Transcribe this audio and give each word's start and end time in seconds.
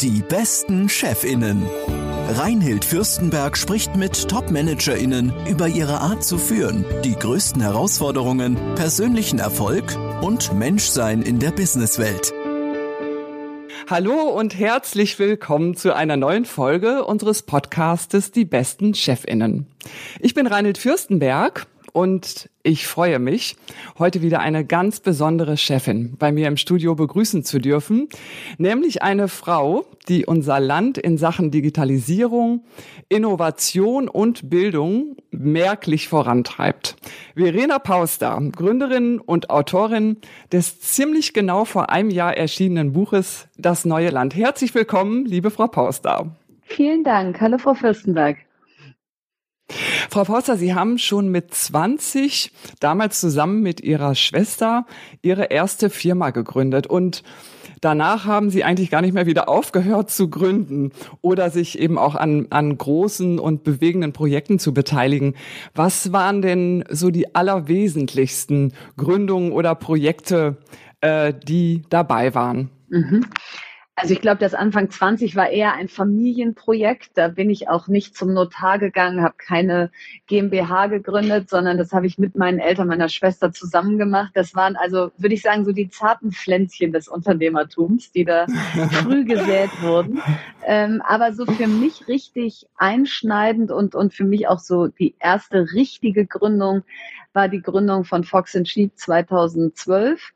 Die 0.00 0.22
besten 0.22 0.88
Chefinnen. 0.88 1.62
Reinhild 2.30 2.86
Fürstenberg 2.86 3.54
spricht 3.54 3.96
mit 3.96 4.30
Top-ManagerInnen 4.30 5.30
über 5.46 5.68
ihre 5.68 6.00
Art 6.00 6.24
zu 6.24 6.38
führen, 6.38 6.86
die 7.04 7.14
größten 7.14 7.60
Herausforderungen, 7.60 8.56
persönlichen 8.76 9.40
Erfolg 9.40 9.94
und 10.22 10.54
Menschsein 10.54 11.20
in 11.20 11.38
der 11.38 11.50
Businesswelt. 11.50 12.32
Hallo 13.90 14.14
und 14.14 14.58
herzlich 14.58 15.18
willkommen 15.18 15.76
zu 15.76 15.94
einer 15.94 16.16
neuen 16.16 16.46
Folge 16.46 17.04
unseres 17.04 17.42
Podcastes 17.42 18.30
Die 18.30 18.46
besten 18.46 18.94
Chefinnen. 18.94 19.66
Ich 20.18 20.32
bin 20.32 20.46
Reinhild 20.46 20.78
Fürstenberg 20.78 21.66
und 21.92 22.49
ich 22.62 22.86
freue 22.86 23.18
mich, 23.18 23.56
heute 23.98 24.20
wieder 24.20 24.40
eine 24.40 24.64
ganz 24.64 25.00
besondere 25.00 25.56
Chefin 25.56 26.16
bei 26.18 26.30
mir 26.30 26.46
im 26.46 26.58
Studio 26.58 26.94
begrüßen 26.94 27.42
zu 27.42 27.58
dürfen, 27.58 28.08
nämlich 28.58 29.02
eine 29.02 29.28
Frau, 29.28 29.86
die 30.08 30.26
unser 30.26 30.60
Land 30.60 30.98
in 30.98 31.16
Sachen 31.16 31.50
Digitalisierung, 31.50 32.64
Innovation 33.08 34.08
und 34.08 34.50
Bildung 34.50 35.16
merklich 35.30 36.08
vorantreibt. 36.08 36.96
Verena 37.34 37.78
Pauster, 37.78 38.38
Gründerin 38.54 39.20
und 39.20 39.48
Autorin 39.48 40.18
des 40.52 40.80
ziemlich 40.80 41.32
genau 41.32 41.64
vor 41.64 41.90
einem 41.90 42.10
Jahr 42.10 42.36
erschienenen 42.36 42.92
Buches 42.92 43.48
Das 43.56 43.86
neue 43.86 44.10
Land. 44.10 44.34
Herzlich 44.34 44.74
willkommen, 44.74 45.24
liebe 45.24 45.50
Frau 45.50 45.66
Pauster. 45.66 46.36
Vielen 46.62 47.04
Dank. 47.04 47.40
Hallo, 47.40 47.56
Frau 47.56 47.74
Fürstenberg. 47.74 48.36
Frau 50.10 50.24
Pauster, 50.24 50.56
Sie 50.56 50.74
haben 50.74 50.98
schon 50.98 51.28
mit 51.28 51.54
20 51.54 52.52
damals 52.80 53.20
zusammen 53.20 53.62
mit 53.62 53.80
Ihrer 53.80 54.14
Schwester 54.14 54.86
Ihre 55.22 55.44
erste 55.44 55.90
Firma 55.90 56.30
gegründet 56.30 56.86
und 56.86 57.22
danach 57.80 58.24
haben 58.24 58.50
Sie 58.50 58.64
eigentlich 58.64 58.90
gar 58.90 59.00
nicht 59.00 59.14
mehr 59.14 59.26
wieder 59.26 59.48
aufgehört 59.48 60.10
zu 60.10 60.28
gründen 60.28 60.92
oder 61.20 61.50
sich 61.50 61.78
eben 61.78 61.98
auch 61.98 62.14
an, 62.14 62.46
an 62.50 62.76
großen 62.76 63.38
und 63.38 63.64
bewegenden 63.64 64.12
Projekten 64.12 64.58
zu 64.58 64.74
beteiligen. 64.74 65.34
Was 65.74 66.12
waren 66.12 66.42
denn 66.42 66.84
so 66.90 67.10
die 67.10 67.34
allerwesentlichsten 67.34 68.72
Gründungen 68.96 69.52
oder 69.52 69.74
Projekte, 69.74 70.58
äh, 71.00 71.32
die 71.32 71.82
dabei 71.88 72.34
waren? 72.34 72.70
Mhm. 72.88 73.26
Also 74.00 74.14
ich 74.14 74.22
glaube, 74.22 74.38
das 74.38 74.54
Anfang 74.54 74.88
20 74.88 75.36
war 75.36 75.50
eher 75.50 75.74
ein 75.74 75.88
Familienprojekt. 75.88 77.10
Da 77.14 77.28
bin 77.28 77.50
ich 77.50 77.68
auch 77.68 77.86
nicht 77.86 78.16
zum 78.16 78.32
Notar 78.32 78.78
gegangen, 78.78 79.22
habe 79.22 79.34
keine 79.36 79.90
GmbH 80.26 80.86
gegründet, 80.86 81.50
sondern 81.50 81.76
das 81.76 81.92
habe 81.92 82.06
ich 82.06 82.16
mit 82.16 82.34
meinen 82.34 82.60
Eltern, 82.60 82.88
meiner 82.88 83.10
Schwester 83.10 83.52
zusammen 83.52 83.98
gemacht. 83.98 84.30
Das 84.34 84.54
waren 84.54 84.76
also, 84.76 85.10
würde 85.18 85.34
ich 85.34 85.42
sagen, 85.42 85.66
so 85.66 85.72
die 85.72 85.90
zarten 85.90 86.32
Pflänzchen 86.32 86.92
des 86.92 87.08
Unternehmertums, 87.08 88.10
die 88.10 88.24
da 88.24 88.46
früh 89.02 89.24
gesät 89.26 89.70
wurden. 89.82 90.22
Ähm, 90.64 91.02
aber 91.06 91.34
so 91.34 91.44
für 91.44 91.66
mich 91.66 92.08
richtig 92.08 92.66
einschneidend 92.76 93.70
und, 93.70 93.94
und 93.94 94.14
für 94.14 94.24
mich 94.24 94.48
auch 94.48 94.60
so 94.60 94.86
die 94.86 95.14
erste 95.18 95.72
richtige 95.74 96.24
Gründung 96.24 96.84
war 97.34 97.48
die 97.48 97.60
Gründung 97.60 98.04
von 98.04 98.24
Fox 98.24 98.58
Sheep 98.64 98.92
2012. 98.96 100.32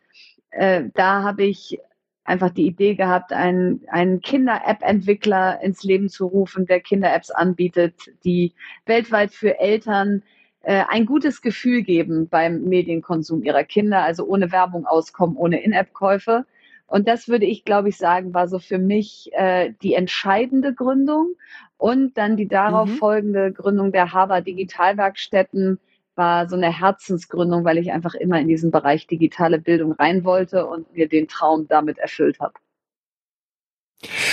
Äh, 0.51 0.85
da 0.95 1.23
habe 1.23 1.45
ich 1.45 1.79
einfach 2.25 2.51
die 2.51 2.67
Idee 2.67 2.95
gehabt, 2.95 3.33
einen, 3.33 3.83
einen 3.89 4.21
Kinder-App-Entwickler 4.21 5.61
ins 5.63 5.83
Leben 5.83 6.09
zu 6.09 6.27
rufen, 6.27 6.67
der 6.67 6.81
Kinder-Apps 6.81 7.31
anbietet, 7.31 7.95
die 8.25 8.53
weltweit 8.87 9.33
für 9.33 9.59
Eltern 9.61 10.23
äh, 10.63 10.85
ein 10.89 11.05
gutes 11.05 11.43
Gefühl 11.43 11.83
geben 11.83 12.29
beim 12.29 12.63
Medienkonsum 12.63 13.43
ihrer 13.43 13.65
Kinder, 13.65 14.03
also 14.03 14.25
ohne 14.27 14.51
Werbung 14.51 14.87
auskommen, 14.87 15.37
ohne 15.37 15.63
In-App-Käufe. 15.63 16.47
Und 16.87 17.09
das 17.09 17.29
würde 17.29 17.47
ich, 17.47 17.65
glaube 17.65 17.91
ich, 17.91 17.97
sagen, 17.97 18.35
war 18.35 18.49
so 18.49 18.59
für 18.59 18.79
mich 18.79 19.31
äh, 19.33 19.73
die 19.83 19.95
entscheidende 19.95 20.75
Gründung. 20.75 21.35
Und 21.77 22.17
dann 22.17 22.37
die 22.37 22.49
darauf 22.49 22.89
mhm. 22.89 22.95
folgende 22.97 23.53
Gründung 23.53 23.93
der 23.93 24.13
Harvard 24.13 24.47
Digitalwerkstätten, 24.47 25.79
war 26.17 26.49
so 26.49 26.57
eine 26.57 26.73
Herzensgründung, 26.73 27.65
weil 27.65 27.79
ich 27.79 27.93
einfach 27.93 28.15
immer 28.15 28.41
in 28.41 28.49
diesen 28.49 28.71
Bereich 28.71 29.07
digitale 29.07 29.59
Bildung 29.59 29.93
rein 29.93 30.25
wollte 30.25 30.67
und 30.67 30.93
mir 30.95 31.09
den 31.09 31.29
Traum 31.29 31.67
damit 31.69 31.99
erfüllt 31.99 32.41
habe. 32.41 32.55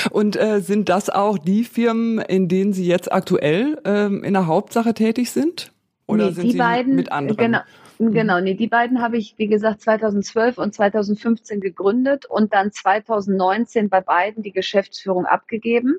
Und 0.09 0.36
äh, 0.36 0.59
sind 0.59 0.90
das 0.90 1.09
auch 1.09 1.38
die 1.38 1.64
Firmen, 1.64 2.19
in 2.19 2.47
denen 2.47 2.74
Sie 2.74 2.86
jetzt 2.86 3.12
aktuell 3.12 3.80
ähm, 3.86 4.24
in 4.24 4.34
der 4.34 4.47
Hauptsache 4.47 4.94
tätig 4.94 5.31
sind? 5.31 5.72
Oder 6.08 6.28
nee, 6.28 6.31
sind 6.31 6.52
Sie 6.52 6.58
beiden, 6.58 6.96
mit 6.96 7.12
anderen? 7.12 7.38
Genau, 7.38 7.59
mhm. 8.00 8.12
Genau, 8.12 8.42
nee, 8.42 8.56
die 8.56 8.68
beiden 8.68 9.02
habe 9.02 9.18
ich, 9.18 9.36
wie 9.38 9.48
gesagt, 9.48 9.81
2012 9.81 10.58
und 10.58 10.74
2015 10.74 11.62
gegründet 11.62 12.25
und 12.25 12.53
dann 12.53 12.72
2019 12.72 13.90
bei 13.90 14.02
beiden 14.02 14.44
die 14.44 14.52
Geschäftsführung 14.52 15.25
abgegeben. 15.25 15.98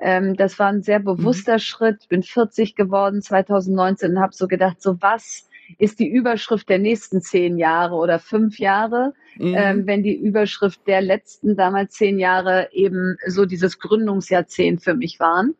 Ähm, 0.00 0.34
das 0.34 0.58
war 0.58 0.68
ein 0.68 0.82
sehr 0.82 1.00
mhm. 1.00 1.04
bewusster 1.04 1.54
mhm. 1.54 1.60
Schritt. 1.60 1.98
Ich 2.02 2.08
bin 2.08 2.22
40 2.22 2.74
geworden 2.74 3.22
2019 3.22 4.12
und 4.12 4.20
habe 4.20 4.34
so 4.34 4.48
gedacht, 4.48 4.80
so 4.80 5.00
was 5.00 5.48
ist 5.78 6.00
die 6.00 6.08
Überschrift 6.08 6.68
der 6.68 6.78
nächsten 6.78 7.20
zehn 7.20 7.56
Jahre 7.56 7.94
oder 7.94 8.18
fünf 8.18 8.58
Jahre, 8.58 9.12
mhm. 9.36 9.54
ähm, 9.56 9.86
wenn 9.86 10.02
die 10.02 10.16
Überschrift 10.16 10.86
der 10.86 11.00
letzten 11.00 11.56
damals 11.56 11.92
zehn 11.92 12.18
Jahre 12.18 12.68
eben 12.72 13.16
so 13.26 13.46
dieses 13.46 13.78
Gründungsjahrzehnt 13.78 14.82
für 14.82 14.94
mich 14.94 15.20
waren. 15.20 15.54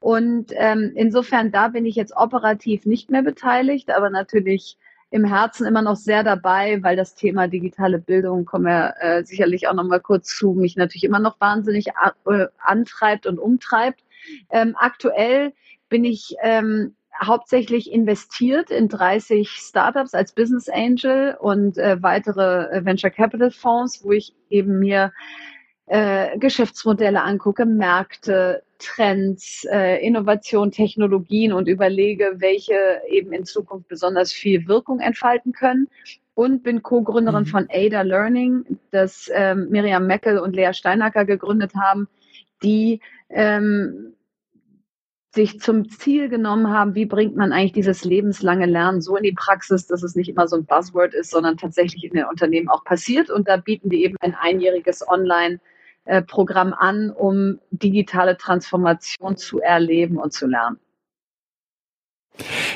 Und 0.00 0.52
ähm, 0.56 0.92
insofern, 0.94 1.50
da 1.50 1.68
bin 1.68 1.86
ich 1.86 1.96
jetzt 1.96 2.14
operativ 2.14 2.84
nicht 2.84 3.10
mehr 3.10 3.22
beteiligt, 3.22 3.90
aber 3.90 4.10
natürlich 4.10 4.76
im 5.14 5.24
Herzen 5.24 5.64
immer 5.64 5.80
noch 5.80 5.94
sehr 5.94 6.24
dabei, 6.24 6.82
weil 6.82 6.96
das 6.96 7.14
Thema 7.14 7.46
digitale 7.46 8.00
Bildung, 8.00 8.44
kommen 8.44 8.64
wir 8.64 8.94
äh, 8.98 9.22
sicherlich 9.22 9.68
auch 9.68 9.72
noch 9.72 9.84
mal 9.84 10.00
kurz 10.00 10.36
zu, 10.36 10.54
mich 10.54 10.74
natürlich 10.74 11.04
immer 11.04 11.20
noch 11.20 11.40
wahnsinnig 11.40 11.90
äh, 12.26 12.46
antreibt 12.58 13.24
und 13.28 13.38
umtreibt. 13.38 14.02
Ähm, 14.50 14.74
aktuell 14.76 15.52
bin 15.88 16.04
ich 16.04 16.34
ähm, 16.42 16.96
hauptsächlich 17.22 17.92
investiert 17.92 18.72
in 18.72 18.88
30 18.88 19.50
Startups 19.50 20.14
als 20.14 20.32
Business 20.32 20.68
Angel 20.68 21.36
und 21.38 21.78
äh, 21.78 22.02
weitere 22.02 22.76
äh, 22.76 22.84
Venture 22.84 23.10
Capital 23.10 23.52
Fonds, 23.52 24.04
wo 24.04 24.10
ich 24.10 24.34
eben 24.50 24.80
mir 24.80 25.12
äh, 25.86 26.38
Geschäftsmodelle 26.38 27.22
angucke, 27.22 27.66
Märkte, 27.66 28.62
Trends, 28.78 29.66
äh, 29.70 30.04
Innovation, 30.04 30.70
Technologien 30.70 31.52
und 31.52 31.68
überlege, 31.68 32.34
welche 32.36 32.74
eben 33.08 33.32
in 33.32 33.44
Zukunft 33.44 33.88
besonders 33.88 34.32
viel 34.32 34.66
Wirkung 34.66 35.00
entfalten 35.00 35.52
können. 35.52 35.88
Und 36.36 36.64
bin 36.64 36.82
Co-Gründerin 36.82 37.44
mhm. 37.44 37.48
von 37.48 37.68
Ada 37.70 38.02
Learning, 38.02 38.78
das 38.90 39.30
ähm, 39.32 39.68
Miriam 39.70 40.08
Meckel 40.08 40.38
und 40.38 40.56
Lea 40.56 40.72
Steinacker 40.72 41.24
gegründet 41.24 41.74
haben, 41.76 42.08
die 42.64 43.00
ähm, 43.30 44.14
sich 45.32 45.60
zum 45.60 45.88
Ziel 45.88 46.28
genommen 46.28 46.70
haben, 46.70 46.96
wie 46.96 47.06
bringt 47.06 47.36
man 47.36 47.52
eigentlich 47.52 47.72
dieses 47.72 48.04
lebenslange 48.04 48.66
Lernen 48.66 49.00
so 49.00 49.16
in 49.16 49.22
die 49.22 49.32
Praxis, 49.32 49.86
dass 49.86 50.02
es 50.02 50.16
nicht 50.16 50.28
immer 50.28 50.48
so 50.48 50.56
ein 50.56 50.64
Buzzword 50.64 51.14
ist, 51.14 51.30
sondern 51.30 51.56
tatsächlich 51.56 52.02
in 52.02 52.14
den 52.14 52.24
Unternehmen 52.24 52.68
auch 52.68 52.84
passiert. 52.84 53.30
Und 53.30 53.46
da 53.46 53.56
bieten 53.56 53.90
die 53.90 54.02
eben 54.02 54.16
ein 54.20 54.34
einjähriges 54.34 55.06
Online- 55.06 55.60
äh, 56.04 56.22
Programm 56.22 56.74
an, 56.74 57.10
um 57.10 57.60
digitale 57.70 58.36
Transformation 58.36 59.36
zu 59.36 59.60
erleben 59.60 60.18
und 60.18 60.32
zu 60.32 60.46
lernen. 60.46 60.78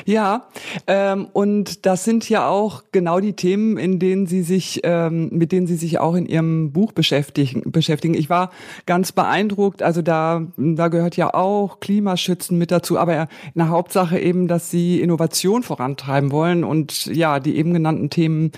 Ja, 0.05 0.47
ähm, 0.87 1.27
und 1.33 1.85
das 1.85 2.05
sind 2.05 2.29
ja 2.29 2.47
auch 2.47 2.83
genau 2.91 3.19
die 3.19 3.33
Themen, 3.33 3.77
in 3.77 3.99
denen 3.99 4.25
Sie 4.25 4.41
sich, 4.41 4.79
ähm, 4.83 5.29
mit 5.31 5.51
denen 5.51 5.67
Sie 5.67 5.75
sich 5.75 5.99
auch 5.99 6.15
in 6.15 6.25
Ihrem 6.25 6.71
Buch 6.71 6.93
beschäftigen. 6.93 7.69
beschäftigen. 7.71 8.13
Ich 8.13 8.29
war 8.29 8.51
ganz 8.85 9.11
beeindruckt. 9.11 9.83
Also 9.83 10.01
da, 10.01 10.47
da 10.57 10.87
gehört 10.87 11.17
ja 11.17 11.33
auch 11.33 11.81
Klimaschützen 11.81 12.57
mit 12.57 12.71
dazu, 12.71 12.97
aber 12.97 13.23
in 13.23 13.27
der 13.55 13.69
Hauptsache 13.69 14.17
eben, 14.17 14.47
dass 14.47 14.71
Sie 14.71 15.01
Innovation 15.01 15.63
vorantreiben 15.63 16.31
wollen 16.31 16.63
und 16.63 17.05
ja 17.07 17.39
die 17.39 17.57
eben 17.57 17.73
genannten 17.73 18.09
Themen 18.09 18.51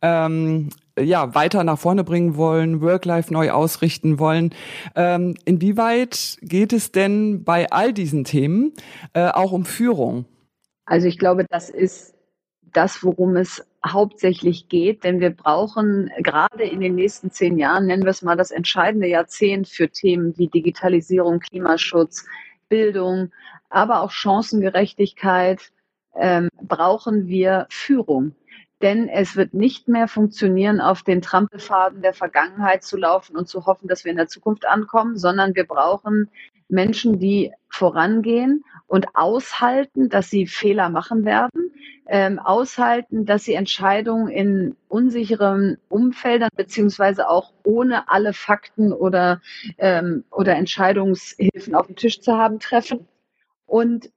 ähm, 0.00 0.70
ja 0.98 1.34
weiter 1.34 1.64
nach 1.64 1.78
vorne 1.78 2.04
bringen 2.04 2.36
wollen, 2.36 2.80
Work-Life 2.80 3.32
neu 3.32 3.50
ausrichten 3.50 4.18
wollen. 4.18 4.54
Ähm, 4.94 5.34
inwieweit 5.44 6.38
geht 6.42 6.72
es 6.72 6.92
denn 6.92 7.44
bei 7.44 7.70
all 7.70 7.92
diesen 7.92 8.24
Themen 8.24 8.72
äh, 9.12 9.28
auch 9.28 9.52
um 9.52 9.64
Führung? 9.64 10.24
Also 10.84 11.08
ich 11.08 11.18
glaube, 11.18 11.44
das 11.48 11.68
ist 11.68 12.14
das, 12.72 13.02
worum 13.02 13.36
es 13.36 13.64
hauptsächlich 13.86 14.68
geht, 14.68 15.04
denn 15.04 15.20
wir 15.20 15.30
brauchen 15.30 16.10
gerade 16.18 16.64
in 16.64 16.80
den 16.80 16.94
nächsten 16.94 17.30
zehn 17.30 17.58
Jahren, 17.58 17.86
nennen 17.86 18.04
wir 18.04 18.10
es 18.10 18.22
mal 18.22 18.36
das 18.36 18.50
entscheidende 18.50 19.06
Jahrzehnt 19.06 19.68
für 19.68 19.88
Themen 19.88 20.36
wie 20.36 20.48
Digitalisierung, 20.48 21.40
Klimaschutz, 21.40 22.26
Bildung, 22.68 23.32
aber 23.70 24.02
auch 24.02 24.10
Chancengerechtigkeit, 24.10 25.72
ähm, 26.18 26.48
brauchen 26.60 27.28
wir 27.28 27.66
Führung 27.70 28.34
denn 28.82 29.08
es 29.08 29.36
wird 29.36 29.54
nicht 29.54 29.88
mehr 29.88 30.08
funktionieren, 30.08 30.80
auf 30.80 31.02
den 31.02 31.22
Trampelfaden 31.22 32.02
der 32.02 32.12
Vergangenheit 32.12 32.84
zu 32.84 32.96
laufen 32.96 33.36
und 33.36 33.48
zu 33.48 33.66
hoffen, 33.66 33.88
dass 33.88 34.04
wir 34.04 34.10
in 34.10 34.18
der 34.18 34.28
Zukunft 34.28 34.66
ankommen, 34.66 35.16
sondern 35.16 35.54
wir 35.54 35.66
brauchen 35.66 36.30
Menschen, 36.68 37.18
die 37.18 37.52
vorangehen 37.68 38.64
und 38.86 39.14
aushalten, 39.14 40.08
dass 40.08 40.30
sie 40.30 40.46
Fehler 40.46 40.88
machen 40.88 41.24
werden, 41.24 41.72
ähm, 42.06 42.38
aushalten, 42.38 43.24
dass 43.24 43.44
sie 43.44 43.54
Entscheidungen 43.54 44.28
in 44.28 44.76
unsicheren 44.88 45.78
Umfeldern 45.88 46.50
beziehungsweise 46.54 47.28
auch 47.28 47.52
ohne 47.64 48.10
alle 48.10 48.32
Fakten 48.32 48.92
oder, 48.92 49.40
ähm, 49.78 50.24
oder 50.30 50.56
Entscheidungshilfen 50.56 51.74
auf 51.74 51.86
dem 51.86 51.96
Tisch 51.96 52.20
zu 52.20 52.36
haben 52.36 52.60
treffen. 52.60 53.06
Und 53.66 54.10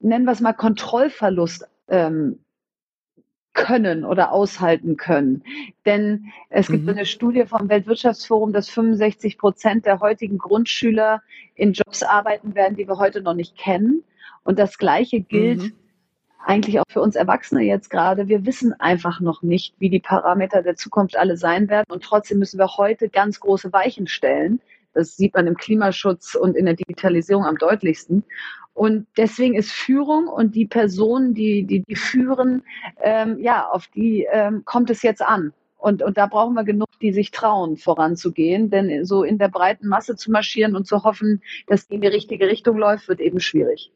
nennen 0.00 0.24
wir 0.24 0.32
es 0.32 0.40
mal 0.40 0.52
Kontrollverlust 0.52 1.68
ähm, 1.88 2.40
können 3.58 4.04
oder 4.04 4.32
aushalten 4.32 4.96
können. 4.96 5.42
Denn 5.84 6.26
es 6.48 6.68
gibt 6.68 6.84
mhm. 6.84 6.90
eine 6.90 7.06
Studie 7.06 7.44
vom 7.44 7.68
Weltwirtschaftsforum, 7.68 8.52
dass 8.52 8.70
65 8.70 9.36
Prozent 9.36 9.84
der 9.84 10.00
heutigen 10.00 10.38
Grundschüler 10.38 11.22
in 11.54 11.72
Jobs 11.72 12.02
arbeiten 12.02 12.54
werden, 12.54 12.76
die 12.76 12.86
wir 12.86 12.98
heute 12.98 13.20
noch 13.20 13.34
nicht 13.34 13.56
kennen. 13.56 14.04
Und 14.44 14.58
das 14.58 14.78
Gleiche 14.78 15.20
gilt 15.20 15.60
mhm. 15.60 15.72
eigentlich 16.46 16.78
auch 16.78 16.84
für 16.88 17.02
uns 17.02 17.16
Erwachsene 17.16 17.62
jetzt 17.62 17.90
gerade. 17.90 18.28
Wir 18.28 18.46
wissen 18.46 18.72
einfach 18.80 19.20
noch 19.20 19.42
nicht, 19.42 19.74
wie 19.78 19.90
die 19.90 20.00
Parameter 20.00 20.62
der 20.62 20.76
Zukunft 20.76 21.16
alle 21.16 21.36
sein 21.36 21.68
werden. 21.68 21.86
Und 21.90 22.04
trotzdem 22.04 22.38
müssen 22.38 22.58
wir 22.58 22.76
heute 22.76 23.08
ganz 23.08 23.40
große 23.40 23.72
Weichen 23.72 24.06
stellen. 24.06 24.60
Das 24.94 25.16
sieht 25.16 25.34
man 25.34 25.46
im 25.46 25.56
Klimaschutz 25.56 26.34
und 26.36 26.56
in 26.56 26.64
der 26.64 26.74
Digitalisierung 26.74 27.44
am 27.44 27.56
deutlichsten. 27.56 28.24
Und 28.78 29.08
deswegen 29.16 29.56
ist 29.56 29.72
Führung 29.72 30.28
und 30.28 30.54
die 30.54 30.64
Personen, 30.64 31.34
die, 31.34 31.64
die, 31.64 31.82
die 31.82 31.96
führen, 31.96 32.62
ähm, 33.02 33.36
ja, 33.40 33.66
auf 33.68 33.88
die 33.88 34.24
ähm, 34.30 34.62
kommt 34.64 34.88
es 34.88 35.02
jetzt 35.02 35.20
an. 35.20 35.52
Und, 35.78 36.00
und 36.00 36.16
da 36.16 36.26
brauchen 36.26 36.54
wir 36.54 36.62
genug, 36.62 36.86
die 37.02 37.12
sich 37.12 37.32
trauen, 37.32 37.76
voranzugehen. 37.76 38.70
Denn 38.70 39.04
so 39.04 39.24
in 39.24 39.36
der 39.36 39.48
breiten 39.48 39.88
Masse 39.88 40.14
zu 40.14 40.30
marschieren 40.30 40.76
und 40.76 40.86
zu 40.86 41.02
hoffen, 41.02 41.42
dass 41.66 41.88
die 41.88 41.96
in 41.96 42.02
die 42.02 42.06
richtige 42.06 42.46
Richtung 42.46 42.76
läuft, 42.76 43.08
wird 43.08 43.18
eben 43.18 43.40
schwierig. 43.40 43.90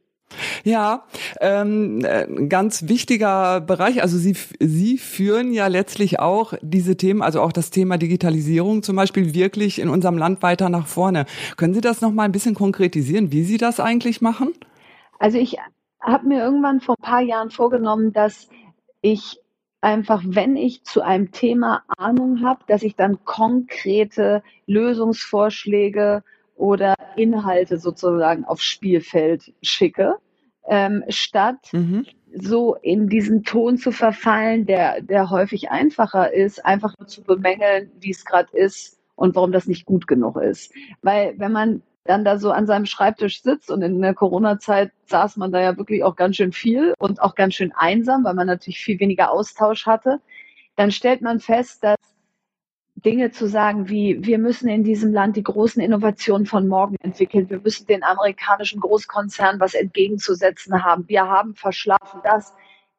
Ja, 0.64 1.04
ähm, 1.40 2.04
ein 2.04 2.48
ganz 2.48 2.88
wichtiger 2.88 3.60
Bereich. 3.60 4.02
Also 4.02 4.18
Sie, 4.18 4.34
Sie 4.58 4.98
führen 4.98 5.52
ja 5.52 5.68
letztlich 5.68 6.18
auch 6.18 6.54
diese 6.60 6.96
Themen, 6.96 7.22
also 7.22 7.40
auch 7.40 7.52
das 7.52 7.70
Thema 7.70 7.98
Digitalisierung 7.98 8.82
zum 8.82 8.96
Beispiel 8.96 9.32
wirklich 9.32 9.78
in 9.78 9.88
unserem 9.88 10.18
Land 10.18 10.42
weiter 10.42 10.70
nach 10.70 10.88
vorne. 10.88 11.26
Können 11.56 11.74
Sie 11.74 11.80
das 11.80 12.00
noch 12.00 12.10
mal 12.10 12.24
ein 12.24 12.32
bisschen 12.32 12.56
konkretisieren, 12.56 13.30
wie 13.30 13.44
Sie 13.44 13.58
das 13.58 13.78
eigentlich 13.78 14.20
machen? 14.20 14.52
Also 15.22 15.38
ich 15.38 15.56
habe 16.00 16.26
mir 16.26 16.42
irgendwann 16.42 16.80
vor 16.80 16.96
ein 16.98 17.02
paar 17.02 17.20
Jahren 17.20 17.50
vorgenommen, 17.50 18.12
dass 18.12 18.48
ich 19.02 19.38
einfach, 19.80 20.20
wenn 20.26 20.56
ich 20.56 20.82
zu 20.82 21.00
einem 21.00 21.30
Thema 21.30 21.84
Ahnung 21.96 22.42
habe, 22.44 22.64
dass 22.66 22.82
ich 22.82 22.96
dann 22.96 23.24
konkrete 23.24 24.42
Lösungsvorschläge 24.66 26.24
oder 26.56 26.96
Inhalte 27.14 27.78
sozusagen 27.78 28.44
aufs 28.44 28.64
Spielfeld 28.64 29.54
schicke, 29.62 30.16
ähm, 30.68 31.04
statt 31.06 31.68
mhm. 31.70 32.04
so 32.34 32.74
in 32.74 33.06
diesen 33.08 33.44
Ton 33.44 33.76
zu 33.76 33.92
verfallen, 33.92 34.66
der, 34.66 35.02
der 35.02 35.30
häufig 35.30 35.70
einfacher 35.70 36.32
ist, 36.32 36.66
einfach 36.66 36.98
nur 36.98 37.06
zu 37.06 37.22
bemängeln, 37.22 37.92
wie 38.00 38.10
es 38.10 38.24
gerade 38.24 38.50
ist 38.56 38.98
und 39.14 39.36
warum 39.36 39.52
das 39.52 39.68
nicht 39.68 39.86
gut 39.86 40.08
genug 40.08 40.36
ist. 40.36 40.74
Weil 41.00 41.34
wenn 41.38 41.52
man 41.52 41.82
dann 42.04 42.24
da 42.24 42.38
so 42.38 42.50
an 42.50 42.66
seinem 42.66 42.86
Schreibtisch 42.86 43.42
sitzt 43.42 43.70
und 43.70 43.82
in 43.82 44.00
der 44.00 44.14
Corona-Zeit 44.14 44.92
saß 45.06 45.36
man 45.36 45.52
da 45.52 45.60
ja 45.60 45.76
wirklich 45.76 46.02
auch 46.02 46.16
ganz 46.16 46.36
schön 46.36 46.52
viel 46.52 46.94
und 46.98 47.22
auch 47.22 47.34
ganz 47.34 47.54
schön 47.54 47.72
einsam, 47.72 48.24
weil 48.24 48.34
man 48.34 48.46
natürlich 48.46 48.80
viel 48.80 48.98
weniger 48.98 49.30
Austausch 49.30 49.86
hatte, 49.86 50.20
dann 50.76 50.90
stellt 50.90 51.22
man 51.22 51.38
fest, 51.38 51.84
dass 51.84 51.96
Dinge 52.96 53.30
zu 53.30 53.46
sagen 53.48 53.88
wie, 53.88 54.24
wir 54.24 54.38
müssen 54.38 54.68
in 54.68 54.84
diesem 54.84 55.12
Land 55.12 55.36
die 55.36 55.42
großen 55.42 55.82
Innovationen 55.82 56.46
von 56.46 56.68
morgen 56.68 56.96
entwickeln, 57.02 57.50
wir 57.50 57.60
müssen 57.60 57.86
den 57.86 58.02
amerikanischen 58.02 58.80
Großkonzernen 58.80 59.60
was 59.60 59.74
entgegenzusetzen 59.74 60.84
haben, 60.84 61.08
wir 61.08 61.28
haben 61.28 61.54
verschlafen 61.54 62.20
das, 62.24 62.54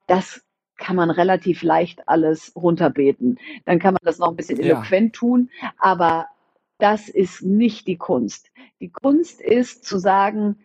das 0.07 0.44
kann 0.77 0.95
man 0.95 1.09
relativ 1.09 1.61
leicht 1.63 2.07
alles 2.07 2.51
runterbeten. 2.55 3.39
Dann 3.65 3.79
kann 3.79 3.94
man 3.94 4.01
das 4.03 4.17
noch 4.17 4.29
ein 4.29 4.35
bisschen 4.35 4.59
eloquent 4.59 5.15
ja. 5.15 5.19
tun, 5.19 5.50
aber 5.77 6.27
das 6.83 7.07
ist 7.07 7.41
nicht 7.41 7.88
die 7.88 7.95
Kunst. 7.95 8.51
Die 8.81 8.91
Kunst 8.91 9.39
ist 9.39 9.85
zu 9.85 9.97
sagen, 9.97 10.57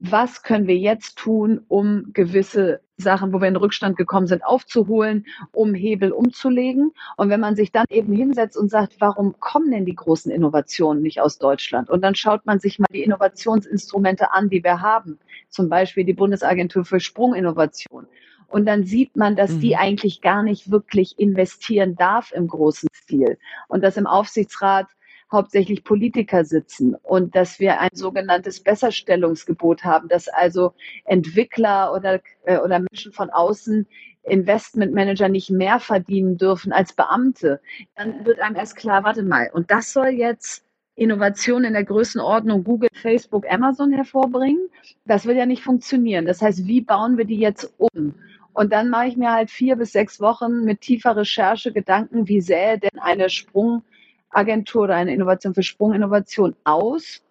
was 0.00 0.42
können 0.42 0.66
wir 0.66 0.76
jetzt 0.76 1.16
tun, 1.16 1.60
um 1.68 2.06
gewisse 2.12 2.80
Sachen, 2.96 3.32
wo 3.32 3.40
wir 3.40 3.46
in 3.46 3.54
Rückstand 3.54 3.96
gekommen 3.96 4.26
sind, 4.26 4.44
aufzuholen, 4.44 5.26
um 5.52 5.72
Hebel 5.72 6.10
umzulegen. 6.10 6.90
Und 7.16 7.28
wenn 7.28 7.38
man 7.38 7.54
sich 7.54 7.70
dann 7.70 7.84
eben 7.88 8.12
hinsetzt 8.12 8.56
und 8.56 8.68
sagt, 8.68 8.96
warum 8.98 9.38
kommen 9.38 9.70
denn 9.70 9.86
die 9.86 9.94
großen 9.94 10.32
Innovationen 10.32 11.04
nicht 11.04 11.20
aus 11.20 11.38
Deutschland? 11.38 11.88
Und 11.88 12.02
dann 12.02 12.16
schaut 12.16 12.46
man 12.46 12.58
sich 12.58 12.80
mal 12.80 12.88
die 12.92 13.04
Innovationsinstrumente 13.04 14.32
an, 14.32 14.48
die 14.48 14.64
wir 14.64 14.80
haben. 14.80 15.20
Zum 15.50 15.68
Beispiel 15.68 16.04
die 16.04 16.14
Bundesagentur 16.14 16.84
für 16.84 16.98
Sprunginnovation. 16.98 18.08
Und 18.48 18.66
dann 18.66 18.82
sieht 18.82 19.16
man, 19.16 19.36
dass 19.36 19.52
mhm. 19.52 19.60
die 19.60 19.76
eigentlich 19.76 20.20
gar 20.20 20.42
nicht 20.42 20.72
wirklich 20.72 21.16
investieren 21.16 21.94
darf 21.94 22.32
im 22.32 22.48
großen 22.48 22.88
Stil. 22.92 23.38
Und 23.68 23.84
dass 23.84 23.96
im 23.96 24.08
Aufsichtsrat 24.08 24.88
hauptsächlich 25.32 25.84
Politiker 25.84 26.44
sitzen 26.44 26.94
und 26.94 27.36
dass 27.36 27.60
wir 27.60 27.80
ein 27.80 27.90
sogenanntes 27.92 28.60
Besserstellungsgebot 28.60 29.84
haben, 29.84 30.08
dass 30.08 30.28
also 30.28 30.72
Entwickler 31.04 31.92
oder, 31.92 32.20
äh, 32.44 32.58
oder 32.58 32.80
Menschen 32.80 33.12
von 33.12 33.30
außen 33.30 33.86
Investmentmanager 34.22 35.28
nicht 35.28 35.50
mehr 35.50 35.80
verdienen 35.80 36.36
dürfen 36.36 36.72
als 36.72 36.92
Beamte, 36.92 37.60
dann 37.96 38.24
wird 38.24 38.40
einem 38.40 38.56
erst 38.56 38.76
klar, 38.76 39.04
warte 39.04 39.22
mal, 39.22 39.50
und 39.52 39.70
das 39.70 39.92
soll 39.92 40.08
jetzt 40.08 40.64
Innovation 40.94 41.64
in 41.64 41.72
der 41.72 41.84
Größenordnung 41.84 42.62
Google, 42.62 42.90
Facebook, 42.92 43.50
Amazon 43.50 43.90
hervorbringen? 43.92 44.68
Das 45.06 45.24
will 45.24 45.36
ja 45.36 45.46
nicht 45.46 45.62
funktionieren. 45.62 46.26
Das 46.26 46.42
heißt, 46.42 46.66
wie 46.66 46.82
bauen 46.82 47.16
wir 47.16 47.24
die 47.24 47.38
jetzt 47.38 47.72
um? 47.78 48.14
Und 48.52 48.72
dann 48.72 48.90
mache 48.90 49.06
ich 49.06 49.16
mir 49.16 49.32
halt 49.32 49.50
vier 49.50 49.76
bis 49.76 49.92
sechs 49.92 50.20
Wochen 50.20 50.64
mit 50.64 50.82
tiefer 50.82 51.16
Recherche 51.16 51.72
Gedanken, 51.72 52.28
wie 52.28 52.42
sähe 52.42 52.78
denn 52.78 52.98
eine 53.00 53.30
Sprung 53.30 53.82
Agentur 54.30 54.82
oder 54.82 54.94
eine 54.94 55.12
Innovation 55.12 55.54
für 55.54 55.62
Sprunginnovation 55.62 56.56
aus, 56.64 57.22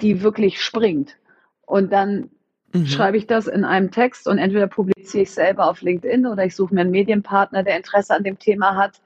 die 0.00 0.22
wirklich 0.22 0.60
springt. 0.60 1.16
Und 1.66 1.92
dann 1.92 2.30
mhm. 2.72 2.86
schreibe 2.86 3.16
ich 3.16 3.26
das 3.26 3.46
in 3.46 3.64
einem 3.64 3.90
Text 3.90 4.26
und 4.26 4.38
entweder 4.38 4.66
publiziere 4.66 5.22
ich 5.22 5.30
selber 5.30 5.68
auf 5.68 5.82
LinkedIn 5.82 6.26
oder 6.26 6.44
ich 6.44 6.56
suche 6.56 6.74
mir 6.74 6.82
einen 6.82 6.90
Medienpartner, 6.90 7.62
der 7.62 7.76
Interesse 7.76 8.14
an 8.14 8.24
dem 8.24 8.38
Thema 8.38 8.76
hat. 8.76 9.00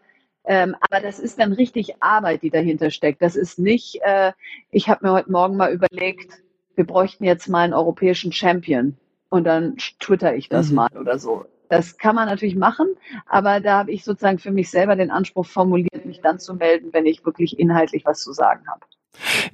Ähm, 0.45 0.77
aber 0.81 1.01
das 1.01 1.19
ist 1.19 1.41
dann 1.41 1.53
richtig 1.53 2.01
Arbeit, 2.01 2.43
die 2.43 2.51
dahinter 2.51 2.91
steckt. 2.91 3.21
Das 3.21 3.35
ist 3.35 3.59
nicht, 3.59 4.01
äh, 4.03 4.33
ich 4.71 4.89
habe 4.89 5.07
mir 5.07 5.13
heute 5.13 5.31
Morgen 5.31 5.57
mal 5.57 5.73
überlegt, 5.73 6.43
wir 6.77 6.87
bräuchten 6.87 7.25
jetzt 7.25 7.49
mal 7.49 7.65
einen 7.65 7.75
europäischen 7.75 8.33
Champion 8.33 8.97
und 9.29 9.45
dann 9.45 9.77
twitter 9.99 10.37
ich 10.37 10.49
das 10.49 10.69
mhm. 10.69 10.77
mal 10.77 10.97
oder 10.97 11.19
so. 11.19 11.47
Das 11.69 11.99
kann 11.99 12.15
man 12.15 12.29
natürlich 12.29 12.57
machen, 12.57 12.87
aber 13.27 13.61
da 13.61 13.79
habe 13.79 13.93
ich 13.93 14.05
sozusagen 14.05 14.39
für 14.39 14.53
mich 14.53 14.71
selber 14.71 14.97
den 14.97 15.11
Anspruch 15.11 15.47
formuliert, 15.47 16.05
mich 16.05 16.21
dann 16.21 16.39
zu 16.39 16.55
melden, 16.55 16.93
wenn 16.93 17.07
ich 17.07 17.25
wirklich 17.25 17.59
inhaltlich 17.59 18.05
was 18.05 18.21
zu 18.21 18.33
sagen 18.33 18.67
habe. 18.69 18.81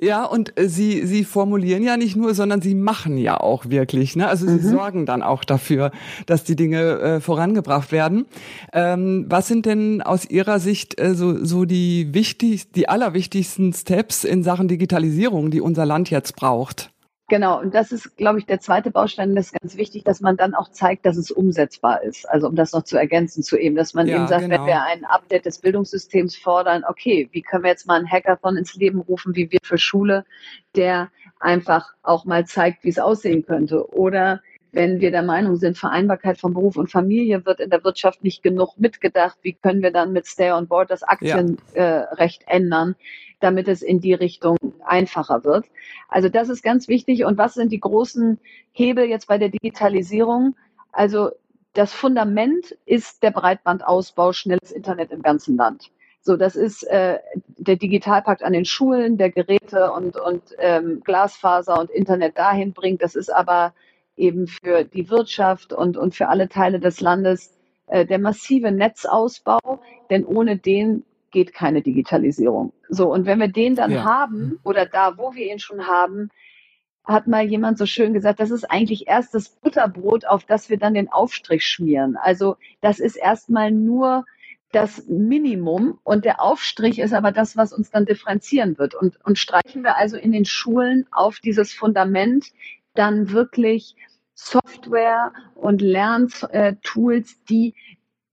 Ja, 0.01 0.25
und 0.25 0.59
äh, 0.59 0.69
Sie, 0.69 1.07
Sie 1.07 1.25
formulieren 1.25 1.83
ja 1.83 1.97
nicht 1.97 2.17
nur, 2.17 2.35
sondern 2.35 2.61
Sie 2.61 2.75
machen 2.75 3.17
ja 3.17 3.39
auch 3.39 3.69
wirklich. 3.69 4.17
Ne? 4.17 4.29
Also 4.29 4.47
Sie 4.47 4.67
mhm. 4.67 4.71
sorgen 4.71 5.07
dann 5.07 5.23
auch 5.23 5.45
dafür, 5.45 5.93
dass 6.27 6.45
die 6.45 6.57
Dinge 6.57 6.99
äh, 7.01 7.21
vorangebracht 7.21 7.93
werden. 7.93 8.27
Ähm, 8.73 9.27
was 9.29 9.49
sind 9.49 9.67
denn 9.67 10.03
aus 10.03 10.29
Ihrer 10.29 10.59
Sicht 10.59 11.01
äh, 11.01 11.15
so, 11.15 11.45
so 11.45 11.65
die 11.65 12.13
wichtig, 12.13 12.73
die 12.73 12.89
allerwichtigsten 12.89 13.73
Steps 13.73 14.25
in 14.25 14.43
Sachen 14.43 14.69
Digitalisierung, 14.69 15.51
die 15.51 15.61
unser 15.61 15.87
Land 15.87 16.11
jetzt 16.11 16.37
braucht? 16.37 16.91
Genau, 17.33 17.59
und 17.59 17.75
das 17.75 17.93
ist, 17.93 18.19
glaube 18.19 18.41
ich, 18.41 18.45
der 18.45 18.61
zweite 18.61 18.91
Baustein, 18.91 19.35
das 19.35 19.47
ist 19.47 19.59
ganz 19.59 19.79
wichtig, 19.79 20.05
dass 20.05 20.21
man 20.21 20.37
dann 20.37 20.55
auch 20.55 20.69
zeigt, 20.69 21.07
dass 21.07 21.17
es 21.17 21.31
umsetzbar 21.31 22.03
ist. 22.03 22.29
Also 22.29 22.47
um 22.47 22.55
das 22.57 22.73
noch 22.73 22.83
zu 22.83 22.99
ergänzen 22.99 23.43
zu 23.43 23.57
eben, 23.57 23.75
dass 23.75 23.95
man 23.95 24.07
ja, 24.07 24.17
eben 24.17 24.29
sagt, 24.29 24.43
genau. 24.43 24.59
wenn 24.59 24.67
wir 24.67 24.83
ein 24.83 25.07
Update 25.07 25.47
des 25.47 25.59
Bildungssystems 25.61 26.37
fordern, 26.37 26.85
okay, 26.87 27.31
wie 27.33 27.41
können 27.41 27.65
wir 27.65 27.71
jetzt 27.71 27.87
mal 27.87 27.97
einen 27.97 28.07
Hackathon 28.07 28.59
ins 28.59 28.75
Leben 28.75 29.01
rufen, 29.01 29.35
wie 29.35 29.51
wir 29.51 29.61
für 29.63 29.79
Schule, 29.79 30.27
der 30.77 31.09
einfach 31.41 31.95
auch 32.03 32.27
mal 32.27 32.45
zeigt, 32.45 32.85
wie 32.85 32.91
es 32.91 32.99
aussehen 32.99 33.47
könnte. 33.47 33.91
Oder 33.95 34.43
wenn 34.73 35.01
wir 35.01 35.11
der 35.11 35.23
Meinung 35.23 35.57
sind, 35.57 35.79
Vereinbarkeit 35.79 36.39
von 36.39 36.55
Beruf 36.55 36.77
und 36.77 36.91
Familie 36.91 37.45
wird 37.45 37.61
in 37.61 37.71
der 37.71 37.85
Wirtschaft 37.85 38.25
nicht 38.25 38.43
genug 38.43 38.79
mitgedacht, 38.79 39.39
wie 39.43 39.53
können 39.53 39.83
wir 39.83 39.93
dann 39.93 40.13
mit 40.13 40.27
Stay 40.27 40.51
on 40.51 40.67
Board 40.67 40.91
das 40.91 41.03
Aktienrecht 41.03 41.63
ja. 41.75 42.09
äh, 42.15 42.57
ändern? 42.57 42.97
damit 43.43 43.69
es 43.69 43.83
in 43.83 44.01
die 44.01 44.15
Richtung 44.15 44.57
einfacher 44.85 45.45
wird. 45.45 45.67
Also 46.09 46.29
das 46.29 46.49
ist 46.49 46.63
ganz 46.63 46.89
wichtig. 46.89 47.25
Und 47.25 47.39
was 47.39 47.55
sind 47.55 47.73
die 47.73 47.81
großen 47.81 48.39
Hebel 48.71 49.07
jetzt 49.07 49.27
bei 49.27 49.37
der 49.37 49.49
Digitalisierung? 49.49 50.57
Also 50.93 51.31
das 51.75 51.93
Fundament 51.93 52.77
ist 52.87 53.23
der 53.23 53.31
Breitbandausbau, 53.31 54.33
schnelles 54.33 54.71
Internet 54.71 55.11
im 55.11 55.23
ganzen 55.23 55.57
Land. 55.57 55.91
So, 56.21 56.37
das 56.37 56.55
ist 56.55 56.85
äh, 56.85 57.19
der 57.57 57.77
Digitalpakt 57.77 58.45
an 58.45 58.53
den 58.53 58.65
Schulen, 58.65 59.19
der 59.19 59.31
Geräte 59.31 59.91
und, 59.91 60.17
und 60.17 60.43
ähm, 60.59 61.01
Glasfaser 61.05 61.81
und 61.81 61.91
Internet 61.91 62.39
dahin 62.39 62.73
bringt. 62.73 63.03
Das 63.03 63.17
ist 63.17 63.31
aber 63.31 63.75
eben 64.17 64.47
für 64.47 64.85
die 64.85 65.11
Wirtschaft 65.11 65.73
und, 65.73 65.97
und 65.97 66.15
für 66.15 66.29
alle 66.29 66.49
Teile 66.49 66.81
des 66.81 67.01
Landes 67.01 67.57
äh, 67.87 68.07
der 68.07 68.19
massive 68.19 68.71
Netzausbau, 68.71 69.81
denn 70.11 70.25
ohne 70.25 70.57
den 70.57 71.05
geht 71.31 71.55
keine 71.55 71.83
Digitalisierung. 71.83 72.73
So, 72.89 73.11
und 73.11 73.27
wenn 73.27 73.41
wir 73.41 73.49
den 73.49 73.75
dann 73.75 73.91
ja. 73.91 74.05
haben 74.05 74.61
oder 74.65 74.87
da, 74.87 75.17
wo 75.17 75.35
wir 75.35 75.51
ihn 75.51 75.59
schon 75.59 75.87
haben, 75.87 76.31
hat 77.05 77.27
mal 77.27 77.45
jemand 77.45 77.79
so 77.79 77.87
schön 77.87 78.13
gesagt, 78.13 78.39
das 78.39 78.51
ist 78.51 78.71
eigentlich 78.71 79.09
erst 79.09 79.35
das 79.35 79.49
Butterbrot, 79.49 80.25
auf 80.25 80.45
das 80.45 80.71
wir 80.71 80.79
dann 80.79 80.95
den 80.95 81.11
Aufstrich 81.11 81.67
schmieren. 81.67 82.17
Also 82.17 82.57
das 82.81 83.01
ist 83.01 83.17
erstmal 83.17 83.73
nur 83.73 84.25
das 84.71 85.07
Minimum 85.07 85.99
und 86.03 86.25
der 86.25 86.41
Aufstrich 86.41 86.99
ist 86.99 87.13
aber 87.13 87.33
das, 87.33 87.57
was 87.57 87.73
uns 87.73 87.91
dann 87.91 88.07
differenzieren 88.07 88.79
wird. 88.79 88.95
Und, 88.95 89.19
und 89.25 89.39
streichen 89.39 89.83
wir 89.83 89.97
also 89.97 90.17
in 90.17 90.33
den 90.33 90.45
Schulen 90.45 91.07
auf 91.11 91.41
dieses 91.41 91.73
Fundament 91.73 92.47
dann 92.95 93.33
wirklich 93.33 93.97
Software 94.35 95.33
und 95.55 95.81
Lerntools, 95.81 97.45
die 97.45 97.75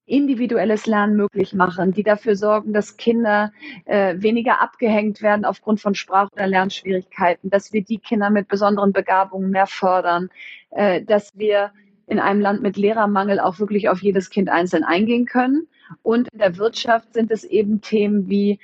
individuelles 0.09 0.87
Lernen 0.87 1.15
möglich 1.15 1.53
machen, 1.53 1.93
die 1.93 2.03
dafür 2.03 2.35
sorgen, 2.35 2.73
dass 2.73 2.97
Kinder 2.97 3.51
äh, 3.85 4.15
weniger 4.17 4.59
abgehängt 4.59 5.21
werden 5.21 5.45
aufgrund 5.45 5.79
von 5.79 5.93
Sprach- 5.93 6.31
oder 6.33 6.47
Lernschwierigkeiten, 6.47 7.49
dass 7.51 7.73
wir 7.73 7.83
die 7.83 7.99
Kinder 7.99 8.31
mit 8.31 8.47
besonderen 8.47 8.91
Begabungen 8.91 9.51
mehr 9.51 9.67
fördern, 9.67 10.29
äh, 10.71 11.03
dass 11.03 11.37
wir 11.37 11.71
in 12.07 12.19
einem 12.19 12.41
Land 12.41 12.63
mit 12.63 12.75
Lehrermangel 12.75 13.39
auch 13.39 13.59
wirklich 13.59 13.87
auf 13.87 14.01
jedes 14.01 14.31
Kind 14.31 14.49
einzeln 14.49 14.83
eingehen 14.83 15.25
können. 15.25 15.67
Und 16.01 16.27
in 16.33 16.39
der 16.39 16.57
Wirtschaft 16.57 17.13
sind 17.13 17.29
es 17.29 17.43
eben 17.43 17.81
Themen 17.81 18.29
wie 18.29 18.59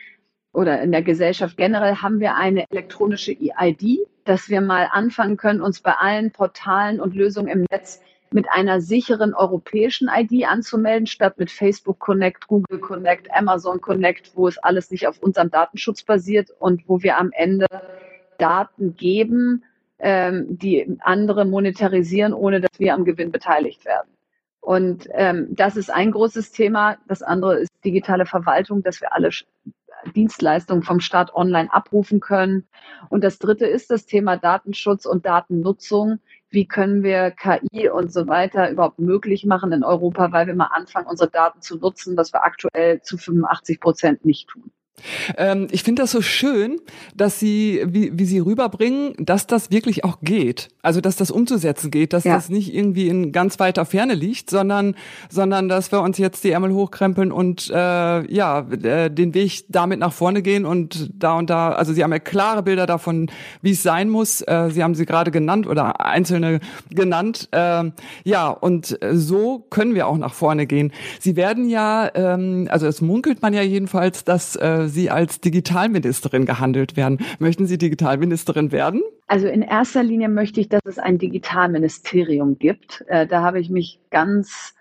oder 0.55 0.81
in 0.81 0.91
der 0.91 1.01
Gesellschaft 1.01 1.57
generell 1.57 1.97
haben 1.97 2.19
wir 2.19 2.35
eine 2.35 2.65
elektronische 2.71 3.31
EID, 3.31 4.07
dass 4.23 4.49
wir 4.49 4.61
mal 4.61 4.87
anfangen 4.91 5.37
können, 5.37 5.61
uns 5.61 5.81
bei 5.81 5.93
allen 5.93 6.31
Portalen 6.31 6.99
und 6.99 7.13
Lösungen 7.13 7.47
im 7.47 7.65
Netz 7.69 8.01
mit 8.31 8.47
einer 8.49 8.81
sicheren 8.81 9.33
europäischen 9.33 10.09
ID 10.13 10.47
anzumelden, 10.47 11.07
statt 11.07 11.37
mit 11.37 11.51
Facebook 11.51 11.99
Connect, 11.99 12.47
Google 12.47 12.79
Connect, 12.79 13.31
Amazon 13.31 13.79
Connect, 13.81 14.31
wo 14.35 14.47
es 14.47 14.57
alles 14.57 14.91
nicht 14.91 15.07
auf 15.07 15.19
unserem 15.19 15.51
Datenschutz 15.51 16.03
basiert 16.03 16.49
und 16.59 16.83
wo 16.87 17.03
wir 17.03 17.17
am 17.17 17.31
Ende 17.31 17.67
Daten 18.37 18.95
geben, 18.95 19.63
ähm, 19.99 20.57
die 20.57 20.97
andere 20.99 21.45
monetarisieren, 21.45 22.33
ohne 22.33 22.61
dass 22.61 22.77
wir 22.79 22.93
am 22.93 23.05
Gewinn 23.05 23.31
beteiligt 23.31 23.85
werden. 23.85 24.09
Und 24.59 25.07
ähm, 25.13 25.47
das 25.51 25.77
ist 25.77 25.91
ein 25.91 26.11
großes 26.11 26.51
Thema. 26.51 26.97
Das 27.07 27.21
andere 27.21 27.59
ist 27.59 27.71
digitale 27.85 28.25
Verwaltung, 28.25 28.81
dass 28.81 28.99
wir 28.99 29.13
alle 29.13 29.29
Dienstleistungen 30.13 30.83
vom 30.83 30.99
Staat 30.99 31.33
online 31.33 31.71
abrufen 31.71 32.19
können. 32.19 32.67
Und 33.09 33.23
das 33.23 33.39
dritte 33.39 33.65
ist 33.65 33.91
das 33.91 34.05
Thema 34.05 34.37
Datenschutz 34.37 35.05
und 35.05 35.25
Datennutzung. 35.25 36.19
Wie 36.49 36.67
können 36.67 37.03
wir 37.03 37.31
KI 37.31 37.89
und 37.89 38.13
so 38.13 38.27
weiter 38.27 38.69
überhaupt 38.71 38.99
möglich 38.99 39.45
machen 39.45 39.71
in 39.71 39.83
Europa, 39.83 40.31
weil 40.31 40.47
wir 40.47 40.55
mal 40.55 40.69
anfangen, 40.71 41.07
unsere 41.07 41.29
Daten 41.29 41.61
zu 41.61 41.77
nutzen, 41.77 42.15
was 42.17 42.33
wir 42.33 42.43
aktuell 42.43 43.01
zu 43.01 43.17
85 43.17 43.79
Prozent 43.79 44.25
nicht 44.25 44.49
tun. 44.49 44.71
Ähm, 45.37 45.67
ich 45.71 45.83
finde 45.83 46.03
das 46.03 46.11
so 46.11 46.21
schön, 46.21 46.79
dass 47.15 47.39
sie, 47.39 47.83
wie, 47.85 48.17
wie 48.17 48.25
sie 48.25 48.39
rüberbringen, 48.39 49.13
dass 49.17 49.47
das 49.47 49.71
wirklich 49.71 50.03
auch 50.03 50.19
geht. 50.21 50.69
Also 50.81 51.01
dass 51.01 51.15
das 51.15 51.31
umzusetzen 51.31 51.91
geht, 51.91 52.13
dass 52.13 52.23
ja. 52.23 52.35
das 52.35 52.49
nicht 52.49 52.73
irgendwie 52.73 53.07
in 53.07 53.31
ganz 53.31 53.59
weiter 53.59 53.85
Ferne 53.85 54.13
liegt, 54.13 54.49
sondern, 54.49 54.95
sondern 55.29 55.67
dass 55.67 55.91
wir 55.91 56.01
uns 56.01 56.17
jetzt 56.17 56.43
die 56.43 56.51
Ärmel 56.51 56.73
hochkrempeln 56.73 57.31
und 57.31 57.69
äh, 57.69 58.33
ja, 58.33 58.59
äh, 58.59 59.09
den 59.11 59.33
Weg 59.33 59.65
damit 59.69 59.99
nach 59.99 60.13
vorne 60.13 60.41
gehen 60.41 60.65
und 60.65 61.11
da 61.13 61.37
und 61.37 61.49
da, 61.49 61.71
also 61.71 61.93
sie 61.93 62.03
haben 62.03 62.11
ja 62.11 62.19
klare 62.19 62.63
Bilder 62.63 62.85
davon, 62.85 63.29
wie 63.61 63.71
es 63.71 63.83
sein 63.83 64.09
muss. 64.09 64.41
Äh, 64.41 64.69
sie 64.71 64.83
haben 64.83 64.95
sie 64.95 65.05
gerade 65.05 65.31
genannt 65.31 65.67
oder 65.67 66.01
einzelne 66.01 66.59
genannt. 66.89 67.49
Äh, 67.51 67.91
ja, 68.23 68.49
und 68.49 68.97
so 69.11 69.65
können 69.69 69.95
wir 69.95 70.07
auch 70.07 70.17
nach 70.17 70.33
vorne 70.33 70.65
gehen. 70.67 70.91
Sie 71.19 71.35
werden 71.35 71.69
ja, 71.69 72.09
ähm, 72.13 72.67
also 72.69 72.87
es 72.87 73.01
munkelt 73.01 73.41
man 73.41 73.53
ja 73.53 73.61
jedenfalls, 73.61 74.23
dass 74.23 74.55
äh, 74.55 74.84
Sie 74.89 75.09
als 75.09 75.41
Digitalministerin 75.41 76.45
gehandelt 76.45 76.97
werden. 76.97 77.19
Möchten 77.39 77.65
Sie 77.65 77.77
Digitalministerin 77.77 78.71
werden? 78.71 79.01
Also 79.27 79.47
in 79.47 79.61
erster 79.61 80.03
Linie 80.03 80.29
möchte 80.29 80.61
ich, 80.61 80.69
dass 80.69 80.81
es 80.85 80.99
ein 80.99 81.17
Digitalministerium 81.17 82.57
gibt. 82.59 83.03
Äh, 83.07 83.27
da 83.27 83.41
habe 83.41 83.59
ich 83.59 83.69
mich 83.69 83.99
ganz 84.11 84.75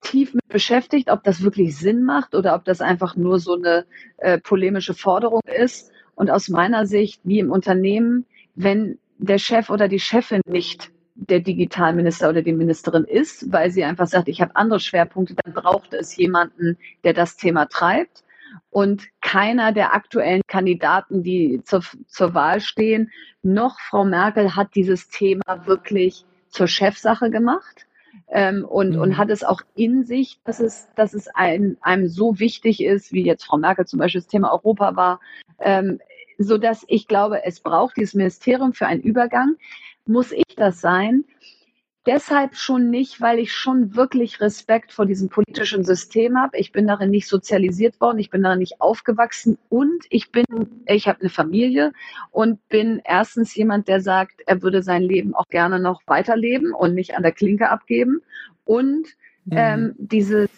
tief 0.00 0.34
mit 0.34 0.46
beschäftigt, 0.48 1.10
ob 1.10 1.24
das 1.24 1.42
wirklich 1.42 1.76
Sinn 1.76 2.04
macht 2.04 2.34
oder 2.34 2.54
ob 2.54 2.64
das 2.64 2.80
einfach 2.80 3.16
nur 3.16 3.38
so 3.38 3.54
eine 3.54 3.86
äh, 4.18 4.38
polemische 4.38 4.94
Forderung 4.94 5.40
ist. 5.44 5.90
Und 6.14 6.30
aus 6.30 6.48
meiner 6.48 6.86
Sicht, 6.86 7.20
wie 7.24 7.38
im 7.38 7.50
Unternehmen, 7.50 8.24
wenn 8.54 8.98
der 9.18 9.38
Chef 9.38 9.70
oder 9.70 9.88
die 9.88 10.00
Chefin 10.00 10.40
nicht 10.46 10.90
der 11.14 11.40
Digitalminister 11.40 12.28
oder 12.28 12.42
die 12.42 12.52
Ministerin 12.52 13.04
ist, 13.04 13.50
weil 13.50 13.70
sie 13.70 13.84
einfach 13.84 14.06
sagt, 14.06 14.28
ich 14.28 14.40
habe 14.40 14.54
andere 14.54 14.80
Schwerpunkte, 14.80 15.34
dann 15.34 15.54
braucht 15.54 15.94
es 15.94 16.16
jemanden, 16.16 16.76
der 17.04 17.14
das 17.14 17.36
Thema 17.36 17.66
treibt. 17.66 18.22
Und 18.70 19.08
keiner 19.20 19.72
der 19.72 19.94
aktuellen 19.94 20.42
Kandidaten, 20.46 21.22
die 21.22 21.62
zur, 21.64 21.82
zur 22.06 22.34
Wahl 22.34 22.60
stehen, 22.60 23.10
noch 23.42 23.78
Frau 23.80 24.04
Merkel 24.04 24.56
hat 24.56 24.74
dieses 24.74 25.08
Thema 25.08 25.66
wirklich 25.66 26.24
zur 26.48 26.68
Chefsache 26.68 27.30
gemacht. 27.30 27.86
Ähm, 28.28 28.64
und, 28.64 28.96
mhm. 28.96 29.00
und 29.00 29.18
hat 29.18 29.30
es 29.30 29.44
auch 29.44 29.60
in 29.76 30.04
sich, 30.04 30.40
dass 30.44 30.58
es, 30.58 30.88
dass 30.96 31.14
es 31.14 31.28
ein, 31.28 31.76
einem 31.80 32.08
so 32.08 32.40
wichtig 32.40 32.82
ist, 32.82 33.12
wie 33.12 33.24
jetzt 33.24 33.44
Frau 33.44 33.56
Merkel 33.56 33.86
zum 33.86 34.00
Beispiel 34.00 34.20
das 34.20 34.28
Thema 34.28 34.52
Europa 34.52 34.96
war, 34.96 35.20
ähm, 35.60 36.00
so 36.38 36.58
dass 36.58 36.84
ich 36.88 37.06
glaube, 37.06 37.44
es 37.44 37.60
braucht 37.60 37.96
dieses 37.96 38.14
Ministerium 38.14 38.72
für 38.72 38.86
einen 38.86 39.02
Übergang. 39.02 39.56
Muss 40.06 40.32
ich 40.32 40.56
das 40.56 40.80
sein? 40.80 41.24
Deshalb 42.06 42.56
schon 42.56 42.90
nicht, 42.90 43.20
weil 43.20 43.38
ich 43.38 43.52
schon 43.52 43.96
wirklich 43.96 44.40
Respekt 44.40 44.92
vor 44.92 45.06
diesem 45.06 45.28
politischen 45.28 45.84
System 45.84 46.38
habe. 46.38 46.56
Ich 46.58 46.72
bin 46.72 46.86
darin 46.86 47.10
nicht 47.10 47.28
sozialisiert 47.28 48.00
worden, 48.00 48.18
ich 48.18 48.30
bin 48.30 48.42
darin 48.42 48.60
nicht 48.60 48.80
aufgewachsen 48.80 49.58
und 49.68 50.04
ich 50.10 50.30
bin, 50.30 50.44
ich 50.86 51.08
habe 51.08 51.20
eine 51.20 51.30
Familie 51.30 51.92
und 52.30 52.66
bin 52.68 53.00
erstens 53.04 53.54
jemand, 53.54 53.88
der 53.88 54.00
sagt, 54.00 54.42
er 54.46 54.62
würde 54.62 54.82
sein 54.82 55.02
Leben 55.02 55.34
auch 55.34 55.48
gerne 55.48 55.80
noch 55.80 56.02
weiterleben 56.06 56.72
und 56.72 56.94
nicht 56.94 57.16
an 57.16 57.22
der 57.22 57.32
Klinke 57.32 57.68
abgeben. 57.68 58.22
Und 58.64 59.06
mhm. 59.44 59.52
ähm, 59.56 59.94
dieses 59.98 60.50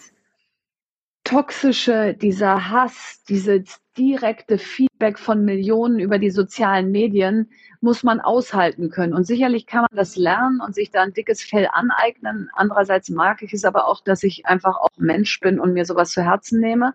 toxische, 1.28 2.14
dieser 2.14 2.70
Hass, 2.70 3.22
dieses 3.28 3.82
direkte 3.98 4.56
Feedback 4.56 5.18
von 5.18 5.44
Millionen 5.44 5.98
über 5.98 6.18
die 6.18 6.30
sozialen 6.30 6.90
Medien, 6.90 7.50
muss 7.82 8.02
man 8.02 8.20
aushalten 8.20 8.88
können. 8.88 9.12
Und 9.12 9.24
sicherlich 9.24 9.66
kann 9.66 9.82
man 9.82 9.94
das 9.94 10.16
lernen 10.16 10.62
und 10.62 10.74
sich 10.74 10.90
da 10.90 11.02
ein 11.02 11.12
dickes 11.12 11.42
Fell 11.42 11.68
aneignen. 11.70 12.48
Andererseits 12.54 13.10
mag 13.10 13.42
ich 13.42 13.52
es 13.52 13.66
aber 13.66 13.88
auch, 13.88 14.02
dass 14.02 14.22
ich 14.22 14.46
einfach 14.46 14.78
auch 14.78 14.88
Mensch 14.96 15.38
bin 15.40 15.60
und 15.60 15.74
mir 15.74 15.84
sowas 15.84 16.12
zu 16.12 16.22
Herzen 16.22 16.60
nehme. 16.60 16.94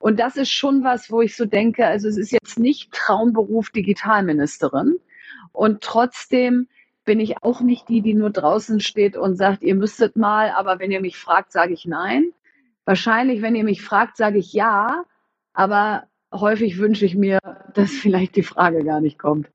Und 0.00 0.18
das 0.18 0.36
ist 0.36 0.50
schon 0.50 0.82
was, 0.82 1.12
wo 1.12 1.22
ich 1.22 1.36
so 1.36 1.44
denke, 1.44 1.86
also 1.86 2.08
es 2.08 2.18
ist 2.18 2.32
jetzt 2.32 2.58
nicht 2.58 2.90
Traumberuf 2.90 3.70
Digitalministerin. 3.70 4.96
Und 5.52 5.82
trotzdem 5.82 6.66
bin 7.04 7.20
ich 7.20 7.44
auch 7.44 7.60
nicht 7.60 7.88
die, 7.88 8.02
die 8.02 8.14
nur 8.14 8.30
draußen 8.30 8.80
steht 8.80 9.16
und 9.16 9.36
sagt, 9.36 9.62
ihr 9.62 9.76
müsstet 9.76 10.16
mal, 10.16 10.50
aber 10.50 10.80
wenn 10.80 10.90
ihr 10.90 11.00
mich 11.00 11.16
fragt, 11.16 11.52
sage 11.52 11.74
ich 11.74 11.86
nein. 11.86 12.32
Wahrscheinlich, 12.88 13.42
wenn 13.42 13.54
ihr 13.54 13.64
mich 13.64 13.82
fragt, 13.82 14.16
sage 14.16 14.38
ich 14.38 14.54
ja, 14.54 15.04
aber 15.52 16.04
häufig 16.32 16.78
wünsche 16.78 17.04
ich 17.04 17.14
mir, 17.14 17.38
dass 17.74 17.90
vielleicht 17.90 18.34
die 18.34 18.42
Frage 18.42 18.82
gar 18.82 19.02
nicht 19.02 19.18
kommt. 19.18 19.50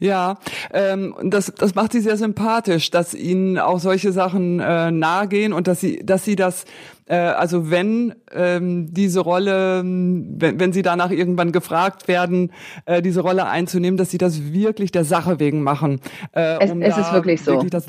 Ja, 0.00 0.38
ähm, 0.72 1.14
das, 1.22 1.52
das 1.56 1.76
macht 1.76 1.92
sie 1.92 2.00
sehr 2.00 2.16
sympathisch, 2.16 2.90
dass 2.90 3.14
ihnen 3.14 3.56
auch 3.56 3.78
solche 3.78 4.10
Sachen 4.10 4.58
äh, 4.58 4.90
nahe 4.90 5.28
gehen 5.28 5.52
und 5.52 5.68
dass 5.68 5.78
sie, 5.78 6.04
dass 6.04 6.24
sie 6.24 6.34
das, 6.34 6.64
äh, 7.06 7.14
also 7.14 7.70
wenn 7.70 8.16
ähm, 8.32 8.92
diese 8.92 9.20
Rolle, 9.20 9.82
wenn, 9.84 10.58
wenn 10.58 10.72
sie 10.72 10.82
danach 10.82 11.12
irgendwann 11.12 11.52
gefragt 11.52 12.08
werden, 12.08 12.50
äh, 12.86 13.00
diese 13.00 13.20
Rolle 13.20 13.46
einzunehmen, 13.46 13.96
dass 13.96 14.10
sie 14.10 14.18
das 14.18 14.52
wirklich 14.52 14.90
der 14.90 15.04
Sache 15.04 15.38
wegen 15.38 15.62
machen. 15.62 16.00
Äh, 16.32 16.64
es, 16.64 16.72
um 16.72 16.82
es 16.82 16.98
ist 16.98 17.12
wirklich 17.12 17.42
so. 17.44 17.52
Wirklich 17.52 17.70
das 17.70 17.86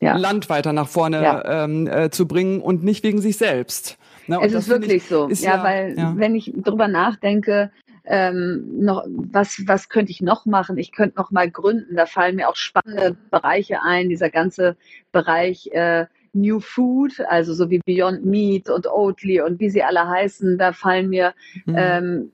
ja. 0.00 0.16
Land 0.16 0.48
weiter 0.48 0.72
nach 0.72 0.88
vorne 0.88 1.22
ja. 1.22 1.64
ähm, 1.64 1.86
äh, 1.86 2.10
zu 2.10 2.26
bringen 2.26 2.60
und 2.60 2.82
nicht 2.82 3.04
wegen 3.04 3.20
sich 3.20 3.36
selbst. 3.36 3.98
Ne? 4.26 4.38
Es 4.42 4.52
ist 4.52 4.68
wirklich 4.68 5.02
ich, 5.02 5.08
so. 5.08 5.28
Ist 5.28 5.44
ja, 5.44 5.56
ja, 5.56 5.64
weil 5.64 5.94
ja. 5.96 6.14
wenn 6.16 6.34
ich 6.34 6.52
drüber 6.54 6.88
nachdenke, 6.88 7.70
ähm, 8.04 8.64
noch, 8.80 9.04
was, 9.06 9.62
was 9.66 9.88
könnte 9.88 10.10
ich 10.10 10.20
noch 10.20 10.44
machen? 10.46 10.76
Ich 10.76 10.92
könnte 10.92 11.18
noch 11.18 11.30
mal 11.30 11.50
gründen. 11.50 11.96
Da 11.96 12.06
fallen 12.06 12.36
mir 12.36 12.48
auch 12.48 12.56
spannende 12.56 13.16
Bereiche 13.30 13.80
ein. 13.82 14.08
Dieser 14.08 14.30
ganze 14.30 14.76
Bereich 15.12 15.68
äh, 15.72 16.06
New 16.32 16.60
Food, 16.60 17.20
also 17.28 17.54
so 17.54 17.70
wie 17.70 17.80
Beyond 17.84 18.24
Meat 18.24 18.70
und 18.70 18.86
Oatly 18.86 19.40
und 19.40 19.60
wie 19.60 19.70
sie 19.70 19.82
alle 19.82 20.08
heißen, 20.08 20.58
da 20.58 20.72
fallen 20.72 21.10
mir 21.10 21.34
mhm. 21.66 21.74
ähm, 21.76 22.32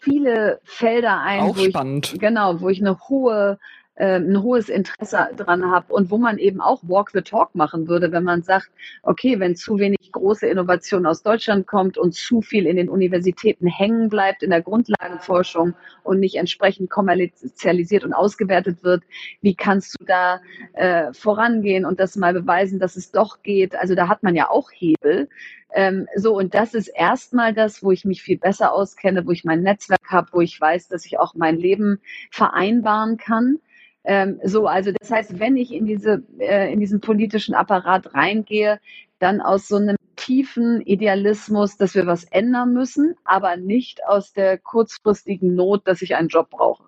viele 0.00 0.60
Felder 0.64 1.20
ein, 1.20 1.40
auch 1.40 1.56
wo 1.56 1.64
spannend. 1.64 2.12
ich 2.12 2.20
genau, 2.20 2.60
wo 2.60 2.68
ich 2.68 2.80
eine 2.80 2.98
hohe 3.08 3.58
äh, 3.96 4.16
ein 4.16 4.42
hohes 4.42 4.68
Interesse 4.68 5.28
dran 5.36 5.70
habe 5.70 5.92
und 5.92 6.10
wo 6.10 6.18
man 6.18 6.38
eben 6.38 6.60
auch 6.60 6.82
Walk 6.82 7.10
the 7.12 7.22
Talk 7.22 7.54
machen 7.54 7.88
würde, 7.88 8.12
wenn 8.12 8.24
man 8.24 8.42
sagt, 8.42 8.70
okay, 9.02 9.40
wenn 9.40 9.56
zu 9.56 9.78
wenig 9.78 10.12
große 10.12 10.46
Innovation 10.46 11.06
aus 11.06 11.22
Deutschland 11.22 11.66
kommt 11.66 11.98
und 11.98 12.14
zu 12.14 12.42
viel 12.42 12.66
in 12.66 12.76
den 12.76 12.88
Universitäten 12.88 13.66
hängen 13.66 14.08
bleibt 14.08 14.42
in 14.42 14.50
der 14.50 14.62
Grundlagenforschung 14.62 15.74
und 16.02 16.20
nicht 16.20 16.36
entsprechend 16.36 16.90
kommerzialisiert 16.90 18.04
und 18.04 18.12
ausgewertet 18.12 18.84
wird, 18.84 19.02
wie 19.40 19.54
kannst 19.54 19.96
du 19.98 20.04
da 20.04 20.40
äh, 20.74 21.12
vorangehen 21.12 21.84
und 21.84 22.00
das 22.00 22.16
mal 22.16 22.32
beweisen, 22.32 22.78
dass 22.78 22.96
es 22.96 23.10
doch 23.10 23.42
geht? 23.42 23.74
Also 23.74 23.94
da 23.94 24.08
hat 24.08 24.22
man 24.22 24.34
ja 24.34 24.50
auch 24.50 24.70
Hebel. 24.70 25.28
Ähm, 25.74 26.06
so, 26.16 26.36
und 26.36 26.54
das 26.54 26.74
ist 26.74 26.88
erstmal 26.88 27.52
das, 27.52 27.82
wo 27.82 27.90
ich 27.90 28.04
mich 28.04 28.22
viel 28.22 28.38
besser 28.38 28.72
auskenne, 28.72 29.26
wo 29.26 29.32
ich 29.32 29.44
mein 29.44 29.62
Netzwerk 29.62 30.08
habe, 30.08 30.28
wo 30.32 30.40
ich 30.40 30.58
weiß, 30.58 30.88
dass 30.88 31.04
ich 31.04 31.18
auch 31.18 31.34
mein 31.34 31.58
Leben 31.58 32.00
vereinbaren 32.30 33.16
kann. 33.16 33.58
Ähm, 34.06 34.40
so, 34.44 34.66
also 34.66 34.92
das 34.92 35.10
heißt, 35.10 35.40
wenn 35.40 35.56
ich 35.56 35.72
in 35.72 35.84
diese 35.84 36.22
äh, 36.38 36.72
in 36.72 36.78
diesen 36.78 37.00
politischen 37.00 37.54
Apparat 37.54 38.14
reingehe, 38.14 38.78
dann 39.18 39.40
aus 39.40 39.66
so 39.66 39.76
einem 39.76 39.96
tiefen 40.14 40.80
Idealismus, 40.80 41.76
dass 41.76 41.94
wir 41.94 42.06
was 42.06 42.24
ändern 42.24 42.72
müssen, 42.72 43.16
aber 43.24 43.56
nicht 43.56 44.04
aus 44.06 44.32
der 44.32 44.58
kurzfristigen 44.58 45.54
Not, 45.54 45.86
dass 45.86 46.02
ich 46.02 46.14
einen 46.14 46.28
Job 46.28 46.50
brauche. 46.50 46.84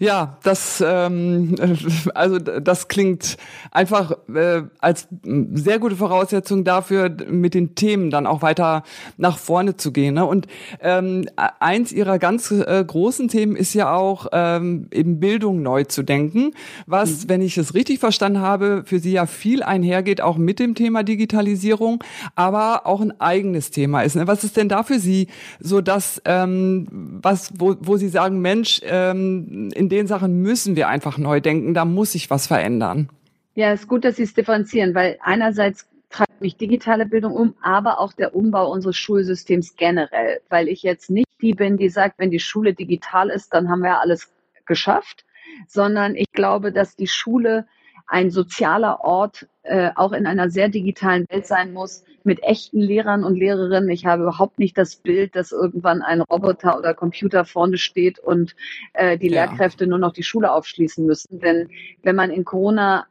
Ja, 0.00 0.38
das 0.44 0.82
ähm, 0.86 1.56
also 2.14 2.38
das 2.38 2.86
klingt 2.86 3.36
einfach 3.72 4.12
äh, 4.32 4.62
als 4.78 5.08
sehr 5.54 5.80
gute 5.80 5.96
Voraussetzung 5.96 6.62
dafür, 6.62 7.10
mit 7.28 7.54
den 7.54 7.74
Themen 7.74 8.10
dann 8.10 8.26
auch 8.26 8.40
weiter 8.42 8.84
nach 9.16 9.38
vorne 9.38 9.76
zu 9.76 9.92
gehen. 9.92 10.14
Ne? 10.14 10.24
Und 10.24 10.46
ähm, 10.80 11.26
eins 11.58 11.90
ihrer 11.90 12.18
ganz 12.20 12.50
äh, 12.52 12.84
großen 12.86 13.28
Themen 13.28 13.56
ist 13.56 13.74
ja 13.74 13.92
auch 13.92 14.28
ähm, 14.32 14.86
eben 14.92 15.18
Bildung 15.18 15.62
neu 15.62 15.82
zu 15.84 16.04
denken, 16.04 16.52
was, 16.86 17.24
mhm. 17.24 17.28
wenn 17.28 17.42
ich 17.42 17.58
es 17.58 17.74
richtig 17.74 17.98
verstanden 17.98 18.40
habe, 18.40 18.82
für 18.84 19.00
Sie 19.00 19.12
ja 19.12 19.26
viel 19.26 19.64
einhergeht, 19.64 20.20
auch 20.20 20.36
mit 20.36 20.60
dem 20.60 20.76
Thema 20.76 21.02
Digitalisierung, 21.02 22.04
aber 22.36 22.86
auch 22.86 23.00
ein 23.00 23.20
eigenes 23.20 23.72
Thema 23.72 24.02
ist. 24.02 24.14
Ne? 24.14 24.28
Was 24.28 24.44
ist 24.44 24.56
denn 24.56 24.68
da 24.68 24.84
für 24.84 25.00
Sie 25.00 25.26
so 25.58 25.80
das, 25.80 26.22
ähm, 26.24 26.86
was, 27.20 27.52
wo, 27.58 27.74
wo 27.80 27.96
Sie 27.96 28.08
sagen, 28.08 28.40
Mensch, 28.40 28.80
ähm, 28.84 29.70
in 29.74 29.87
den 29.88 30.06
Sachen 30.06 30.42
müssen 30.42 30.76
wir 30.76 30.88
einfach 30.88 31.18
neu 31.18 31.40
denken, 31.40 31.74
da 31.74 31.84
muss 31.84 32.12
sich 32.12 32.30
was 32.30 32.46
verändern. 32.46 33.08
Ja, 33.54 33.72
es 33.72 33.80
ist 33.80 33.88
gut, 33.88 34.04
dass 34.04 34.16
Sie 34.16 34.22
es 34.22 34.34
differenzieren, 34.34 34.94
weil 34.94 35.18
einerseits 35.20 35.88
treibt 36.10 36.40
mich 36.40 36.56
digitale 36.56 37.06
Bildung 37.06 37.32
um, 37.32 37.54
aber 37.62 38.00
auch 38.00 38.12
der 38.12 38.34
Umbau 38.34 38.70
unseres 38.70 38.96
Schulsystems 38.96 39.76
generell, 39.76 40.40
weil 40.48 40.68
ich 40.68 40.82
jetzt 40.82 41.10
nicht 41.10 41.26
die 41.40 41.54
bin, 41.54 41.76
die 41.76 41.88
sagt, 41.88 42.18
wenn 42.18 42.30
die 42.30 42.40
Schule 42.40 42.74
digital 42.74 43.30
ist, 43.30 43.52
dann 43.54 43.68
haben 43.68 43.82
wir 43.82 44.00
alles 44.00 44.30
geschafft, 44.66 45.24
sondern 45.66 46.14
ich 46.14 46.30
glaube, 46.32 46.72
dass 46.72 46.96
die 46.96 47.06
Schule 47.06 47.66
ein 48.06 48.30
sozialer 48.30 49.00
Ort 49.00 49.46
äh, 49.62 49.90
auch 49.96 50.12
in 50.12 50.26
einer 50.26 50.50
sehr 50.50 50.68
digitalen 50.68 51.26
Welt 51.28 51.46
sein 51.46 51.72
muss, 51.72 52.04
mit 52.24 52.42
echten 52.42 52.78
Lehrern 52.78 53.24
und 53.24 53.36
Lehrerinnen. 53.36 53.88
Ich 53.88 54.06
habe 54.06 54.22
überhaupt 54.22 54.58
nicht 54.58 54.76
das 54.76 54.96
Bild, 54.96 55.34
dass 55.34 55.50
irgendwann 55.50 56.02
ein 56.02 56.20
Roboter 56.20 56.78
oder 56.78 56.94
Computer 56.94 57.44
vorne 57.44 57.78
steht 57.78 58.18
und 58.18 58.54
äh, 58.92 59.18
die 59.18 59.30
ja. 59.30 59.46
Lehrkräfte 59.46 59.86
nur 59.86 59.98
noch 59.98 60.12
die 60.12 60.22
Schule 60.22 60.52
aufschließen 60.52 61.04
müssen. 61.04 61.40
Denn 61.40 61.70
wenn 62.02 62.16
man 62.16 62.30
in 62.30 62.44
Corona, 62.44 63.06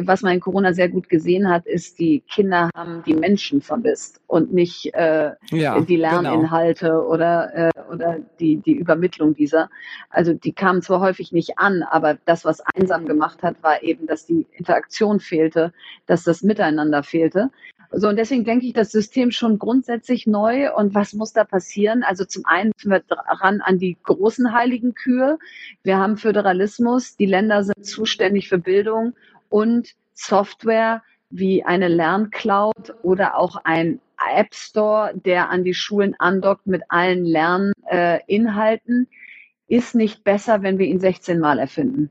was 0.00 0.22
man 0.22 0.34
in 0.34 0.40
Corona 0.40 0.72
sehr 0.72 0.88
gut 0.88 1.08
gesehen 1.08 1.48
hat, 1.48 1.66
ist, 1.66 1.98
die 1.98 2.20
Kinder 2.20 2.70
haben 2.74 3.02
die 3.04 3.14
Menschen 3.14 3.60
vermisst 3.60 4.20
und 4.26 4.52
nicht 4.52 4.92
äh, 4.94 5.32
ja, 5.50 5.80
die 5.80 5.96
genau. 5.96 6.22
Lerninhalte 6.22 6.86
genau. 6.86 7.06
oder, 7.08 7.54
äh, 7.54 7.70
oder 7.92 8.18
die, 8.40 8.56
die 8.56 8.72
Übermittlung 8.72 9.34
dieser. 9.34 9.70
Also 10.08 10.32
die 10.32 10.52
kamen 10.52 10.82
zwar 10.82 11.00
häufig 11.00 11.32
nicht 11.32 11.58
an, 11.58 11.82
aber 11.82 12.16
das, 12.24 12.44
was 12.44 12.60
einsam 12.74 13.06
gemacht 13.06 13.42
hat, 13.42 13.62
war 13.62 13.82
eben, 13.82 14.06
dass 14.06 14.26
die 14.26 14.46
Interaktion 14.52 15.20
fehlte, 15.20 15.72
dass 16.06 16.24
das 16.24 16.42
Miteinander 16.42 17.02
fehlte. 17.02 17.50
So, 17.94 18.08
und 18.08 18.16
deswegen 18.16 18.44
denke 18.44 18.66
ich, 18.66 18.72
das 18.72 18.90
System 18.90 19.30
schon 19.30 19.58
grundsätzlich 19.58 20.26
neu. 20.26 20.74
Und 20.74 20.94
was 20.94 21.12
muss 21.12 21.34
da 21.34 21.44
passieren? 21.44 22.02
Also 22.02 22.24
zum 22.24 22.46
einen 22.46 22.72
sind 22.76 22.90
wir 22.90 23.00
dran 23.00 23.60
an 23.60 23.78
die 23.78 23.98
großen 24.02 24.54
heiligen 24.54 24.94
Kühe. 24.94 25.38
Wir 25.82 25.98
haben 25.98 26.16
Föderalismus. 26.16 27.16
Die 27.16 27.26
Länder 27.26 27.64
sind 27.64 27.84
zuständig 27.84 28.48
für 28.48 28.58
Bildung 28.58 29.14
und 29.50 29.94
Software 30.14 31.02
wie 31.28 31.64
eine 31.64 31.88
Lerncloud 31.88 32.94
oder 33.02 33.36
auch 33.36 33.56
ein 33.64 34.00
App 34.34 34.54
Store, 34.54 35.12
der 35.14 35.50
an 35.50 35.64
die 35.64 35.74
Schulen 35.74 36.14
andockt 36.18 36.66
mit 36.66 36.82
allen 36.88 37.24
Lerninhalten, 37.24 39.08
äh, 39.10 39.76
ist 39.76 39.94
nicht 39.94 40.22
besser, 40.24 40.62
wenn 40.62 40.78
wir 40.78 40.86
ihn 40.86 41.00
16 41.00 41.40
Mal 41.40 41.58
erfinden. 41.58 42.10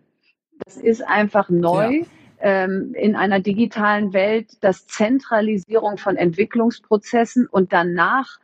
Das 0.66 0.78
ist 0.78 1.02
einfach 1.02 1.50
neu. 1.50 2.00
Ja 2.02 2.06
ähm, 2.42 2.94
in 2.96 3.16
einer 3.16 3.40
digitalen 3.40 4.14
Welt, 4.14 4.58
dass 4.62 4.88
Zentralisierung 4.88 5.98
von 5.98 6.18
Entwicklungsprozessen 6.18 7.48
und 7.48 7.72
danach 7.74 8.40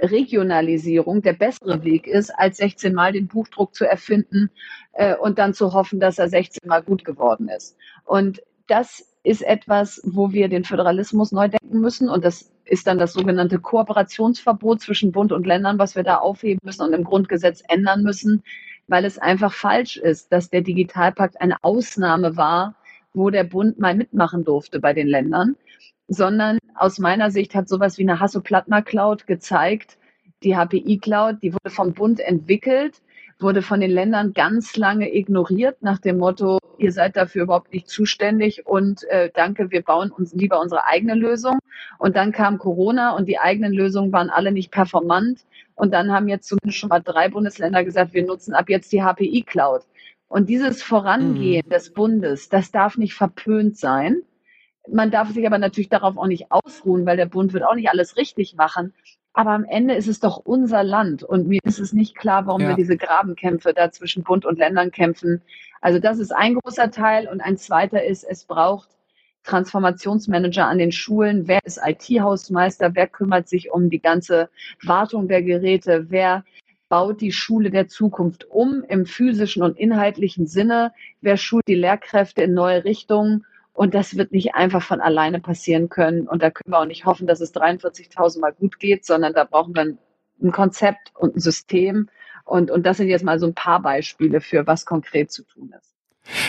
Regionalisierung 0.00 1.22
der 1.22 1.32
bessere 1.32 1.82
Weg 1.84 2.06
ist, 2.06 2.30
als 2.30 2.58
16 2.58 2.94
Mal 2.94 3.12
den 3.12 3.28
Buchdruck 3.28 3.74
zu 3.74 3.84
erfinden 3.84 4.50
äh, 4.92 5.14
und 5.16 5.38
dann 5.38 5.54
zu 5.54 5.72
hoffen, 5.72 6.00
dass 6.00 6.18
er 6.18 6.28
16 6.28 6.68
Mal 6.68 6.82
gut 6.82 7.04
geworden 7.04 7.48
ist. 7.48 7.76
Und 8.04 8.42
das 8.66 9.06
ist 9.22 9.42
etwas, 9.42 10.00
wo 10.04 10.32
wir 10.32 10.48
den 10.48 10.64
Föderalismus 10.64 11.32
neu 11.32 11.48
denken 11.48 11.80
müssen. 11.80 12.08
Und 12.08 12.24
das 12.24 12.50
ist 12.64 12.86
dann 12.86 12.98
das 12.98 13.12
sogenannte 13.12 13.58
Kooperationsverbot 13.58 14.80
zwischen 14.80 15.12
Bund 15.12 15.32
und 15.32 15.46
Ländern, 15.46 15.78
was 15.78 15.96
wir 15.96 16.02
da 16.02 16.16
aufheben 16.16 16.60
müssen 16.62 16.82
und 16.82 16.92
im 16.92 17.04
Grundgesetz 17.04 17.62
ändern 17.68 18.02
müssen, 18.02 18.42
weil 18.86 19.04
es 19.04 19.18
einfach 19.18 19.52
falsch 19.52 19.96
ist, 19.96 20.32
dass 20.32 20.50
der 20.50 20.60
Digitalpakt 20.60 21.40
eine 21.40 21.56
Ausnahme 21.62 22.36
war 22.36 22.76
wo 23.16 23.30
der 23.30 23.44
Bund 23.44 23.78
mal 23.78 23.96
mitmachen 23.96 24.44
durfte 24.44 24.78
bei 24.78 24.92
den 24.92 25.08
Ländern, 25.08 25.56
sondern 26.06 26.58
aus 26.74 26.98
meiner 26.98 27.30
Sicht 27.30 27.54
hat 27.54 27.68
sowas 27.68 27.98
wie 27.98 28.02
eine 28.02 28.20
Hasso-Plattner-Cloud 28.20 29.26
gezeigt, 29.26 29.96
die 30.42 30.54
HPI-Cloud, 30.54 31.42
die 31.42 31.54
wurde 31.54 31.70
vom 31.70 31.94
Bund 31.94 32.20
entwickelt, 32.20 33.00
wurde 33.38 33.62
von 33.62 33.80
den 33.80 33.90
Ländern 33.90 34.34
ganz 34.34 34.76
lange 34.76 35.14
ignoriert 35.14 35.82
nach 35.82 35.98
dem 35.98 36.18
Motto, 36.18 36.58
ihr 36.78 36.92
seid 36.92 37.16
dafür 37.16 37.44
überhaupt 37.44 37.72
nicht 37.72 37.88
zuständig 37.88 38.66
und 38.66 39.04
äh, 39.04 39.30
danke, 39.34 39.70
wir 39.70 39.82
bauen 39.82 40.10
uns 40.10 40.34
lieber 40.34 40.60
unsere 40.60 40.84
eigene 40.86 41.14
Lösung. 41.14 41.58
Und 41.98 42.16
dann 42.16 42.32
kam 42.32 42.58
Corona 42.58 43.16
und 43.16 43.26
die 43.28 43.38
eigenen 43.38 43.72
Lösungen 43.72 44.12
waren 44.12 44.28
alle 44.30 44.52
nicht 44.52 44.70
performant. 44.70 45.40
Und 45.74 45.92
dann 45.92 46.12
haben 46.12 46.28
jetzt 46.28 46.48
zumindest 46.48 46.78
schon 46.78 46.88
mal 46.88 47.00
drei 47.00 47.28
Bundesländer 47.28 47.84
gesagt, 47.84 48.14
wir 48.14 48.24
nutzen 48.24 48.54
ab 48.54 48.68
jetzt 48.68 48.92
die 48.92 49.02
HPI-Cloud. 49.02 49.82
Und 50.28 50.48
dieses 50.48 50.82
Vorangehen 50.82 51.66
mhm. 51.66 51.70
des 51.70 51.92
Bundes, 51.92 52.48
das 52.48 52.70
darf 52.70 52.96
nicht 52.96 53.14
verpönt 53.14 53.78
sein. 53.78 54.22
Man 54.88 55.10
darf 55.10 55.30
sich 55.30 55.46
aber 55.46 55.58
natürlich 55.58 55.88
darauf 55.88 56.16
auch 56.16 56.26
nicht 56.26 56.50
ausruhen, 56.50 57.06
weil 57.06 57.16
der 57.16 57.26
Bund 57.26 57.52
wird 57.52 57.64
auch 57.64 57.74
nicht 57.74 57.90
alles 57.90 58.16
richtig 58.16 58.54
machen. 58.56 58.92
Aber 59.32 59.50
am 59.50 59.64
Ende 59.64 59.94
ist 59.94 60.08
es 60.08 60.20
doch 60.20 60.38
unser 60.38 60.82
Land. 60.82 61.22
Und 61.22 61.46
mir 61.46 61.60
ist 61.64 61.78
es 61.78 61.92
nicht 61.92 62.16
klar, 62.16 62.46
warum 62.46 62.62
ja. 62.62 62.68
wir 62.68 62.74
diese 62.74 62.96
Grabenkämpfe 62.96 63.74
da 63.74 63.90
zwischen 63.90 64.22
Bund 64.22 64.46
und 64.46 64.58
Ländern 64.58 64.90
kämpfen. 64.90 65.42
Also 65.80 65.98
das 65.98 66.18
ist 66.18 66.32
ein 66.32 66.54
großer 66.54 66.90
Teil. 66.90 67.28
Und 67.28 67.40
ein 67.40 67.58
zweiter 67.58 68.02
ist, 68.02 68.24
es 68.24 68.44
braucht 68.44 68.88
Transformationsmanager 69.44 70.66
an 70.66 70.78
den 70.78 70.90
Schulen. 70.90 71.46
Wer 71.48 71.60
ist 71.64 71.80
IT-Hausmeister? 71.84 72.94
Wer 72.94 73.06
kümmert 73.08 73.48
sich 73.48 73.70
um 73.70 73.90
die 73.90 74.00
ganze 74.00 74.48
Wartung 74.82 75.28
der 75.28 75.42
Geräte? 75.42 76.06
Wer 76.08 76.44
baut 76.88 77.20
die 77.20 77.32
Schule 77.32 77.70
der 77.70 77.88
Zukunft 77.88 78.44
um 78.44 78.84
im 78.88 79.06
physischen 79.06 79.62
und 79.62 79.78
inhaltlichen 79.78 80.46
Sinne? 80.46 80.92
Wer 81.20 81.36
schult 81.36 81.66
die 81.66 81.74
Lehrkräfte 81.74 82.42
in 82.42 82.54
neue 82.54 82.84
Richtungen? 82.84 83.44
Und 83.72 83.94
das 83.94 84.16
wird 84.16 84.32
nicht 84.32 84.54
einfach 84.54 84.82
von 84.82 85.00
alleine 85.00 85.40
passieren 85.40 85.88
können. 85.88 86.26
Und 86.26 86.42
da 86.42 86.50
können 86.50 86.72
wir 86.72 86.78
auch 86.78 86.86
nicht 86.86 87.04
hoffen, 87.04 87.26
dass 87.26 87.40
es 87.40 87.54
43.000 87.54 88.40
Mal 88.40 88.52
gut 88.52 88.78
geht, 88.78 89.04
sondern 89.04 89.34
da 89.34 89.44
brauchen 89.44 89.74
wir 89.74 89.82
ein, 89.82 90.52
Konzept 90.52 91.12
und 91.14 91.36
ein 91.36 91.40
System. 91.40 92.08
Und, 92.44 92.70
und 92.70 92.86
das 92.86 92.98
sind 92.98 93.08
jetzt 93.08 93.24
mal 93.24 93.38
so 93.38 93.46
ein 93.46 93.54
paar 93.54 93.82
Beispiele 93.82 94.40
für, 94.40 94.66
was 94.66 94.86
konkret 94.86 95.30
zu 95.30 95.44
tun 95.44 95.74
ist. 95.78 95.95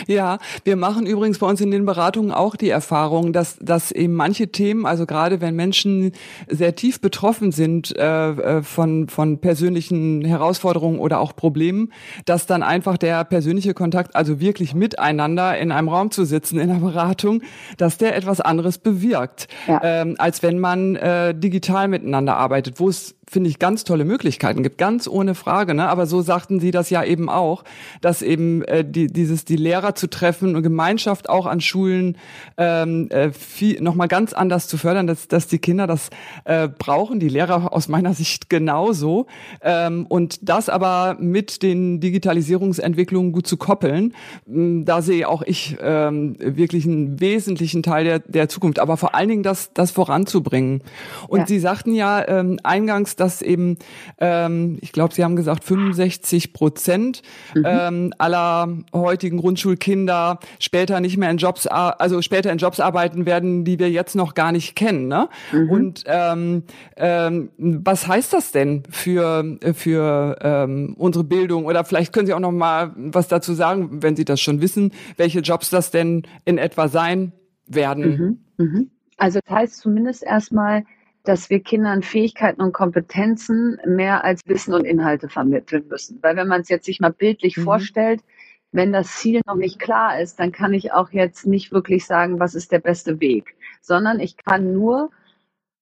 Ja, 0.06 0.38
wir 0.64 0.76
machen 0.76 1.06
übrigens 1.06 1.38
bei 1.38 1.46
uns 1.46 1.60
in 1.60 1.70
den 1.70 1.84
Beratungen 1.84 2.32
auch 2.32 2.56
die 2.56 2.70
Erfahrung, 2.70 3.32
dass, 3.32 3.56
dass 3.60 3.92
eben 3.92 4.14
manche 4.14 4.48
Themen, 4.48 4.86
also 4.86 5.06
gerade 5.06 5.40
wenn 5.40 5.54
Menschen 5.54 6.12
sehr 6.48 6.74
tief 6.74 7.00
betroffen 7.00 7.52
sind 7.52 7.96
äh, 7.96 8.30
äh, 8.30 8.62
von, 8.62 9.08
von 9.08 9.38
persönlichen 9.38 10.24
Herausforderungen 10.24 10.98
oder 10.98 11.20
auch 11.20 11.34
Problemen, 11.36 11.92
dass 12.24 12.46
dann 12.46 12.62
einfach 12.62 12.98
der 12.98 13.24
persönliche 13.24 13.74
Kontakt, 13.74 14.16
also 14.16 14.40
wirklich 14.40 14.74
miteinander 14.74 15.58
in 15.58 15.72
einem 15.72 15.88
Raum 15.88 16.10
zu 16.10 16.24
sitzen 16.24 16.58
in 16.58 16.68
der 16.68 16.76
Beratung, 16.76 17.42
dass 17.76 17.98
der 17.98 18.16
etwas 18.16 18.40
anderes 18.40 18.78
bewirkt, 18.78 19.48
ja. 19.66 19.80
ähm, 19.82 20.16
als 20.18 20.42
wenn 20.42 20.58
man 20.58 20.96
äh, 20.96 21.34
digital 21.34 21.88
miteinander 21.88 22.36
arbeitet, 22.36 22.80
wo 22.80 22.88
es 22.88 23.18
finde 23.28 23.50
ich, 23.50 23.58
ganz 23.58 23.84
tolle 23.84 24.04
Möglichkeiten 24.04 24.62
gibt, 24.62 24.78
ganz 24.78 25.06
ohne 25.06 25.34
Frage. 25.34 25.74
Ne? 25.74 25.88
Aber 25.88 26.06
so 26.06 26.22
sagten 26.22 26.60
Sie 26.60 26.70
das 26.70 26.90
ja 26.90 27.04
eben 27.04 27.28
auch, 27.28 27.64
dass 28.00 28.22
eben 28.22 28.62
äh, 28.62 28.84
die, 28.84 29.08
dieses 29.08 29.44
die 29.44 29.56
Lehrer 29.68 29.94
zu 29.94 30.08
treffen 30.08 30.56
und 30.56 30.62
Gemeinschaft 30.62 31.28
auch 31.28 31.44
an 31.44 31.60
Schulen 31.60 32.16
ähm, 32.56 33.10
äh, 33.10 33.32
viel, 33.32 33.82
noch 33.82 33.94
mal 33.94 34.08
ganz 34.08 34.32
anders 34.32 34.66
zu 34.66 34.78
fördern, 34.78 35.06
dass, 35.06 35.28
dass 35.28 35.46
die 35.46 35.58
Kinder 35.58 35.86
das 35.86 36.08
äh, 36.44 36.68
brauchen, 36.68 37.20
die 37.20 37.28
Lehrer 37.28 37.70
aus 37.74 37.88
meiner 37.88 38.14
Sicht 38.14 38.48
genauso. 38.48 39.26
Ähm, 39.60 40.06
und 40.08 40.38
das 40.48 40.70
aber 40.70 41.18
mit 41.20 41.62
den 41.62 42.00
Digitalisierungsentwicklungen 42.00 43.32
gut 43.32 43.46
zu 43.46 43.58
koppeln, 43.58 44.14
da 44.46 45.02
sehe 45.02 45.28
auch 45.28 45.42
ich 45.42 45.76
ähm, 45.82 46.36
wirklich 46.38 46.86
einen 46.86 47.20
wesentlichen 47.20 47.82
Teil 47.82 48.04
der, 48.04 48.18
der 48.20 48.48
Zukunft. 48.48 48.78
Aber 48.78 48.96
vor 48.96 49.14
allen 49.14 49.28
Dingen 49.28 49.42
das, 49.42 49.74
das 49.74 49.90
voranzubringen. 49.90 50.82
Und 51.28 51.40
ja. 51.40 51.46
Sie 51.46 51.58
sagten 51.58 51.92
ja 51.92 52.26
ähm, 52.26 52.58
eingangs, 52.62 53.16
dass 53.16 53.42
eben, 53.42 53.76
ähm, 54.18 54.78
ich 54.80 54.92
glaube, 54.92 55.12
Sie 55.12 55.24
haben 55.24 55.36
gesagt, 55.36 55.64
65 55.64 56.54
Prozent 56.54 57.20
mhm. 57.54 57.64
ähm, 57.66 58.14
aller 58.16 58.68
heutigen 58.94 59.36
Grundschulen 59.36 59.57
Grundschulkinder 59.58 60.38
später 60.60 61.00
nicht 61.00 61.16
mehr 61.16 61.30
in 61.30 61.38
Jobs, 61.38 61.66
also 61.66 62.22
später 62.22 62.52
in 62.52 62.58
Jobs 62.58 62.78
arbeiten 62.78 63.26
werden, 63.26 63.64
die 63.64 63.78
wir 63.78 63.90
jetzt 63.90 64.14
noch 64.14 64.34
gar 64.34 64.52
nicht 64.52 64.76
kennen. 64.76 65.08
Ne? 65.08 65.28
Mhm. 65.52 65.70
Und 65.70 66.04
ähm, 66.06 66.62
ähm, 66.96 67.50
was 67.58 68.06
heißt 68.06 68.32
das 68.32 68.52
denn 68.52 68.84
für 68.88 69.58
für 69.74 70.38
ähm, 70.40 70.94
unsere 70.96 71.24
Bildung? 71.24 71.66
Oder 71.66 71.84
vielleicht 71.84 72.12
können 72.12 72.26
Sie 72.26 72.34
auch 72.34 72.40
noch 72.40 72.52
mal 72.52 72.92
was 72.96 73.26
dazu 73.26 73.52
sagen, 73.52 74.02
wenn 74.02 74.14
Sie 74.14 74.24
das 74.24 74.40
schon 74.40 74.60
wissen, 74.60 74.92
welche 75.16 75.40
Jobs 75.40 75.70
das 75.70 75.90
denn 75.90 76.22
in 76.44 76.58
etwa 76.58 76.88
sein 76.88 77.32
werden. 77.66 78.38
Mhm. 78.56 78.64
Mhm. 78.64 78.90
Also 79.16 79.40
das 79.44 79.54
heißt 79.54 79.76
zumindest 79.80 80.22
erstmal, 80.22 80.84
dass 81.24 81.50
wir 81.50 81.60
Kindern 81.60 82.02
Fähigkeiten 82.02 82.62
und 82.62 82.72
Kompetenzen 82.72 83.78
mehr 83.84 84.24
als 84.24 84.40
Wissen 84.46 84.72
und 84.72 84.84
Inhalte 84.84 85.28
vermitteln 85.28 85.84
müssen. 85.88 86.20
Weil 86.22 86.36
wenn 86.36 86.46
man 86.46 86.60
es 86.60 86.68
jetzt 86.68 86.86
sich 86.86 87.00
mal 87.00 87.12
bildlich 87.12 87.56
mhm. 87.56 87.64
vorstellt, 87.64 88.22
wenn 88.72 88.92
das 88.92 89.16
Ziel 89.16 89.40
noch 89.46 89.56
nicht 89.56 89.78
klar 89.78 90.20
ist, 90.20 90.38
dann 90.38 90.52
kann 90.52 90.74
ich 90.74 90.92
auch 90.92 91.10
jetzt 91.10 91.46
nicht 91.46 91.72
wirklich 91.72 92.06
sagen, 92.06 92.38
was 92.38 92.54
ist 92.54 92.72
der 92.72 92.80
beste 92.80 93.20
Weg, 93.20 93.56
sondern 93.80 94.20
ich 94.20 94.36
kann 94.36 94.74
nur 94.74 95.10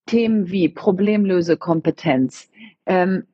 Themen 0.06 0.50
wie 0.50 0.68
Problemlösekompetenz, 0.68 2.50
ähm, 2.86 3.24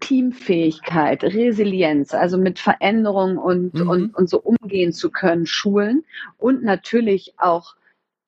Teamfähigkeit, 0.00 1.24
Resilienz, 1.24 2.12
also 2.12 2.38
mit 2.38 2.58
Veränderungen 2.58 3.38
und, 3.38 3.74
mhm. 3.74 3.88
und, 3.88 4.14
und 4.14 4.28
so 4.28 4.40
umgehen 4.40 4.92
zu 4.92 5.10
können, 5.10 5.46
schulen 5.46 6.04
und 6.38 6.62
natürlich 6.62 7.34
auch 7.38 7.76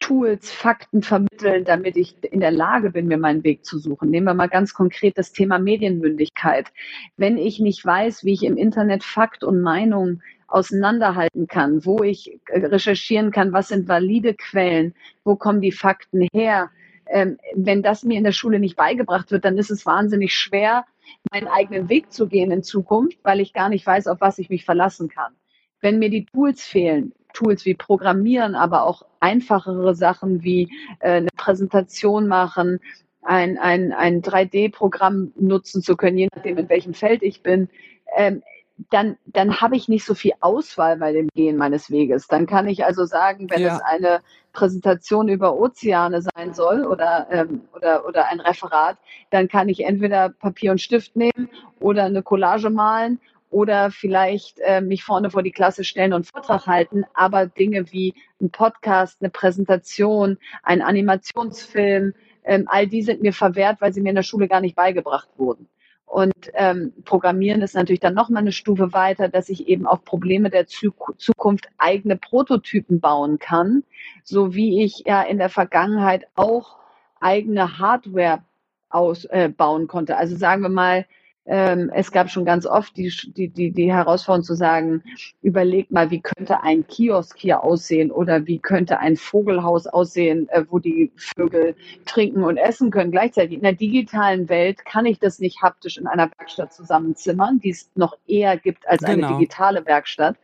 Tools, 0.00 0.50
Fakten 0.50 1.02
vermitteln, 1.02 1.64
damit 1.64 1.96
ich 1.96 2.22
in 2.24 2.40
der 2.40 2.50
Lage 2.50 2.90
bin, 2.90 3.06
mir 3.06 3.16
meinen 3.16 3.42
Weg 3.42 3.64
zu 3.64 3.78
suchen. 3.78 4.10
Nehmen 4.10 4.26
wir 4.26 4.34
mal 4.34 4.48
ganz 4.48 4.74
konkret 4.74 5.16
das 5.16 5.32
Thema 5.32 5.58
Medienmündigkeit. 5.58 6.72
Wenn 7.16 7.38
ich 7.38 7.58
nicht 7.58 7.84
weiß, 7.84 8.22
wie 8.22 8.34
ich 8.34 8.42
im 8.42 8.58
Internet 8.58 9.02
Fakt 9.02 9.44
und 9.44 9.62
Meinung 9.62 10.20
auseinanderhalten 10.46 11.46
kann, 11.46 11.84
wo 11.84 12.02
ich 12.02 12.40
recherchieren 12.50 13.30
kann, 13.30 13.52
was 13.52 13.68
sind 13.68 13.88
valide 13.88 14.34
Quellen, 14.34 14.94
wo 15.24 15.36
kommen 15.36 15.60
die 15.60 15.72
Fakten 15.72 16.28
her, 16.32 16.70
ähm, 17.06 17.38
wenn 17.54 17.82
das 17.82 18.02
mir 18.02 18.18
in 18.18 18.24
der 18.24 18.32
Schule 18.32 18.58
nicht 18.58 18.76
beigebracht 18.76 19.30
wird, 19.30 19.44
dann 19.44 19.58
ist 19.58 19.70
es 19.70 19.86
wahnsinnig 19.86 20.34
schwer, 20.34 20.86
meinen 21.30 21.48
eigenen 21.48 21.88
Weg 21.88 22.12
zu 22.12 22.26
gehen 22.28 22.50
in 22.50 22.62
Zukunft, 22.62 23.18
weil 23.22 23.40
ich 23.40 23.52
gar 23.52 23.68
nicht 23.68 23.86
weiß, 23.86 24.06
auf 24.06 24.20
was 24.20 24.38
ich 24.38 24.48
mich 24.48 24.64
verlassen 24.64 25.08
kann. 25.08 25.34
Wenn 25.80 25.98
mir 25.98 26.10
die 26.10 26.24
Tools 26.24 26.64
fehlen, 26.64 27.12
Tools 27.34 27.64
wie 27.64 27.74
Programmieren, 27.74 28.54
aber 28.54 28.84
auch 28.84 29.04
einfachere 29.20 29.94
Sachen 29.94 30.42
wie 30.42 30.70
äh, 31.00 31.16
eine 31.16 31.28
Präsentation 31.36 32.26
machen, 32.26 32.80
ein, 33.22 33.58
ein, 33.58 33.92
ein 33.92 34.22
3D-Programm 34.22 35.32
nutzen 35.36 35.82
zu 35.82 35.96
können, 35.96 36.18
je 36.18 36.28
nachdem, 36.34 36.58
in 36.58 36.68
welchem 36.68 36.94
Feld 36.94 37.22
ich 37.22 37.42
bin, 37.42 37.68
ähm, 38.16 38.42
dann, 38.90 39.16
dann 39.26 39.60
habe 39.60 39.76
ich 39.76 39.88
nicht 39.88 40.04
so 40.04 40.14
viel 40.14 40.32
Auswahl 40.40 40.96
bei 40.98 41.12
dem 41.12 41.28
Gehen 41.34 41.56
meines 41.56 41.90
Weges. 41.90 42.26
Dann 42.26 42.46
kann 42.46 42.66
ich 42.68 42.84
also 42.84 43.04
sagen, 43.04 43.48
wenn 43.50 43.62
ja. 43.62 43.76
es 43.76 43.80
eine 43.80 44.20
Präsentation 44.52 45.28
über 45.28 45.56
Ozeane 45.58 46.22
sein 46.22 46.54
soll 46.54 46.84
oder, 46.84 47.28
ähm, 47.30 47.62
oder, 47.74 48.06
oder 48.06 48.28
ein 48.28 48.40
Referat, 48.40 48.98
dann 49.30 49.48
kann 49.48 49.68
ich 49.68 49.84
entweder 49.84 50.28
Papier 50.28 50.72
und 50.72 50.80
Stift 50.80 51.16
nehmen 51.16 51.48
oder 51.80 52.04
eine 52.04 52.22
Collage 52.22 52.70
malen 52.70 53.20
oder 53.50 53.92
vielleicht 53.92 54.58
äh, 54.60 54.80
mich 54.80 55.04
vorne 55.04 55.30
vor 55.30 55.44
die 55.44 55.52
Klasse 55.52 55.84
stellen 55.84 56.12
und 56.12 56.26
Vortrag 56.26 56.66
halten, 56.66 57.04
aber 57.14 57.46
Dinge 57.46 57.92
wie 57.92 58.14
ein 58.40 58.50
Podcast, 58.50 59.18
eine 59.20 59.30
Präsentation, 59.30 60.38
ein 60.64 60.82
Animationsfilm, 60.82 62.14
ähm, 62.42 62.64
all 62.66 62.88
die 62.88 63.02
sind 63.02 63.22
mir 63.22 63.32
verwehrt, 63.32 63.80
weil 63.80 63.92
sie 63.92 64.00
mir 64.00 64.10
in 64.10 64.16
der 64.16 64.22
Schule 64.24 64.48
gar 64.48 64.60
nicht 64.60 64.74
beigebracht 64.74 65.28
wurden. 65.36 65.68
Und 66.14 66.52
ähm, 66.52 66.92
Programmieren 67.04 67.60
ist 67.60 67.74
natürlich 67.74 67.98
dann 67.98 68.14
noch 68.14 68.28
mal 68.28 68.38
eine 68.38 68.52
Stufe 68.52 68.92
weiter, 68.92 69.28
dass 69.28 69.48
ich 69.48 69.66
eben 69.66 69.84
auf 69.84 70.04
Probleme 70.04 70.48
der 70.48 70.68
Zukunft 70.68 71.66
eigene 71.76 72.16
Prototypen 72.16 73.00
bauen 73.00 73.40
kann, 73.40 73.82
so 74.22 74.54
wie 74.54 74.84
ich 74.84 75.02
ja 75.06 75.22
in 75.22 75.38
der 75.38 75.48
Vergangenheit 75.48 76.28
auch 76.36 76.76
eigene 77.20 77.80
Hardware 77.80 78.44
ausbauen 78.90 79.82
äh, 79.82 79.86
konnte. 79.88 80.16
Also 80.16 80.36
sagen 80.36 80.62
wir 80.62 80.68
mal, 80.68 81.04
ähm, 81.46 81.90
es 81.94 82.10
gab 82.10 82.30
schon 82.30 82.46
ganz 82.46 82.64
oft 82.64 82.96
die, 82.96 83.12
die, 83.36 83.48
die, 83.48 83.70
die 83.70 83.92
Herausforderung 83.92 84.44
zu 84.44 84.54
sagen, 84.54 85.02
überleg 85.42 85.90
mal, 85.90 86.10
wie 86.10 86.22
könnte 86.22 86.62
ein 86.62 86.86
Kiosk 86.86 87.38
hier 87.38 87.62
aussehen 87.62 88.10
oder 88.10 88.46
wie 88.46 88.58
könnte 88.58 88.98
ein 88.98 89.16
Vogelhaus 89.16 89.86
aussehen, 89.86 90.48
äh, 90.48 90.64
wo 90.70 90.78
die 90.78 91.12
Vögel 91.16 91.76
trinken 92.06 92.44
und 92.44 92.56
essen 92.56 92.90
können 92.90 93.10
gleichzeitig. 93.10 93.56
In 93.56 93.62
der 93.62 93.74
digitalen 93.74 94.48
Welt 94.48 94.86
kann 94.86 95.04
ich 95.04 95.18
das 95.18 95.38
nicht 95.38 95.60
haptisch 95.60 95.98
in 95.98 96.06
einer 96.06 96.30
Werkstatt 96.38 96.72
zusammenzimmern, 96.72 97.60
die 97.60 97.70
es 97.70 97.90
noch 97.94 98.16
eher 98.26 98.56
gibt 98.56 98.88
als 98.88 99.02
genau. 99.02 99.28
eine 99.28 99.36
digitale 99.36 99.84
Werkstatt. 99.84 100.36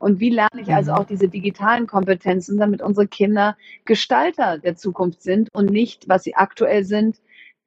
Und 0.00 0.18
wie 0.18 0.30
lerne 0.30 0.60
ich 0.60 0.72
also 0.72 0.90
mhm. 0.90 0.98
auch 0.98 1.04
diese 1.04 1.28
digitalen 1.28 1.86
Kompetenzen, 1.86 2.58
damit 2.58 2.82
unsere 2.82 3.06
Kinder 3.06 3.56
Gestalter 3.84 4.58
der 4.58 4.74
Zukunft 4.74 5.22
sind 5.22 5.48
und 5.52 5.70
nicht, 5.70 6.08
was 6.08 6.24
sie 6.24 6.34
aktuell 6.34 6.84
sind, 6.84 7.16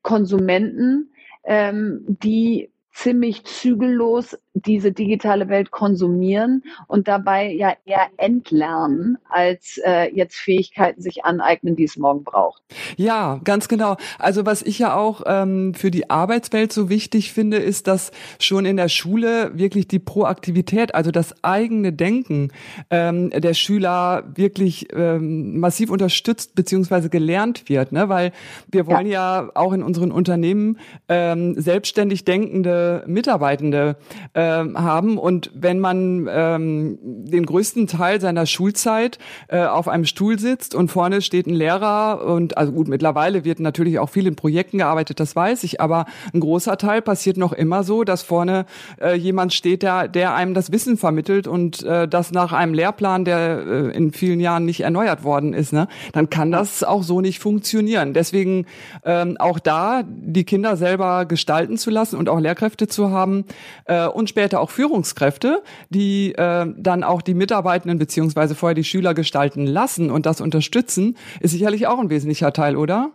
Konsumenten, 0.02 1.12
ähm, 1.44 2.06
die 2.08 2.71
ziemlich 2.94 3.46
zügellos 3.46 4.38
diese 4.54 4.92
digitale 4.92 5.48
Welt 5.48 5.72
konsumieren 5.72 6.64
und 6.88 7.08
dabei 7.08 7.52
ja 7.52 7.74
eher 7.86 8.08
entlernen, 8.18 9.18
als 9.30 9.80
äh, 9.86 10.14
jetzt 10.14 10.36
Fähigkeiten 10.36 11.02
sich 11.02 11.24
aneignen, 11.24 11.76
die 11.76 11.86
es 11.86 11.98
morgen 11.98 12.24
braucht. 12.24 12.62
Ja, 12.98 13.40
ganz 13.44 13.68
genau. 13.68 13.96
Also 14.20 14.46
was 14.46 14.62
ich 14.62 14.80
ja 14.80 14.96
auch 14.96 15.22
ähm, 15.26 15.74
für 15.74 15.90
die 15.90 16.10
Arbeitswelt 16.10 16.74
so 16.74 16.90
wichtig 16.90 17.32
finde, 17.32 17.58
ist, 17.58 17.88
dass 17.88 18.12
schon 18.40 18.66
in 18.66 18.76
der 18.76 18.90
Schule 18.90 19.52
wirklich 19.58 19.88
die 19.88 20.00
Proaktivität, 20.00 20.96
also 20.96 21.12
das 21.12 21.44
eigene 21.44 21.94
Denken 21.94 22.52
ähm, 22.90 23.30
der 23.30 23.54
Schüler 23.54 24.24
wirklich 24.36 24.88
ähm, 24.94 25.60
massiv 25.60 25.90
unterstützt 25.90 26.56
beziehungsweise 26.56 27.10
gelernt 27.10 27.70
wird, 27.70 27.94
ne? 27.94 28.10
weil 28.10 28.32
wir 28.70 28.86
wollen 28.86 29.08
ja, 29.08 29.44
ja 29.44 29.52
auch 29.56 29.72
in 29.72 29.82
unseren 29.82 30.12
Unternehmen 30.12 30.78
ähm, 31.08 31.60
selbstständig 31.60 32.26
denkende 32.26 33.04
Mitarbeitende 33.08 33.96
äh, 34.34 34.41
haben. 34.44 35.18
Und 35.18 35.52
wenn 35.54 35.80
man 35.80 36.28
ähm, 36.30 36.98
den 37.02 37.46
größten 37.46 37.88
Teil 37.88 38.22
seiner 38.22 38.46
Schulzeit 38.46 39.18
äh, 39.48 39.64
auf 39.66 39.88
einem 39.88 40.06
Stuhl 40.06 40.40
sitzt 40.40 40.76
und 40.76 40.90
vorne 40.90 41.22
steht 41.22 41.48
ein 41.48 41.54
Lehrer 41.54 42.26
und 42.26 42.58
also 42.58 42.72
gut, 42.72 42.88
mittlerweile 42.88 43.44
wird 43.46 43.60
natürlich 43.60 44.00
auch 44.00 44.10
viel 44.10 44.28
in 44.28 44.36
Projekten 44.36 44.80
gearbeitet, 44.80 45.20
das 45.20 45.36
weiß 45.36 45.64
ich, 45.64 45.82
aber 45.82 46.06
ein 46.34 46.40
großer 46.40 46.78
Teil 46.78 47.02
passiert 47.02 47.38
noch 47.38 47.54
immer 47.54 47.84
so, 47.84 48.04
dass 48.04 48.22
vorne 48.22 48.66
äh, 49.02 49.16
jemand 49.16 49.54
steht, 49.54 49.84
der, 49.84 50.08
der 50.08 50.34
einem 50.36 50.54
das 50.54 50.72
Wissen 50.72 50.98
vermittelt 50.98 51.48
und 51.48 51.84
äh, 51.84 52.08
das 52.08 52.32
nach 52.32 52.54
einem 52.54 52.74
Lehrplan, 52.74 53.26
der 53.26 53.64
äh, 53.66 53.98
in 53.98 54.12
vielen 54.12 54.40
Jahren 54.40 54.66
nicht 54.66 54.82
erneuert 54.82 55.24
worden 55.24 55.54
ist, 55.54 55.74
ne, 55.74 55.88
dann 56.14 56.30
kann 56.30 56.52
das 56.52 56.84
auch 56.84 57.04
so 57.04 57.22
nicht 57.22 57.40
funktionieren. 57.40 58.14
Deswegen 58.14 58.66
ähm, 59.06 59.38
auch 59.40 59.60
da 59.60 60.04
die 60.06 60.44
Kinder 60.44 60.78
selber 60.78 61.26
gestalten 61.26 61.78
zu 61.78 61.90
lassen 61.90 62.18
und 62.18 62.30
auch 62.30 62.40
Lehrkräfte 62.40 62.88
zu 62.88 63.12
haben 63.12 63.46
äh, 63.86 64.08
und 64.08 64.30
später 64.32 64.60
auch 64.60 64.72
Führungskräfte, 64.72 65.62
die 65.90 66.34
äh, 66.34 66.66
dann 66.76 67.04
auch 67.04 67.22
die 67.22 67.36
Mitarbeitenden 67.36 68.00
beziehungsweise 68.00 68.56
vorher 68.56 68.74
die 68.74 68.84
Schüler 68.84 69.14
gestalten 69.14 69.68
lassen 69.68 70.10
und 70.10 70.26
das 70.26 70.42
unterstützen, 70.42 71.18
ist 71.40 71.52
sicherlich 71.52 71.86
auch 71.86 72.00
ein 72.00 72.10
wesentlicher 72.10 72.52
Teil, 72.52 72.76
oder? 72.76 73.12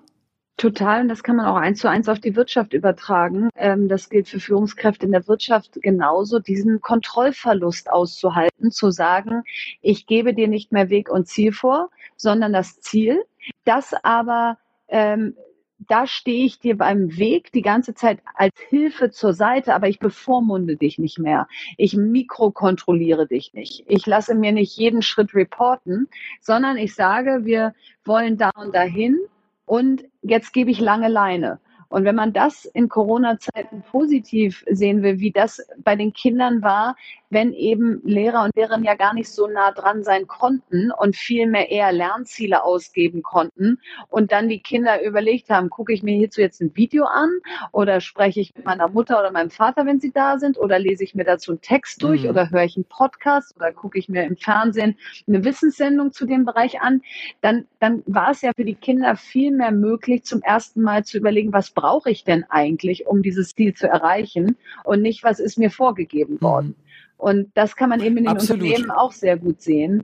Total, 0.56 1.02
und 1.02 1.08
das 1.08 1.22
kann 1.22 1.36
man 1.36 1.44
auch 1.46 1.56
eins 1.56 1.80
zu 1.80 1.88
eins 1.88 2.08
auf 2.08 2.18
die 2.18 2.34
Wirtschaft 2.34 2.72
übertragen. 2.72 3.50
Ähm, 3.56 3.88
das 3.88 4.08
gilt 4.08 4.26
für 4.28 4.40
Führungskräfte 4.40 5.04
in 5.04 5.12
der 5.12 5.28
Wirtschaft 5.28 5.78
genauso, 5.82 6.38
diesen 6.38 6.80
Kontrollverlust 6.80 7.90
auszuhalten, 7.90 8.70
zu 8.70 8.90
sagen, 8.90 9.42
ich 9.82 10.06
gebe 10.06 10.32
dir 10.32 10.48
nicht 10.48 10.72
mehr 10.72 10.88
Weg 10.88 11.10
und 11.10 11.28
Ziel 11.28 11.52
vor, 11.52 11.90
sondern 12.16 12.54
das 12.54 12.80
Ziel, 12.80 13.22
das 13.66 13.92
aber 14.02 14.56
ähm, 14.88 15.34
da 15.78 16.06
stehe 16.06 16.44
ich 16.44 16.58
dir 16.58 16.76
beim 16.76 17.16
Weg 17.16 17.52
die 17.52 17.62
ganze 17.62 17.94
Zeit 17.94 18.20
als 18.34 18.54
Hilfe 18.68 19.10
zur 19.10 19.32
Seite, 19.32 19.74
aber 19.74 19.88
ich 19.88 19.98
bevormunde 19.98 20.76
dich 20.76 20.98
nicht 20.98 21.18
mehr. 21.18 21.48
Ich 21.76 21.96
mikrokontrolliere 21.96 23.26
dich 23.26 23.52
nicht. 23.52 23.84
Ich 23.86 24.06
lasse 24.06 24.34
mir 24.34 24.52
nicht 24.52 24.76
jeden 24.76 25.02
Schritt 25.02 25.34
reporten, 25.34 26.08
sondern 26.40 26.76
ich 26.76 26.94
sage, 26.94 27.44
wir 27.44 27.74
wollen 28.04 28.36
da 28.36 28.50
und 28.56 28.74
dahin 28.74 29.18
und 29.64 30.04
jetzt 30.22 30.52
gebe 30.52 30.70
ich 30.70 30.80
lange 30.80 31.08
Leine. 31.08 31.60
Und 31.88 32.04
wenn 32.04 32.14
man 32.14 32.32
das 32.32 32.64
in 32.64 32.88
Corona-Zeiten 32.88 33.82
positiv 33.82 34.64
sehen 34.68 35.02
will, 35.02 35.20
wie 35.20 35.30
das 35.30 35.66
bei 35.78 35.96
den 35.96 36.12
Kindern 36.12 36.62
war, 36.62 36.96
wenn 37.30 37.52
eben 37.52 38.00
Lehrer 38.04 38.44
und 38.44 38.54
Lehrerinnen 38.54 38.84
ja 38.84 38.94
gar 38.94 39.14
nicht 39.14 39.30
so 39.30 39.46
nah 39.46 39.72
dran 39.72 40.04
sein 40.04 40.26
konnten 40.26 40.90
und 40.92 41.16
vielmehr 41.16 41.70
eher 41.70 41.92
Lernziele 41.92 42.62
ausgeben 42.62 43.22
konnten 43.22 43.78
und 44.08 44.32
dann 44.32 44.48
die 44.48 44.60
Kinder 44.60 45.02
überlegt 45.02 45.50
haben, 45.50 45.70
gucke 45.70 45.92
ich 45.92 46.02
mir 46.02 46.16
hierzu 46.16 46.40
jetzt 46.40 46.60
ein 46.60 46.76
Video 46.76 47.04
an 47.04 47.30
oder 47.72 48.00
spreche 48.00 48.40
ich 48.40 48.54
mit 48.54 48.64
meiner 48.64 48.88
Mutter 48.88 49.18
oder 49.18 49.32
meinem 49.32 49.50
Vater, 49.50 49.86
wenn 49.86 50.00
sie 50.00 50.12
da 50.12 50.38
sind 50.38 50.58
oder 50.58 50.78
lese 50.78 51.04
ich 51.04 51.14
mir 51.14 51.24
dazu 51.24 51.52
einen 51.52 51.60
Text 51.60 52.02
durch 52.02 52.22
mhm. 52.22 52.30
oder 52.30 52.50
höre 52.50 52.64
ich 52.64 52.76
einen 52.76 52.84
Podcast 52.84 53.56
oder 53.56 53.72
gucke 53.72 53.98
ich 53.98 54.08
mir 54.08 54.24
im 54.24 54.36
Fernsehen 54.36 54.96
eine 55.26 55.44
Wissenssendung 55.44 56.12
zu 56.12 56.26
dem 56.26 56.44
Bereich 56.44 56.80
an, 56.80 57.02
dann, 57.40 57.66
dann 57.80 58.02
war 58.06 58.30
es 58.30 58.42
ja 58.42 58.52
für 58.54 58.64
die 58.64 58.74
Kinder 58.74 59.16
viel 59.16 59.50
mehr 59.50 59.72
möglich, 59.72 60.24
zum 60.24 60.42
ersten 60.42 60.82
Mal 60.82 61.04
zu 61.04 61.18
überlegen, 61.18 61.52
was 61.52 61.70
brauche 61.76 62.10
ich 62.10 62.24
denn 62.24 62.44
eigentlich, 62.48 63.06
um 63.06 63.22
dieses 63.22 63.54
Ziel 63.54 63.74
zu 63.74 63.86
erreichen 63.86 64.56
und 64.82 65.02
nicht, 65.02 65.22
was 65.22 65.38
ist 65.38 65.58
mir 65.58 65.70
vorgegeben 65.70 66.40
worden. 66.40 66.68
Mhm. 66.68 66.74
Und 67.18 67.50
das 67.54 67.76
kann 67.76 67.90
man 67.90 68.00
eben 68.00 68.16
in 68.16 68.24
den 68.24 68.28
Absolut. 68.28 68.64
Unternehmen 68.64 68.90
auch 68.90 69.12
sehr 69.12 69.36
gut 69.36 69.62
sehen, 69.62 70.02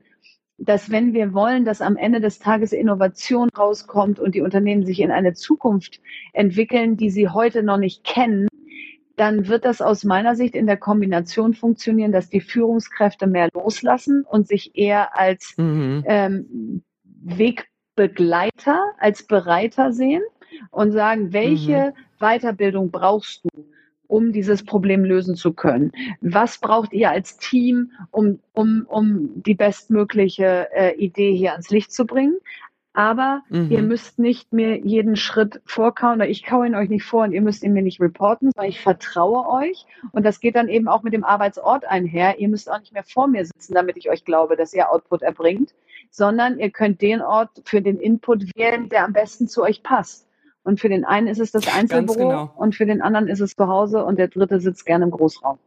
dass 0.59 0.91
wenn 0.91 1.13
wir 1.13 1.35
wollen, 1.35 1.65
dass 1.65 1.81
am 1.81 1.97
Ende 1.97 2.21
des 2.21 2.39
Tages 2.39 2.73
Innovation 2.73 3.49
rauskommt 3.49 4.21
und 4.21 4.35
die 4.37 4.43
Unternehmen 4.43 4.87
sich 4.87 5.01
in 5.01 5.11
eine 5.11 5.35
Zukunft 5.35 6.01
entwickeln, 6.33 6.97
die 6.97 7.11
sie 7.11 7.29
heute 7.29 7.65
noch 7.65 7.79
nicht 7.79 8.05
kennen, 8.05 8.47
dann 9.17 9.49
wird 9.49 9.65
das 9.65 9.83
aus 9.83 10.05
meiner 10.05 10.37
Sicht 10.37 10.55
in 10.55 10.67
der 10.67 10.77
Kombination 10.77 11.55
funktionieren, 11.55 12.13
dass 12.13 12.31
die 12.31 12.41
Führungskräfte 12.41 13.27
mehr 13.27 13.49
loslassen 13.53 14.25
und 14.29 14.47
sich 14.47 14.73
eher 14.75 15.19
als 15.19 15.55
mhm. 15.57 16.05
ähm, 16.07 16.83
Wegbegleiter, 17.05 18.93
als 18.99 19.25
Bereiter 19.25 19.93
sehen 19.93 20.23
und 20.71 20.93
sagen, 20.93 21.33
welche 21.33 21.93
mhm. 21.95 22.19
Weiterbildung 22.19 22.91
brauchst 22.91 23.45
du, 23.45 23.65
um 24.07 24.33
dieses 24.33 24.65
Problem 24.65 25.05
lösen 25.05 25.37
zu 25.37 25.53
können? 25.53 25.93
Was 26.21 26.59
braucht 26.59 26.93
ihr 26.93 27.11
als 27.11 27.39
Team, 27.39 27.93
um, 28.11 28.41
um, 28.53 28.87
um 28.89 29.43
die 29.43 29.55
bestmögliche 29.55 30.69
äh, 30.75 30.95
Idee 30.97 31.35
hier 31.35 31.53
ans 31.53 31.71
Licht 31.71 31.93
zu 31.93 32.07
bringen? 32.07 32.37
aber 32.95 33.43
mhm. 33.49 33.71
ihr 33.71 33.83
müsst 33.83 34.19
nicht 34.19 34.53
mir 34.53 34.79
jeden 34.79 35.17
Schritt 35.17 35.61
vorkauen 35.65 36.17
oder 36.17 36.29
ich 36.29 36.45
kaue 36.45 36.67
ihn 36.67 36.75
euch 36.75 36.91
nicht 36.91 37.05
vor 37.05 37.25
und 37.25 37.33
ihr 37.33 37.41
müsst 37.41 37.63
ihn 37.63 37.73
mir 37.73 37.83
nicht 37.83 38.01
reporten, 38.01 38.51
sondern 38.55 38.71
ich 38.71 38.81
vertraue 38.81 39.49
euch 39.49 39.87
und 40.13 40.25
das 40.25 40.41
geht 40.41 40.57
dann 40.57 40.69
eben 40.69 40.89
auch 40.89 41.03
mit 41.03 41.15
dem 41.15 41.25
Arbeitsort 41.25 41.85
einher. 41.85 42.39
Ihr 42.39 42.49
müsst 42.49 42.71
auch 42.71 42.81
nicht 42.81 42.93
mehr 42.93 43.05
vor 43.05 43.29
mir 43.29 43.45
sitzen, 43.45 43.75
damit 43.75 43.97
ich 43.97 44.11
euch 44.11 44.25
glaube, 44.25 44.57
dass 44.57 44.75
ihr 44.75 44.91
Output 44.91 45.23
erbringt, 45.23 45.75
sondern 46.11 46.59
ihr 46.59 46.71
könnt 46.71 47.01
den 47.01 47.23
Ort 47.23 47.63
für 47.65 47.81
den 47.81 47.99
Input 47.99 48.45
wählen, 48.57 48.89
der 48.89 49.05
am 49.05 49.13
besten 49.13 49.49
zu 49.49 49.63
euch 49.63 49.83
passt. 49.83 50.29
Und 50.65 50.81
für 50.81 50.89
den 50.89 51.05
einen 51.05 51.27
ist 51.27 51.41
es 51.41 51.51
das 51.51 51.67
Einzelbüro 51.75 52.15
genau. 52.15 52.53
und 52.57 52.75
für 52.75 52.87
den 52.87 53.03
anderen 53.03 53.29
ist 53.29 53.41
es 53.41 53.57
zu 53.57 53.67
Hause 53.67 54.05
und 54.05 54.19
der 54.19 54.29
dritte 54.29 54.61
sitzt 54.61 54.87
gerne 54.87 55.05
im 55.05 55.11
Großraum. 55.11 55.59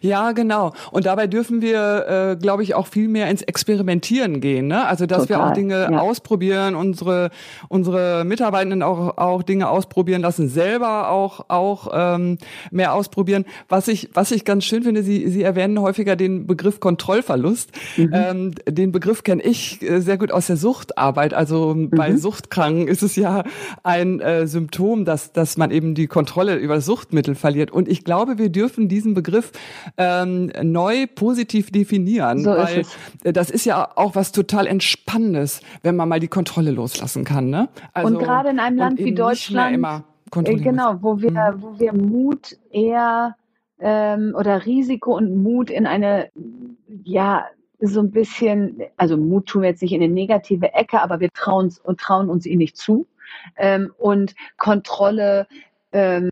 Ja, 0.00 0.32
genau. 0.32 0.72
Und 0.90 1.06
dabei 1.06 1.26
dürfen 1.26 1.62
wir, 1.62 2.06
äh, 2.32 2.36
glaube 2.36 2.62
ich, 2.62 2.74
auch 2.74 2.86
viel 2.86 3.08
mehr 3.08 3.28
ins 3.30 3.42
Experimentieren 3.42 4.40
gehen. 4.40 4.66
Ne? 4.66 4.86
Also, 4.86 5.06
dass 5.06 5.26
Total, 5.26 5.38
wir 5.38 5.46
auch 5.46 5.52
Dinge 5.52 5.88
ja. 5.90 5.98
ausprobieren, 5.98 6.74
unsere 6.74 7.30
unsere 7.68 8.24
Mitarbeitenden 8.24 8.82
auch 8.82 9.16
auch 9.18 9.42
Dinge 9.42 9.68
ausprobieren 9.68 10.22
lassen, 10.22 10.48
selber 10.48 11.10
auch 11.10 11.46
auch 11.48 11.88
ähm, 11.92 12.38
mehr 12.70 12.94
ausprobieren. 12.94 13.44
Was 13.68 13.88
ich 13.88 14.10
was 14.14 14.30
ich 14.30 14.44
ganz 14.44 14.64
schön 14.64 14.82
finde, 14.82 15.02
Sie 15.02 15.28
Sie 15.28 15.42
erwähnen 15.42 15.80
häufiger 15.80 16.16
den 16.16 16.46
Begriff 16.46 16.80
Kontrollverlust. 16.80 17.70
Mhm. 17.96 18.10
Ähm, 18.12 18.50
den 18.68 18.92
Begriff 18.92 19.22
kenne 19.24 19.42
ich 19.42 19.82
äh, 19.82 20.00
sehr 20.00 20.18
gut 20.18 20.32
aus 20.32 20.46
der 20.46 20.56
Suchtarbeit. 20.56 21.34
Also 21.34 21.74
mhm. 21.74 21.90
bei 21.90 22.16
Suchtkranken 22.16 22.88
ist 22.88 23.02
es 23.02 23.16
ja 23.16 23.44
ein 23.82 24.20
äh, 24.20 24.46
Symptom, 24.46 25.04
dass 25.04 25.32
dass 25.32 25.56
man 25.56 25.70
eben 25.70 25.94
die 25.94 26.06
Kontrolle 26.06 26.56
über 26.56 26.80
Suchtmittel 26.80 27.34
verliert. 27.34 27.70
Und 27.70 27.88
ich 27.88 28.04
glaube, 28.04 28.38
wir 28.38 28.50
dürfen 28.50 28.88
diesen 28.88 29.14
Begriff 29.14 29.52
ähm, 29.96 30.50
neu 30.62 31.06
positiv 31.06 31.70
definieren, 31.70 32.40
so 32.40 32.50
weil 32.50 32.80
ist 32.80 32.96
das 33.24 33.50
ist 33.50 33.64
ja 33.64 33.90
auch 33.96 34.14
was 34.14 34.32
total 34.32 34.66
Entspannendes, 34.66 35.60
wenn 35.82 35.96
man 35.96 36.08
mal 36.08 36.20
die 36.20 36.28
Kontrolle 36.28 36.70
loslassen 36.70 37.24
kann. 37.24 37.50
Ne? 37.50 37.68
Also, 37.92 38.08
und 38.08 38.18
gerade 38.22 38.50
in 38.50 38.58
einem 38.58 38.76
Land 38.76 38.98
wie 38.98 39.14
Deutschland, 39.14 39.84
äh, 40.34 40.56
genau, 40.56 40.98
wo 41.00 41.20
wir, 41.20 41.30
mhm. 41.30 41.62
wo 41.62 41.78
wir 41.78 41.92
Mut 41.92 42.56
eher 42.70 43.36
ähm, 43.80 44.34
oder 44.36 44.66
Risiko 44.66 45.16
und 45.16 45.42
Mut 45.42 45.70
in 45.70 45.86
eine, 45.86 46.30
ja, 47.04 47.44
so 47.80 48.00
ein 48.00 48.10
bisschen, 48.10 48.82
also 48.96 49.16
Mut 49.16 49.46
tun 49.46 49.62
wir 49.62 49.70
jetzt 49.70 49.82
nicht 49.82 49.92
in 49.92 50.02
eine 50.02 50.12
negative 50.12 50.72
Ecke, 50.72 51.02
aber 51.02 51.20
wir 51.20 51.30
trauen 51.32 51.66
uns 51.66 51.78
und 51.78 52.00
trauen 52.00 52.30
uns 52.30 52.46
ihn 52.46 52.58
nicht 52.58 52.76
zu. 52.76 53.06
Ähm, 53.56 53.92
und 53.98 54.34
Kontrolle 54.56 55.46
ähm, 55.92 56.30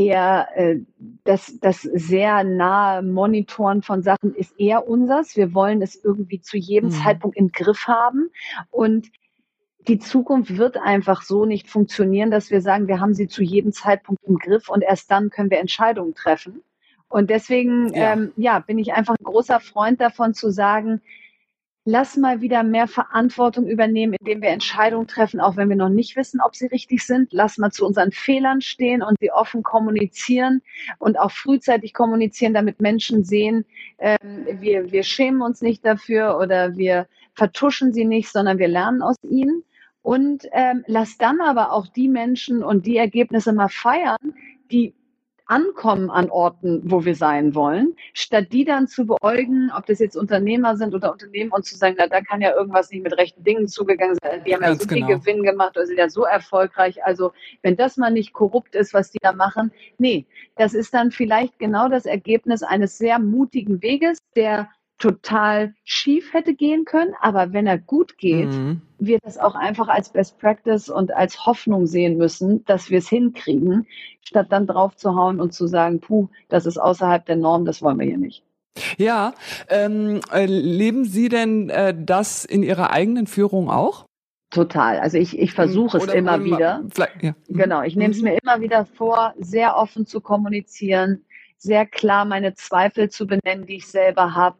eher 0.00 0.48
äh, 0.54 0.76
das, 1.24 1.58
das 1.60 1.82
sehr 1.82 2.42
nahe 2.42 3.02
Monitoren 3.02 3.82
von 3.82 4.02
Sachen 4.02 4.34
ist 4.34 4.58
eher 4.58 4.88
unseres. 4.88 5.36
Wir 5.36 5.52
wollen 5.52 5.82
es 5.82 6.02
irgendwie 6.02 6.40
zu 6.40 6.56
jedem 6.56 6.88
mhm. 6.88 6.94
Zeitpunkt 6.94 7.36
im 7.36 7.52
Griff 7.52 7.86
haben. 7.86 8.30
Und 8.70 9.08
die 9.88 9.98
Zukunft 9.98 10.56
wird 10.56 10.78
einfach 10.78 11.22
so 11.22 11.44
nicht 11.44 11.68
funktionieren, 11.68 12.30
dass 12.30 12.50
wir 12.50 12.62
sagen, 12.62 12.88
wir 12.88 13.00
haben 13.00 13.14
sie 13.14 13.28
zu 13.28 13.42
jedem 13.42 13.72
Zeitpunkt 13.72 14.22
im 14.24 14.36
Griff 14.36 14.68
und 14.68 14.82
erst 14.82 15.10
dann 15.10 15.30
können 15.30 15.50
wir 15.50 15.58
Entscheidungen 15.58 16.14
treffen. 16.14 16.62
Und 17.08 17.28
deswegen, 17.28 17.92
ja, 17.92 18.12
ähm, 18.12 18.32
ja 18.36 18.58
bin 18.60 18.78
ich 18.78 18.94
einfach 18.94 19.16
ein 19.18 19.24
großer 19.24 19.60
Freund 19.60 20.00
davon 20.00 20.32
zu 20.32 20.50
sagen, 20.50 21.02
lass 21.90 22.16
mal 22.16 22.40
wieder 22.40 22.62
mehr 22.62 22.86
Verantwortung 22.86 23.66
übernehmen, 23.66 24.14
indem 24.20 24.42
wir 24.42 24.50
Entscheidungen 24.50 25.08
treffen, 25.08 25.40
auch 25.40 25.56
wenn 25.56 25.68
wir 25.68 25.76
noch 25.76 25.88
nicht 25.88 26.14
wissen, 26.14 26.40
ob 26.40 26.54
sie 26.54 26.66
richtig 26.66 27.04
sind. 27.04 27.32
Lass 27.32 27.58
mal 27.58 27.72
zu 27.72 27.84
unseren 27.84 28.12
Fehlern 28.12 28.60
stehen 28.60 29.02
und 29.02 29.16
sie 29.20 29.32
offen 29.32 29.64
kommunizieren 29.64 30.62
und 30.98 31.18
auch 31.18 31.32
frühzeitig 31.32 31.92
kommunizieren, 31.92 32.54
damit 32.54 32.80
Menschen 32.80 33.24
sehen, 33.24 33.64
äh, 33.98 34.18
wir, 34.22 34.92
wir 34.92 35.02
schämen 35.02 35.42
uns 35.42 35.62
nicht 35.62 35.84
dafür 35.84 36.38
oder 36.38 36.76
wir 36.76 37.08
vertuschen 37.34 37.92
sie 37.92 38.04
nicht, 38.04 38.30
sondern 38.30 38.58
wir 38.58 38.68
lernen 38.68 39.02
aus 39.02 39.16
ihnen. 39.24 39.64
Und 40.02 40.46
ähm, 40.52 40.84
lass 40.86 41.18
dann 41.18 41.40
aber 41.40 41.72
auch 41.72 41.88
die 41.88 42.08
Menschen 42.08 42.62
und 42.62 42.86
die 42.86 42.96
Ergebnisse 42.96 43.52
mal 43.52 43.68
feiern, 43.68 44.16
die 44.70 44.94
ankommen 45.50 46.10
an 46.10 46.30
Orten, 46.30 46.80
wo 46.84 47.04
wir 47.04 47.16
sein 47.16 47.54
wollen, 47.54 47.96
statt 48.12 48.46
die 48.52 48.64
dann 48.64 48.86
zu 48.86 49.04
beäugen, 49.04 49.72
ob 49.76 49.84
das 49.86 49.98
jetzt 49.98 50.16
Unternehmer 50.16 50.76
sind 50.76 50.94
oder 50.94 51.10
Unternehmen 51.10 51.50
und 51.50 51.64
zu 51.64 51.76
sagen, 51.76 51.96
na, 51.98 52.06
da 52.06 52.20
kann 52.20 52.40
ja 52.40 52.54
irgendwas 52.54 52.90
nicht 52.90 53.02
mit 53.02 53.18
rechten 53.18 53.42
Dingen 53.42 53.66
zugegangen 53.66 54.16
sein. 54.22 54.44
Die 54.44 54.54
haben 54.54 54.60
Ganz 54.60 54.82
ja 54.84 54.88
so 54.88 54.94
genau. 54.94 55.06
viel 55.08 55.16
Gewinn 55.16 55.42
gemacht 55.42 55.76
oder 55.76 55.86
sind 55.86 55.98
ja 55.98 56.08
so 56.08 56.24
erfolgreich. 56.24 57.04
Also 57.04 57.32
wenn 57.62 57.76
das 57.76 57.96
mal 57.96 58.12
nicht 58.12 58.32
korrupt 58.32 58.76
ist, 58.76 58.94
was 58.94 59.10
die 59.10 59.18
da 59.20 59.32
machen, 59.32 59.72
nee, 59.98 60.24
das 60.56 60.72
ist 60.72 60.94
dann 60.94 61.10
vielleicht 61.10 61.58
genau 61.58 61.88
das 61.88 62.06
Ergebnis 62.06 62.62
eines 62.62 62.96
sehr 62.96 63.18
mutigen 63.18 63.82
Weges, 63.82 64.18
der 64.36 64.68
total 65.00 65.74
schief 65.82 66.32
hätte 66.32 66.54
gehen 66.54 66.84
können, 66.84 67.14
aber 67.20 67.52
wenn 67.52 67.66
er 67.66 67.78
gut 67.78 68.18
geht, 68.18 68.50
mhm. 68.50 68.82
wir 68.98 69.18
das 69.22 69.38
auch 69.38 69.54
einfach 69.54 69.88
als 69.88 70.10
Best 70.10 70.38
Practice 70.38 70.90
und 70.90 71.12
als 71.12 71.46
Hoffnung 71.46 71.86
sehen 71.86 72.18
müssen, 72.18 72.64
dass 72.66 72.90
wir 72.90 72.98
es 72.98 73.08
hinkriegen, 73.08 73.86
statt 74.22 74.48
dann 74.50 74.66
drauf 74.66 74.94
zu 74.96 75.16
hauen 75.16 75.40
und 75.40 75.52
zu 75.54 75.66
sagen, 75.66 76.00
puh, 76.00 76.28
das 76.48 76.66
ist 76.66 76.78
außerhalb 76.78 77.24
der 77.24 77.36
Norm, 77.36 77.64
das 77.64 77.82
wollen 77.82 77.98
wir 77.98 78.06
hier 78.06 78.18
nicht. 78.18 78.44
Ja, 78.98 79.32
ähm, 79.68 80.20
äh, 80.32 80.44
leben 80.46 81.04
Sie 81.04 81.28
denn 81.28 81.70
äh, 81.70 81.94
das 81.98 82.44
in 82.44 82.62
Ihrer 82.62 82.90
eigenen 82.90 83.26
Führung 83.26 83.70
auch? 83.70 84.04
Total. 84.50 84.98
Also 84.98 85.16
ich, 85.16 85.38
ich 85.38 85.52
versuche 85.52 85.96
es 85.96 86.04
immer, 86.06 86.34
immer 86.34 86.44
wieder. 86.44 86.82
Ja. 87.22 87.34
Genau, 87.48 87.82
ich 87.82 87.96
nehme 87.96 88.12
es 88.12 88.18
mhm. 88.18 88.24
mir 88.24 88.38
immer 88.42 88.60
wieder 88.60 88.84
vor, 88.84 89.32
sehr 89.38 89.76
offen 89.76 90.06
zu 90.06 90.20
kommunizieren, 90.20 91.24
sehr 91.56 91.86
klar 91.86 92.24
meine 92.24 92.54
Zweifel 92.54 93.08
zu 93.08 93.26
benennen, 93.26 93.66
die 93.66 93.76
ich 93.76 93.86
selber 93.86 94.34
habe, 94.34 94.58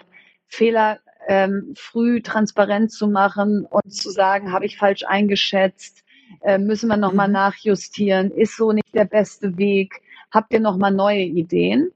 Fehler 0.51 0.99
ähm, 1.29 1.75
früh 1.77 2.23
transparent 2.23 2.93
zu 2.93 3.09
machen 3.09 3.65
und 3.65 3.95
zu 3.95 4.11
sagen, 4.11 4.53
habe 4.53 4.67
ich 4.67 4.77
falsch 4.77 5.05
eingeschätzt, 5.05 6.05
äh, 6.43 6.59
müssen 6.59 6.89
wir 6.89 6.97
nochmal 6.97 7.29
mhm. 7.29 7.35
nachjustieren, 7.35 8.31
ist 8.31 8.57
so 8.57 8.73
nicht 8.73 8.95
der 8.95 9.05
beste 9.05 9.57
Weg, 9.57 10.03
habt 10.31 10.53
ihr 10.53 10.61
nochmal 10.61 10.93
neue 10.93 11.23
Ideen? 11.23 11.91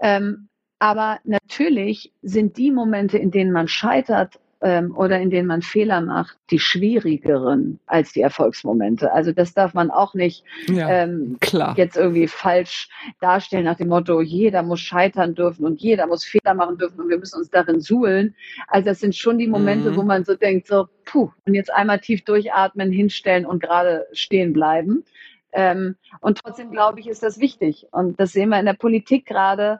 Ähm, 0.00 0.48
aber 0.78 1.18
natürlich 1.24 2.12
sind 2.22 2.58
die 2.58 2.70
Momente, 2.70 3.18
in 3.18 3.30
denen 3.30 3.52
man 3.52 3.66
scheitert, 3.66 4.38
ähm, 4.66 4.96
oder 4.96 5.20
in 5.20 5.30
denen 5.30 5.46
man 5.46 5.62
Fehler 5.62 6.00
macht, 6.00 6.36
die 6.50 6.58
schwierigeren 6.58 7.78
als 7.86 8.12
die 8.12 8.20
Erfolgsmomente. 8.20 9.12
Also 9.12 9.30
das 9.30 9.54
darf 9.54 9.74
man 9.74 9.92
auch 9.92 10.14
nicht 10.14 10.42
ja, 10.66 10.88
ähm, 10.90 11.36
klar. 11.40 11.74
jetzt 11.76 11.96
irgendwie 11.96 12.26
falsch 12.26 12.88
darstellen 13.20 13.66
nach 13.66 13.76
dem 13.76 13.86
Motto, 13.86 14.20
jeder 14.20 14.64
muss 14.64 14.80
scheitern 14.80 15.36
dürfen 15.36 15.64
und 15.64 15.80
jeder 15.80 16.08
muss 16.08 16.24
Fehler 16.24 16.54
machen 16.54 16.78
dürfen 16.78 17.00
und 17.00 17.08
wir 17.08 17.18
müssen 17.18 17.38
uns 17.38 17.48
darin 17.48 17.80
suhlen. 17.80 18.34
Also 18.66 18.86
das 18.86 18.98
sind 18.98 19.14
schon 19.14 19.38
die 19.38 19.46
Momente, 19.46 19.92
mhm. 19.92 19.96
wo 19.98 20.02
man 20.02 20.24
so 20.24 20.34
denkt, 20.34 20.66
so, 20.66 20.88
puh, 21.04 21.30
und 21.46 21.54
jetzt 21.54 21.72
einmal 21.72 22.00
tief 22.00 22.24
durchatmen, 22.24 22.90
hinstellen 22.90 23.46
und 23.46 23.62
gerade 23.62 24.08
stehen 24.10 24.52
bleiben. 24.52 25.04
Ähm, 25.52 25.94
und 26.20 26.38
trotzdem 26.38 26.72
glaube 26.72 26.98
ich, 26.98 27.06
ist 27.06 27.22
das 27.22 27.38
wichtig. 27.38 27.86
Und 27.92 28.18
das 28.18 28.32
sehen 28.32 28.48
wir 28.48 28.58
in 28.58 28.66
der 28.66 28.74
Politik 28.74 29.26
gerade, 29.26 29.78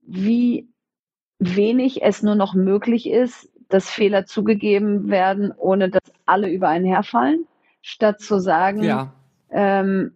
wie 0.00 0.66
wenig 1.38 2.02
es 2.02 2.22
nur 2.22 2.36
noch 2.36 2.54
möglich 2.54 3.10
ist, 3.10 3.50
dass 3.74 3.90
Fehler 3.90 4.24
zugegeben 4.24 5.10
werden, 5.10 5.52
ohne 5.56 5.90
dass 5.90 6.04
alle 6.26 6.48
über 6.48 6.68
einen 6.68 6.84
herfallen, 6.84 7.48
statt 7.82 8.20
zu 8.20 8.38
sagen, 8.38 8.84
ja. 8.84 9.12
ähm, 9.50 10.12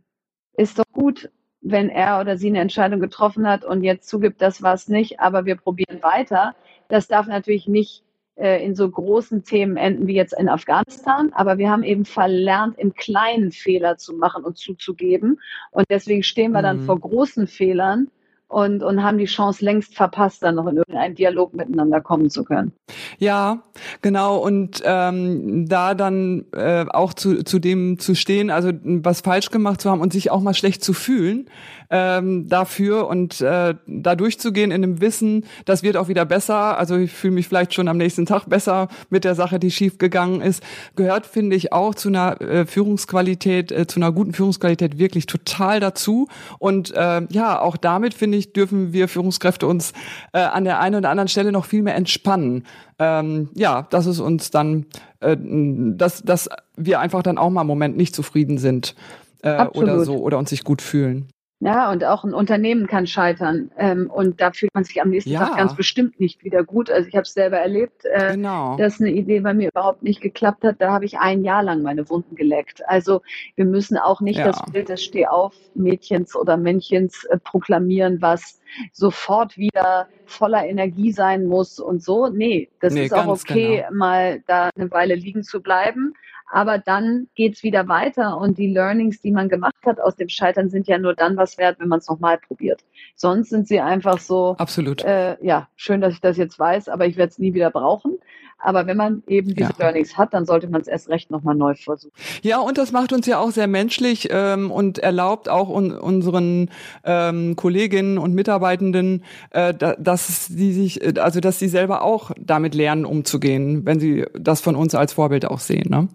ist 0.57 0.79
doch 0.79 0.85
gut, 0.92 1.29
wenn 1.61 1.88
er 1.88 2.21
oder 2.21 2.37
sie 2.37 2.47
eine 2.47 2.61
Entscheidung 2.61 3.01
getroffen 3.01 3.49
hat 3.49 3.64
und 3.64 3.83
jetzt 3.83 4.09
zugibt, 4.09 4.40
das 4.40 4.62
war 4.62 4.75
es 4.75 4.87
nicht, 4.87 5.18
aber 5.18 5.44
wir 5.44 5.57
probieren 5.57 6.05
weiter. 6.05 6.55
Das 6.87 7.09
darf 7.09 7.27
natürlich 7.27 7.66
nicht 7.66 8.05
äh, 8.37 8.64
in 8.64 8.77
so 8.77 8.88
großen 8.88 9.42
Themen 9.42 9.77
enden 9.77 10.07
wie 10.07 10.14
jetzt 10.14 10.38
in 10.38 10.49
Afghanistan, 10.49 11.33
aber 11.33 11.59
wir 11.59 11.68
haben 11.68 11.83
eben 11.83 12.05
verlernt, 12.05 12.79
im 12.79 12.94
kleinen 12.94 13.51
Fehler 13.51 13.97
zu 13.97 14.14
machen 14.14 14.44
und 14.44 14.57
zuzugeben. 14.57 15.40
Und 15.73 15.87
deswegen 15.90 16.23
stehen 16.23 16.53
wir 16.53 16.62
dann 16.62 16.83
mhm. 16.83 16.87
vor 16.87 17.01
großen 17.01 17.49
Fehlern 17.49 18.07
und, 18.49 18.83
und 18.83 19.03
haben 19.03 19.19
die 19.19 19.27
Chance 19.27 19.65
längst 19.65 19.95
verpasst, 19.95 20.43
dann 20.43 20.55
noch 20.55 20.67
in 20.67 20.79
irgendeinen 20.79 21.15
Dialog 21.15 21.55
miteinander 21.55 22.01
kommen 22.01 22.31
zu 22.31 22.45
können. 22.45 22.73
Ja, 23.19 23.63
genau. 24.01 24.39
Und 24.39 24.83
ähm, 24.85 25.69
da 25.69 25.95
dann 25.95 26.47
äh, 26.53 26.87
auch 26.89 27.13
zu, 27.13 27.45
zu 27.45 27.59
dem 27.59 27.99
zu 27.99 28.15
stehen, 28.15 28.51
also 28.51 28.71
was 28.83 29.21
falsch 29.21 29.51
gemacht 29.51 29.83
zu 29.83 29.91
haben 29.91 30.01
und 30.01 30.13
sich 30.13 30.31
auch 30.31 30.41
mal 30.41 30.55
schlecht 30.55 30.83
zu 30.83 30.95
fühlen 30.95 31.49
ähm, 31.91 32.49
dafür 32.49 33.09
und 33.09 33.41
äh, 33.41 33.75
da 33.87 34.15
durchzugehen 34.15 34.71
in 34.71 34.83
dem 34.83 35.01
Wissen, 35.01 35.45
das 35.65 35.83
wird 35.83 35.97
auch 35.97 36.09
wieder 36.09 36.25
besser. 36.25 36.79
Also 36.79 36.97
ich 36.97 37.13
fühle 37.13 37.35
mich 37.35 37.49
vielleicht 37.49 37.75
schon 37.75 37.89
am 37.89 37.97
nächsten 37.97 38.27
Tag 38.27 38.47
besser 38.47 38.89
mit 39.11 39.25
der 39.25 39.35
Sache, 39.35 39.59
die 39.59 39.71
schief 39.71 39.99
gegangen 39.99 40.41
ist. 40.41 40.63
Gehört, 40.97 41.27
finde 41.27 41.57
ich, 41.57 41.73
auch 41.73 41.95
zu 41.95 42.09
einer 42.09 42.41
äh, 42.41 42.67
Führungsqualität, 42.67 43.73
äh, 43.73 43.87
zu 43.87 44.01
einer 44.01 44.13
guten 44.13 44.33
Führungsqualität 44.33 44.99
wirklich 44.99 45.27
total 45.27 45.81
dazu. 45.81 46.29
Und 46.59 46.95
äh, 46.95 47.23
ja, 47.31 47.61
auch 47.61 47.77
damit, 47.77 48.15
finde 48.15 48.38
ich, 48.38 48.38
dürfen 48.46 48.92
wir 48.92 49.09
Führungskräfte 49.09 49.66
uns 49.66 49.92
äh, 50.33 50.38
an 50.38 50.64
der 50.64 50.81
einen 50.81 50.96
oder 50.96 51.11
anderen 51.11 51.29
Stelle 51.29 51.53
noch 51.53 51.64
viel 51.64 51.83
mehr 51.83 51.94
entspannen. 51.94 52.64
Ähm, 52.98 53.48
ja, 53.55 53.83
dass 53.90 54.07
es 54.07 54.20
uns 54.20 54.51
dann, 54.51 54.87
äh, 55.20 55.37
dass, 55.38 56.22
dass 56.22 56.48
wir 56.77 57.01
einfach 57.01 57.22
dann 57.22 57.38
auch 57.38 57.51
mal 57.51 57.62
im 57.62 57.66
Moment 57.66 57.96
nicht 57.96 58.14
zufrieden 58.14 58.59
sind 58.59 58.94
äh, 59.42 59.66
oder 59.66 60.05
so 60.05 60.16
oder 60.16 60.38
uns 60.38 60.51
sich 60.51 60.64
gut 60.64 60.83
fühlen. 60.83 61.29
Ja, 61.61 61.90
und 61.90 62.05
auch 62.05 62.23
ein 62.23 62.35
Unternehmen 62.35 62.87
kann 62.87 63.09
scheitern. 63.09 63.73
Ähm, 63.77 64.09
und 64.09 64.40
da 64.40 64.53
fühlt 64.53 64.73
man 64.75 64.85
sich 64.85 65.03
am 65.03 65.11
nächsten 65.11 65.31
ja. 65.31 65.40
Tag 65.40 65.57
ganz 65.57 65.75
bestimmt 65.75 66.21
nicht 66.21 66.44
wieder 66.44 66.62
gut. 66.62 66.88
Also 66.88 67.09
ich 67.09 67.14
habe 67.14 67.23
es 67.23 67.33
selber 67.33 67.59
erlebt, 67.59 68.05
äh, 68.05 68.35
genau. 68.35 68.77
dass 68.77 69.01
eine 69.01 69.11
Idee 69.11 69.40
bei 69.40 69.55
mir 69.55 69.71
überhaupt 69.71 70.05
nicht 70.05 70.21
geklappt 70.21 70.62
hat. 70.62 70.77
Da 70.79 70.92
habe 70.92 71.05
ich 71.05 71.18
ein 71.18 71.42
Jahr 71.42 71.64
lang 71.64 71.83
meine 71.83 72.09
Wunden 72.09 72.37
geleckt. 72.37 72.88
Also 72.88 73.23
wir 73.57 73.64
müssen 73.64 73.97
auch 73.97 74.21
nicht 74.21 74.38
ja. 74.38 74.47
das 74.47 74.62
Bild 74.71 74.88
des 74.88 75.03
Stehauf-Mädchens 75.03 76.37
oder 76.37 76.57
Männchens 76.57 77.25
äh, 77.25 77.38
proklamieren, 77.38 78.23
was 78.23 78.58
sofort 78.92 79.57
wieder 79.57 80.09
voller 80.26 80.66
Energie 80.66 81.12
sein 81.12 81.46
muss 81.46 81.81
und 81.81 82.02
so. 82.02 82.28
Nee, 82.28 82.70
das 82.81 82.94
nee, 82.94 83.07
ist 83.07 83.14
auch 83.14 83.26
okay, 83.26 83.78
genau. 83.78 83.92
mal 83.92 84.42
da 84.46 84.70
eine 84.76 84.90
Weile 84.90 85.14
liegen 85.14 85.42
zu 85.42 85.61
bleiben 85.62 86.14
aber 86.50 86.78
dann 86.78 87.28
geht's 87.35 87.62
wieder 87.62 87.88
weiter 87.88 88.38
und 88.38 88.59
die 88.59 88.72
Learnings, 88.72 89.20
die 89.20 89.33
man 89.33 89.48
gemacht 89.48 89.74
hat 89.85 90.00
aus 90.00 90.16
dem 90.16 90.28
Scheitern, 90.28 90.70
sind 90.70 90.88
ja 90.88 90.98
nur 90.98 91.14
dann 91.14 91.37
was 91.37 91.59
wert, 91.59 91.78
wenn 91.78 91.88
man 91.88 91.98
es 91.98 92.09
nochmal 92.09 92.38
probiert. 92.38 92.85
Sonst 93.14 93.50
sind 93.50 93.68
sie 93.68 93.81
einfach 93.81 94.18
so. 94.18 94.57
Absolut. 94.59 95.04
Äh, 95.04 95.37
ja, 95.44 95.68
schön, 95.76 96.00
dass 96.00 96.14
ich 96.14 96.20
das 96.20 96.37
jetzt 96.37 96.59
weiß, 96.59 96.88
aber 96.88 97.07
ich 97.07 97.16
werde 97.16 97.31
es 97.31 97.38
nie 97.38 97.54
wieder 97.54 97.70
brauchen. 97.70 98.18
Aber 98.59 98.87
wenn 98.87 98.97
man 98.97 99.23
eben 99.27 99.55
diese 99.55 99.71
ja. 99.71 99.77
Learnings 99.79 100.18
hat, 100.18 100.35
dann 100.35 100.44
sollte 100.44 100.68
man 100.68 100.81
es 100.81 100.88
erst 100.88 101.09
recht 101.09 101.31
nochmal 101.31 101.55
neu 101.55 101.75
versuchen. 101.75 102.12
Ja, 102.42 102.59
und 102.59 102.77
das 102.77 102.92
macht 102.92 103.12
uns 103.12 103.27
ja 103.27 103.38
auch 103.38 103.51
sehr 103.51 103.68
menschlich 103.68 104.29
ähm, 104.31 104.71
und 104.71 104.99
erlaubt 104.99 105.49
auch 105.49 105.68
un 105.68 105.92
unseren 105.92 106.71
ähm, 107.05 107.57
Kolleginnen 107.57 108.18
und 108.18 108.35
Mitarbeitenden, 108.35 109.23
äh, 109.51 109.73
dass 109.75 110.47
sie 110.47 110.73
sich, 110.73 111.21
also 111.21 111.40
dass 111.40 111.59
sie 111.59 111.68
selber 111.68 112.03
auch 112.03 112.33
damit 112.38 112.75
lernen, 112.75 113.05
umzugehen, 113.05 113.87
wenn 113.87 114.01
sie 114.01 114.27
das 114.35 114.61
von 114.61 114.75
uns 114.75 114.94
als 114.94 115.12
Vorbild 115.12 115.47
auch 115.47 115.61
sehen. 115.61 115.88
Ne? 115.88 116.09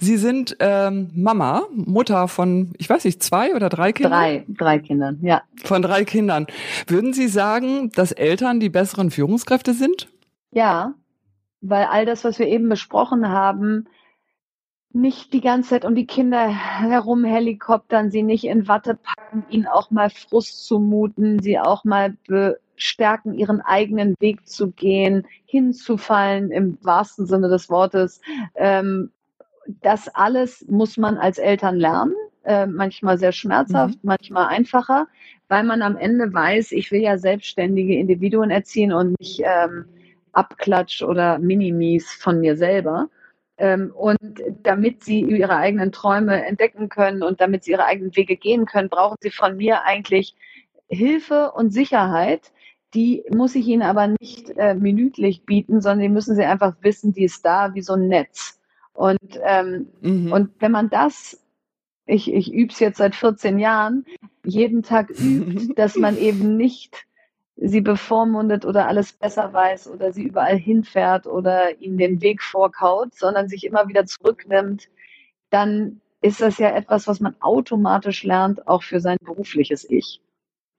Sie 0.00 0.16
sind 0.16 0.56
ähm, 0.60 1.10
Mama, 1.14 1.62
Mutter 1.72 2.28
von, 2.28 2.72
ich 2.78 2.88
weiß 2.88 3.04
nicht, 3.04 3.22
zwei 3.22 3.54
oder 3.54 3.68
drei 3.68 3.92
Kindern? 3.92 4.12
Drei, 4.12 4.44
drei 4.48 4.78
Kindern, 4.78 5.18
ja. 5.22 5.42
Von 5.62 5.82
drei 5.82 6.04
Kindern. 6.04 6.46
Würden 6.86 7.12
Sie 7.12 7.28
sagen, 7.28 7.90
dass 7.94 8.12
Eltern 8.12 8.60
die 8.60 8.68
besseren 8.68 9.10
Führungskräfte 9.10 9.74
sind? 9.74 10.08
Ja, 10.52 10.94
weil 11.60 11.84
all 11.84 12.06
das, 12.06 12.24
was 12.24 12.38
wir 12.38 12.46
eben 12.46 12.68
besprochen 12.68 13.28
haben, 13.28 13.88
nicht 14.92 15.32
die 15.32 15.40
ganze 15.40 15.70
Zeit 15.70 15.84
um 15.86 15.94
die 15.94 16.06
Kinder 16.06 16.48
herum 16.48 17.24
helikoptern, 17.24 18.10
sie 18.10 18.22
nicht 18.22 18.44
in 18.44 18.68
Watte 18.68 18.98
packen, 19.02 19.44
ihnen 19.48 19.66
auch 19.66 19.90
mal 19.90 20.10
Frust 20.10 20.66
zumuten, 20.66 21.40
sie 21.40 21.58
auch 21.58 21.84
mal 21.84 22.14
bestärken, 22.26 23.32
ihren 23.32 23.62
eigenen 23.62 24.14
Weg 24.20 24.46
zu 24.46 24.70
gehen, 24.70 25.26
hinzufallen 25.46 26.50
im 26.50 26.76
wahrsten 26.82 27.26
Sinne 27.26 27.48
des 27.48 27.70
Wortes, 27.70 28.20
ähm, 28.54 29.10
das 29.80 30.08
alles 30.08 30.66
muss 30.68 30.98
man 30.98 31.16
als 31.16 31.38
Eltern 31.38 31.76
lernen, 31.76 32.14
äh, 32.44 32.66
manchmal 32.66 33.16
sehr 33.16 33.32
schmerzhaft, 33.32 33.94
mhm. 34.02 34.08
manchmal 34.08 34.48
einfacher, 34.48 35.06
weil 35.48 35.64
man 35.64 35.80
am 35.80 35.96
Ende 35.96 36.32
weiß, 36.32 36.72
ich 36.72 36.90
will 36.90 37.00
ja 37.00 37.16
selbstständige 37.16 37.96
Individuen 37.96 38.50
erziehen 38.50 38.92
und 38.92 39.18
nicht 39.20 39.40
ähm, 39.44 39.86
Abklatsch 40.32 41.02
oder 41.02 41.38
Minimis 41.38 42.12
von 42.12 42.40
mir 42.40 42.56
selber. 42.56 43.08
Ähm, 43.58 43.92
und 43.94 44.18
damit 44.62 45.04
sie 45.04 45.20
ihre 45.20 45.56
eigenen 45.56 45.92
Träume 45.92 46.44
entdecken 46.44 46.88
können 46.88 47.22
und 47.22 47.40
damit 47.40 47.64
sie 47.64 47.72
ihre 47.72 47.84
eigenen 47.84 48.16
Wege 48.16 48.36
gehen 48.36 48.66
können, 48.66 48.88
brauchen 48.88 49.16
sie 49.20 49.30
von 49.30 49.56
mir 49.56 49.84
eigentlich 49.84 50.34
Hilfe 50.88 51.52
und 51.52 51.70
Sicherheit. 51.70 52.52
Die 52.94 53.24
muss 53.30 53.54
ich 53.54 53.66
ihnen 53.66 53.82
aber 53.82 54.06
nicht 54.06 54.50
äh, 54.56 54.74
minütlich 54.74 55.44
bieten, 55.44 55.80
sondern 55.80 56.00
die 56.00 56.08
müssen 56.08 56.34
sie 56.34 56.44
einfach 56.44 56.74
wissen, 56.80 57.12
die 57.12 57.24
ist 57.24 57.44
da 57.44 57.74
wie 57.74 57.82
so 57.82 57.94
ein 57.94 58.08
Netz. 58.08 58.60
Und, 58.94 59.40
ähm, 59.42 59.88
mhm. 60.00 60.32
und 60.32 60.50
wenn 60.58 60.72
man 60.72 60.90
das, 60.90 61.40
ich, 62.06 62.32
ich 62.32 62.52
übe 62.52 62.72
es 62.72 62.80
jetzt 62.80 62.98
seit 62.98 63.14
14 63.14 63.58
Jahren, 63.58 64.04
jeden 64.44 64.82
Tag 64.82 65.10
übt, 65.18 65.74
dass 65.74 65.96
man 65.96 66.18
eben 66.18 66.56
nicht 66.56 67.06
sie 67.64 67.80
bevormundet 67.80 68.64
oder 68.64 68.88
alles 68.88 69.12
besser 69.12 69.52
weiß 69.52 69.88
oder 69.88 70.12
sie 70.12 70.24
überall 70.24 70.56
hinfährt 70.56 71.26
oder 71.26 71.80
ihnen 71.80 71.98
den 71.98 72.20
Weg 72.20 72.42
vorkaut, 72.42 73.14
sondern 73.14 73.48
sich 73.48 73.64
immer 73.64 73.88
wieder 73.88 74.04
zurücknimmt, 74.06 74.88
dann 75.50 76.00
ist 76.20 76.40
das 76.40 76.58
ja 76.58 76.70
etwas, 76.70 77.06
was 77.06 77.20
man 77.20 77.36
automatisch 77.40 78.24
lernt, 78.24 78.66
auch 78.66 78.82
für 78.82 79.00
sein 79.00 79.18
berufliches 79.24 79.88
Ich. 79.88 80.20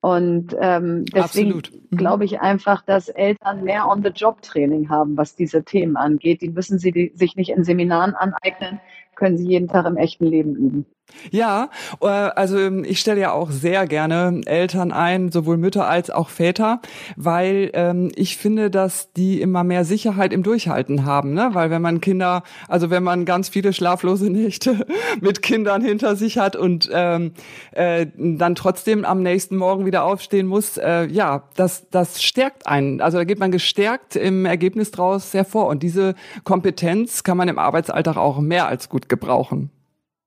Und 0.01 0.55
ähm, 0.59 1.05
deswegen 1.05 1.61
mhm. 1.89 1.95
glaube 1.95 2.25
ich 2.25 2.41
einfach, 2.41 2.81
dass 2.81 3.07
Eltern 3.07 3.63
mehr 3.63 3.87
On-the-Job-Training 3.87 4.89
haben, 4.89 5.15
was 5.15 5.35
diese 5.35 5.63
Themen 5.63 5.95
angeht. 5.95 6.41
Die 6.41 6.49
müssen 6.49 6.77
sie 6.77 6.91
die, 6.91 7.13
sich 7.15 7.37
nicht 7.37 7.51
in 7.51 7.63
Seminaren 7.63 8.13
aneignen, 8.13 8.81
können 9.15 9.37
sie 9.37 9.47
jeden 9.47 9.69
Tag 9.69 9.85
im 9.85 9.95
echten 9.95 10.25
Leben 10.25 10.55
üben. 10.55 10.85
Ja, 11.31 11.69
äh, 12.01 12.07
also 12.07 12.59
ähm, 12.59 12.83
ich 12.83 12.99
stelle 12.99 13.21
ja 13.21 13.31
auch 13.31 13.51
sehr 13.51 13.87
gerne 13.87 14.41
Eltern 14.45 14.91
ein, 14.91 15.31
sowohl 15.31 15.57
Mütter 15.57 15.87
als 15.87 16.09
auch 16.09 16.29
Väter, 16.29 16.81
weil 17.15 17.69
ähm, 17.73 18.11
ich 18.15 18.37
finde, 18.37 18.69
dass 18.69 19.13
die 19.13 19.41
immer 19.41 19.63
mehr 19.63 19.85
Sicherheit 19.85 20.33
im 20.33 20.43
Durchhalten 20.43 21.05
haben, 21.05 21.33
ne? 21.33 21.49
Weil 21.53 21.69
wenn 21.69 21.81
man 21.81 22.01
Kinder, 22.01 22.43
also 22.67 22.89
wenn 22.89 23.03
man 23.03 23.25
ganz 23.25 23.49
viele 23.49 23.73
schlaflose 23.73 24.29
Nächte 24.29 24.85
mit 25.21 25.41
Kindern 25.41 25.81
hinter 25.81 26.15
sich 26.15 26.37
hat 26.37 26.55
und 26.55 26.89
ähm, 26.91 27.33
äh, 27.71 28.07
dann 28.17 28.55
trotzdem 28.55 29.05
am 29.05 29.21
nächsten 29.23 29.55
Morgen 29.55 29.85
wieder 29.85 30.03
aufstehen 30.03 30.47
muss, 30.47 30.77
äh, 30.77 31.05
ja, 31.05 31.43
das 31.55 31.89
das 31.89 32.21
stärkt 32.23 32.67
einen. 32.67 33.01
Also 33.01 33.17
da 33.17 33.23
geht 33.23 33.39
man 33.39 33.51
gestärkt 33.51 34.15
im 34.15 34.45
Ergebnis 34.45 34.91
draus 34.91 35.33
hervor 35.33 35.67
und 35.67 35.83
diese 35.83 36.15
Kompetenz 36.43 37.23
kann 37.23 37.37
man 37.37 37.47
im 37.47 37.59
Arbeitsalltag 37.59 38.17
auch 38.17 38.39
mehr 38.39 38.67
als 38.67 38.89
gut 38.89 39.09
gebrauchen. 39.09 39.72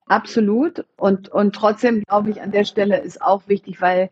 Absolut. 0.06 0.84
Und, 0.96 1.28
und 1.28 1.54
trotzdem 1.54 2.02
glaube 2.02 2.30
ich, 2.30 2.40
an 2.40 2.52
der 2.52 2.64
Stelle 2.64 3.00
ist 3.00 3.20
auch 3.20 3.48
wichtig, 3.48 3.80
weil 3.80 4.10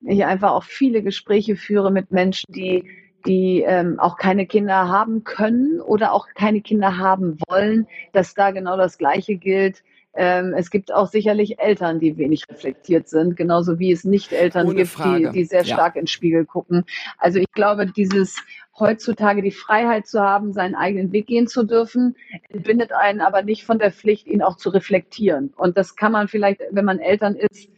ich 0.00 0.24
einfach 0.24 0.50
auch 0.52 0.64
viele 0.64 1.02
Gespräche 1.02 1.56
führe 1.56 1.90
mit 1.92 2.10
Menschen, 2.10 2.52
die, 2.52 2.88
die 3.26 3.62
ähm, 3.62 3.98
auch 4.00 4.16
keine 4.16 4.46
Kinder 4.46 4.88
haben 4.88 5.24
können 5.24 5.80
oder 5.80 6.12
auch 6.12 6.26
keine 6.34 6.60
Kinder 6.62 6.98
haben 6.98 7.38
wollen, 7.48 7.86
dass 8.12 8.34
da 8.34 8.50
genau 8.50 8.76
das 8.76 8.98
Gleiche 8.98 9.36
gilt. 9.36 9.82
Ähm, 10.16 10.54
es 10.56 10.70
gibt 10.70 10.92
auch 10.92 11.08
sicherlich 11.08 11.58
Eltern, 11.58 12.00
die 12.00 12.16
wenig 12.16 12.48
reflektiert 12.48 13.08
sind, 13.08 13.36
genauso 13.36 13.78
wie 13.78 13.92
es 13.92 14.04
nicht 14.04 14.32
Eltern 14.32 14.66
Ohne 14.66 14.76
gibt, 14.76 14.98
die, 15.04 15.30
die 15.32 15.44
sehr 15.44 15.64
stark 15.64 15.96
ja. 15.96 16.00
ins 16.00 16.10
Spiegel 16.10 16.46
gucken. 16.46 16.84
Also 17.18 17.38
ich 17.38 17.50
glaube, 17.52 17.86
dieses 17.86 18.36
heutzutage 18.78 19.42
die 19.42 19.50
Freiheit 19.50 20.06
zu 20.06 20.20
haben, 20.20 20.52
seinen 20.52 20.74
eigenen 20.74 21.12
Weg 21.12 21.26
gehen 21.26 21.46
zu 21.46 21.64
dürfen, 21.64 22.16
entbindet 22.48 22.92
einen 22.92 23.20
aber 23.20 23.42
nicht 23.42 23.64
von 23.64 23.78
der 23.78 23.92
Pflicht, 23.92 24.26
ihn 24.26 24.42
auch 24.42 24.56
zu 24.56 24.70
reflektieren. 24.70 25.52
Und 25.56 25.76
das 25.76 25.96
kann 25.96 26.12
man 26.12 26.28
vielleicht, 26.28 26.62
wenn 26.70 26.84
man 26.84 26.98
Eltern 26.98 27.36
ist, 27.36 27.68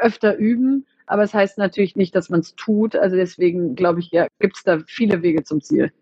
öfter 0.00 0.36
üben. 0.36 0.86
Aber 1.06 1.22
es 1.22 1.32
das 1.32 1.40
heißt 1.40 1.58
natürlich 1.58 1.96
nicht, 1.96 2.14
dass 2.14 2.28
man 2.28 2.40
es 2.40 2.54
tut. 2.54 2.94
Also 2.94 3.16
deswegen 3.16 3.74
glaube 3.74 4.00
ich, 4.00 4.10
ja, 4.10 4.26
gibt 4.38 4.56
es 4.56 4.62
da 4.62 4.80
viele 4.86 5.22
Wege 5.22 5.42
zum 5.42 5.62
Ziel. 5.62 5.92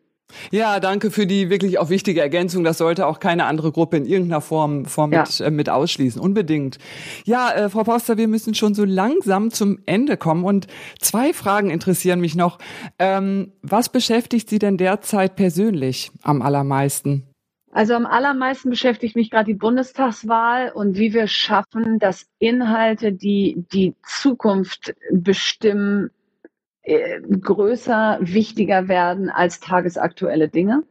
Ja, 0.50 0.80
danke 0.80 1.10
für 1.10 1.26
die 1.26 1.50
wirklich 1.50 1.78
auch 1.78 1.88
wichtige 1.88 2.20
Ergänzung. 2.20 2.64
Das 2.64 2.78
sollte 2.78 3.06
auch 3.06 3.20
keine 3.20 3.44
andere 3.44 3.72
Gruppe 3.72 3.96
in 3.96 4.06
irgendeiner 4.06 4.40
Form, 4.40 4.84
Form 4.84 5.12
ja. 5.12 5.22
mit, 5.22 5.40
äh, 5.40 5.50
mit 5.50 5.68
ausschließen. 5.68 6.20
Unbedingt. 6.20 6.78
Ja, 7.24 7.52
äh, 7.52 7.68
Frau 7.68 7.84
Poster, 7.84 8.16
wir 8.16 8.28
müssen 8.28 8.54
schon 8.54 8.74
so 8.74 8.84
langsam 8.84 9.50
zum 9.50 9.78
Ende 9.86 10.16
kommen. 10.16 10.44
Und 10.44 10.66
zwei 11.00 11.32
Fragen 11.32 11.70
interessieren 11.70 12.20
mich 12.20 12.34
noch. 12.34 12.58
Ähm, 12.98 13.52
was 13.62 13.88
beschäftigt 13.88 14.48
Sie 14.48 14.58
denn 14.58 14.76
derzeit 14.76 15.36
persönlich 15.36 16.10
am 16.22 16.42
allermeisten? 16.42 17.24
Also 17.76 17.92
am 17.92 18.06
allermeisten 18.06 18.70
beschäftigt 18.70 19.16
mich 19.16 19.30
gerade 19.30 19.44
die 19.44 19.58
Bundestagswahl 19.58 20.70
und 20.70 20.96
wie 20.96 21.12
wir 21.12 21.26
schaffen, 21.26 21.98
dass 21.98 22.26
Inhalte, 22.38 23.12
die 23.12 23.66
die 23.70 23.94
Zukunft 24.02 24.94
bestimmen, 25.12 26.10
äh, 26.86 27.20
größer, 27.20 28.18
wichtiger 28.20 28.86
werden 28.86 29.28
als 29.28 29.58
tagesaktuelle 29.58 30.48
Dinge. 30.48 30.84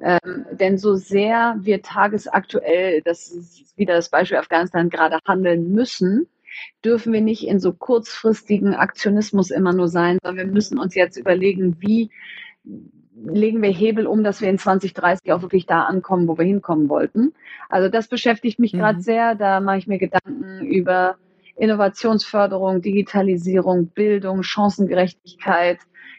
Ähm, 0.00 0.46
denn 0.50 0.78
so 0.78 0.96
sehr 0.96 1.56
wir 1.60 1.80
tagesaktuell, 1.82 3.02
das 3.02 3.28
ist 3.28 3.78
wieder 3.78 3.94
das 3.94 4.10
Beispiel 4.10 4.38
Afghanistan, 4.38 4.90
gerade 4.90 5.18
handeln 5.26 5.70
müssen, 5.70 6.26
dürfen 6.84 7.12
wir 7.12 7.20
nicht 7.20 7.46
in 7.46 7.60
so 7.60 7.72
kurzfristigen 7.72 8.74
Aktionismus 8.74 9.50
immer 9.52 9.72
nur 9.72 9.86
sein, 9.86 10.18
sondern 10.22 10.46
wir 10.46 10.52
müssen 10.52 10.76
uns 10.76 10.96
jetzt 10.96 11.16
überlegen, 11.16 11.76
wie 11.80 12.10
legen 13.14 13.62
wir 13.62 13.70
Hebel 13.70 14.08
um, 14.08 14.24
dass 14.24 14.40
wir 14.40 14.48
in 14.48 14.58
2030 14.58 15.32
auch 15.32 15.42
wirklich 15.42 15.66
da 15.66 15.82
ankommen, 15.82 16.26
wo 16.26 16.36
wir 16.36 16.44
hinkommen 16.44 16.88
wollten. 16.88 17.32
Also 17.68 17.88
das 17.88 18.08
beschäftigt 18.08 18.58
mich 18.58 18.72
mhm. 18.72 18.78
gerade 18.78 19.00
sehr. 19.02 19.36
Da 19.36 19.60
mache 19.60 19.78
ich 19.78 19.86
mir 19.86 19.98
Gedanken 19.98 20.64
über 20.64 21.16
Innovationsförderung, 21.58 22.82
Digitalisierung, 22.82 23.88
Bildung, 23.88 24.42
Chancengerechtigkeit, 24.42 25.78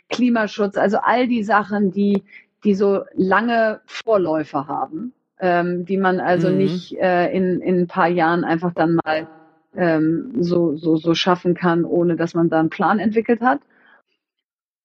Klimaschutz, 0.10 0.78
also 0.78 0.98
all 0.98 1.28
die 1.28 1.44
Sachen, 1.44 1.92
die, 1.92 2.24
die 2.64 2.76
so 2.76 3.04
lange 3.14 3.82
Vorläufer 3.86 4.68
haben, 4.68 5.14
ähm, 5.40 5.86
die 5.86 5.98
man 5.98 6.20
also 6.20 6.50
mhm. 6.50 6.58
nicht 6.58 6.98
äh, 6.98 7.32
in, 7.32 7.62
in 7.62 7.82
ein 7.82 7.88
paar 7.88 8.10
Jahren 8.10 8.44
einfach 8.44 8.74
dann 8.74 9.00
mal 9.06 9.28
ähm, 9.76 10.34
so, 10.40 10.76
so, 10.76 10.98
so 10.98 11.14
schaffen 11.14 11.54
kann, 11.54 11.86
ohne 11.86 12.16
dass 12.16 12.34
man 12.34 12.50
da 12.50 12.60
einen 12.60 12.70
Plan 12.70 13.00
entwickelt 13.00 13.42
hat. 13.42 13.62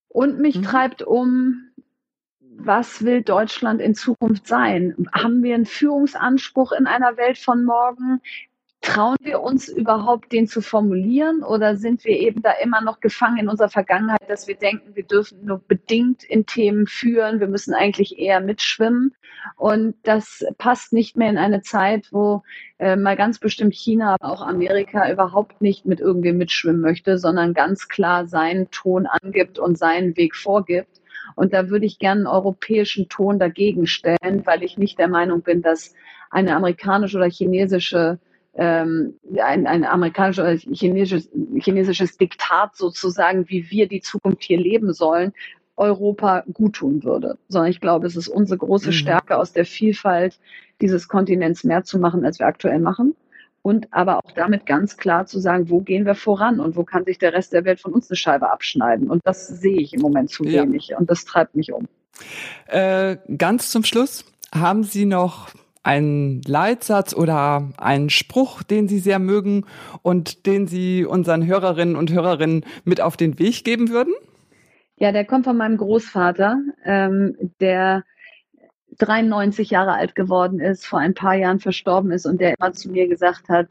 Und 0.09 0.39
mich 0.39 0.59
mhm. 0.59 0.63
treibt 0.63 1.03
um, 1.03 1.71
was 2.57 3.05
will 3.05 3.23
Deutschland 3.23 3.81
in 3.81 3.95
Zukunft 3.95 4.47
sein? 4.47 5.09
Haben 5.13 5.43
wir 5.43 5.57
einen 5.57 5.67
Führungsanspruch 5.67 6.71
in 6.73 6.87
einer 6.87 7.17
Welt 7.17 7.39
von 7.39 7.65
morgen? 7.65 8.21
Trauen 8.85 9.16
wir 9.22 9.41
uns 9.41 9.68
überhaupt, 9.68 10.30
den 10.30 10.47
zu 10.47 10.61
formulieren? 10.61 11.43
Oder 11.43 11.76
sind 11.76 12.05
wir 12.05 12.18
eben 12.18 12.43
da 12.43 12.53
immer 12.62 12.82
noch 12.82 13.01
gefangen 13.01 13.39
in 13.39 13.49
unserer 13.49 13.70
Vergangenheit, 13.70 14.28
dass 14.28 14.47
wir 14.47 14.57
denken, 14.57 14.95
wir 14.95 15.05
dürfen 15.05 15.43
nur 15.43 15.59
bedingt 15.66 16.22
in 16.22 16.45
Themen 16.45 16.87
führen, 16.87 17.41
wir 17.41 17.49
müssen 17.49 17.72
eigentlich 17.72 18.18
eher 18.18 18.41
mitschwimmen. 18.41 19.14
Und 19.57 19.95
das 20.03 20.45
passt 20.59 20.93
nicht 20.93 21.16
mehr 21.16 21.30
in 21.30 21.39
eine 21.39 21.62
Zeit, 21.62 22.09
wo 22.12 22.43
äh, 22.78 22.95
mal 22.97 23.16
ganz 23.16 23.39
bestimmt 23.39 23.74
China, 23.74 24.16
aber 24.20 24.30
auch 24.30 24.43
Amerika 24.43 25.11
überhaupt 25.11 25.62
nicht 25.62 25.87
mit 25.87 26.01
irgendwem 26.01 26.37
mitschwimmen 26.37 26.82
möchte, 26.82 27.16
sondern 27.16 27.55
ganz 27.55 27.89
klar 27.89 28.26
seinen 28.26 28.70
Ton 28.70 29.07
angibt 29.07 29.59
und 29.59 29.78
seinen 29.78 30.14
Weg 30.18 30.37
vorgibt. 30.37 31.01
Und 31.37 31.55
da 31.55 31.70
würde 31.70 31.87
ich 31.87 31.99
gerne 31.99 32.20
einen 32.20 32.26
europäischen 32.26 33.09
Ton 33.09 33.39
dagegen 33.39 33.87
stellen, 33.87 34.43
weil 34.45 34.62
ich 34.62 34.76
nicht 34.76 34.99
der 34.99 35.09
Meinung 35.09 35.41
bin, 35.41 35.62
dass 35.62 35.95
eine 36.30 36.55
amerikanische 36.55 37.16
oder 37.16 37.30
chinesische 37.30 38.18
ähm, 38.57 39.15
ein, 39.37 39.67
ein 39.67 39.85
amerikanisches 39.85 40.45
oder 40.45 40.75
chinesisches, 40.75 41.31
chinesisches 41.59 42.17
Diktat 42.17 42.77
sozusagen, 42.77 43.49
wie 43.49 43.71
wir 43.71 43.89
die 43.89 44.01
Zukunft 44.01 44.45
hier 44.45 44.59
leben 44.59 44.93
sollen, 44.93 45.33
Europa 45.77 46.45
guttun 46.53 47.03
würde. 47.03 47.37
Sondern 47.49 47.71
ich 47.71 47.81
glaube, 47.81 48.07
es 48.07 48.17
ist 48.17 48.29
unsere 48.29 48.59
große 48.59 48.89
mhm. 48.89 48.93
Stärke, 48.93 49.37
aus 49.37 49.53
der 49.53 49.65
Vielfalt 49.65 50.39
dieses 50.81 51.09
Kontinents 51.09 51.65
mehr 51.65 51.85
zu 51.85 51.99
machen, 51.99 52.25
als 52.25 52.39
wir 52.39 52.47
aktuell 52.47 52.79
machen. 52.79 53.17
Und 53.63 53.89
aber 53.93 54.19
auch 54.19 54.31
damit 54.35 54.67
ganz 54.67 54.99
klar 54.99 55.25
zu 55.25 55.41
sagen, 55.41 55.71
wo 55.71 55.81
gehen 55.81 56.05
wir 56.05 56.15
voran 56.15 56.61
und 56.61 56.77
wo 56.77 56.85
kann 56.85 57.05
sich 57.05 57.19
der 57.19 57.33
Rest 57.33 57.55
der 57.55 57.65
Welt 57.65 57.81
von 57.81 57.95
uns 57.95 58.11
eine 58.11 58.17
Scheibe 58.17 58.51
abschneiden. 58.51 59.09
Und 59.09 59.23
das 59.25 59.49
sehe 59.49 59.81
ich 59.81 59.95
im 59.95 60.03
Moment 60.03 60.31
zu 60.31 60.45
ja. 60.45 60.63
wenig 60.63 60.93
und 60.97 61.11
das 61.11 61.25
treibt 61.25 61.57
mich 61.57 61.73
um. 61.73 61.89
Äh, 62.67 63.17
ganz 63.39 63.71
zum 63.71 63.83
Schluss, 63.83 64.27
haben 64.55 64.85
Sie 64.85 65.07
noch 65.07 65.49
einen 65.85 66.43
Leitsatz 66.43 67.14
oder 67.14 67.70
einen 67.76 68.11
Spruch, 68.11 68.62
den 68.62 68.89
Sie 68.89 68.99
sehr 68.99 69.18
mögen 69.18 69.66
und 70.03 70.47
den 70.47 70.66
Sie 70.66 71.05
unseren 71.05 71.47
Hörerinnen 71.47 71.95
und 71.95 72.12
Hörerinnen 72.12 72.64
mit 72.85 73.01
auf 73.01 73.16
den 73.16 73.39
Weg 73.39 73.64
geben 73.64 73.91
würden? 73.91 74.14
Ja, 74.97 75.12
der 75.12 75.24
kommt 75.24 75.45
von 75.45 75.57
meinem 75.57 75.76
Großvater, 75.76 76.57
ähm, 76.85 77.37
der 77.61 78.05
93 78.99 79.70
Jahre 79.70 79.93
alt 79.93 80.14
geworden 80.14 80.61
ist, 80.61 80.87
vor 80.87 81.01
ein 81.01 81.14
paar 81.14 81.35
Jahren 81.35 81.61
verstorben 81.61 82.11
ist 82.12 82.26
und 82.26 82.41
der 82.41 82.55
immer 82.59 82.72
zu 82.72 82.91
mir 82.91 83.09
gesagt 83.09 83.49
hat, 83.49 83.68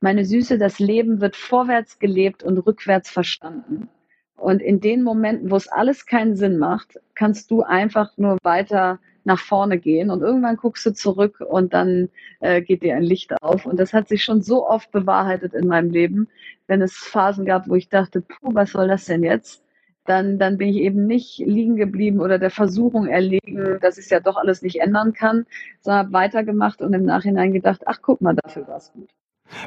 meine 0.00 0.24
Süße, 0.24 0.58
das 0.58 0.78
Leben 0.78 1.20
wird 1.20 1.36
vorwärts 1.36 1.98
gelebt 1.98 2.42
und 2.42 2.58
rückwärts 2.58 3.10
verstanden. 3.10 3.88
Und 4.36 4.60
in 4.60 4.80
den 4.80 5.02
Momenten, 5.02 5.50
wo 5.50 5.56
es 5.56 5.68
alles 5.68 6.04
keinen 6.04 6.36
Sinn 6.36 6.58
macht, 6.58 7.00
kannst 7.14 7.50
du 7.50 7.62
einfach 7.62 8.12
nur 8.18 8.36
weiter 8.42 8.98
nach 9.26 9.40
vorne 9.40 9.78
gehen 9.78 10.10
und 10.10 10.22
irgendwann 10.22 10.56
guckst 10.56 10.86
du 10.86 10.92
zurück 10.94 11.40
und 11.40 11.74
dann 11.74 12.08
äh, 12.40 12.62
geht 12.62 12.82
dir 12.82 12.96
ein 12.96 13.02
Licht 13.02 13.42
auf. 13.42 13.66
Und 13.66 13.78
das 13.78 13.92
hat 13.92 14.08
sich 14.08 14.24
schon 14.24 14.40
so 14.40 14.66
oft 14.66 14.92
bewahrheitet 14.92 15.52
in 15.52 15.66
meinem 15.66 15.90
Leben, 15.90 16.28
wenn 16.68 16.80
es 16.80 16.96
Phasen 16.96 17.44
gab, 17.44 17.68
wo 17.68 17.74
ich 17.74 17.88
dachte, 17.88 18.20
puh, 18.22 18.54
was 18.54 18.70
soll 18.70 18.88
das 18.88 19.04
denn 19.06 19.24
jetzt? 19.24 19.62
Dann, 20.04 20.38
dann 20.38 20.56
bin 20.58 20.68
ich 20.68 20.76
eben 20.76 21.06
nicht 21.06 21.38
liegen 21.38 21.76
geblieben 21.76 22.20
oder 22.20 22.38
der 22.38 22.50
Versuchung 22.50 23.08
erlegen, 23.08 23.78
dass 23.80 23.98
ich 23.98 24.04
es 24.04 24.10
ja 24.10 24.20
doch 24.20 24.36
alles 24.36 24.62
nicht 24.62 24.80
ändern 24.80 25.12
kann, 25.12 25.46
sondern 25.80 26.06
habe 26.06 26.12
weitergemacht 26.12 26.80
und 26.80 26.92
im 26.92 27.04
Nachhinein 27.04 27.52
gedacht, 27.52 27.82
ach 27.86 28.00
guck 28.02 28.20
mal, 28.20 28.36
dafür 28.36 28.68
war 28.68 28.76
es 28.76 28.92
gut. 28.92 29.10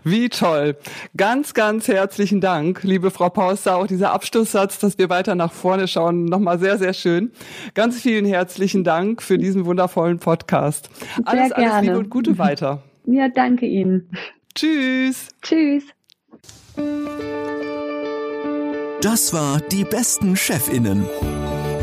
Wie 0.04 0.30
toll. 0.30 0.76
Ganz, 1.16 1.54
ganz 1.54 1.88
herzlichen 1.88 2.42
Dank, 2.42 2.84
liebe 2.84 3.12
Frau 3.12 3.30
Pauster. 3.30 3.78
Auch 3.78 3.88
dieser 3.88 4.12
Abschlusssatz, 4.12 4.80
dass 4.80 4.98
wir 4.98 5.10
weiter 5.10 5.36
nach 5.36 5.52
vorne 5.52 5.88
schauen, 5.88 6.26
nochmal 6.26 6.60
sehr, 6.60 6.78
sehr 6.78 6.94
schön. 6.94 7.32
Ganz 7.74 8.02
vielen 8.02 8.26
herzlichen 8.26 8.84
Dank 8.84 9.22
für 9.22 9.38
diesen 9.38 9.66
wundervollen 9.66 10.20
Podcast. 10.20 10.90
Sehr 11.16 11.28
alles, 11.28 11.50
gerne. 11.54 11.72
alles 11.72 11.86
Liebe 11.86 12.00
und 12.00 12.10
Gute 12.10 12.38
weiter. 12.38 12.84
Ja, 13.12 13.28
danke 13.28 13.66
Ihnen. 13.66 14.12
Tschüss. 14.54 15.30
Tschüss. 15.42 15.84
Das 19.02 19.34
war 19.34 19.62
die 19.72 19.84
besten 19.84 20.36
Chefinnen. 20.36 21.06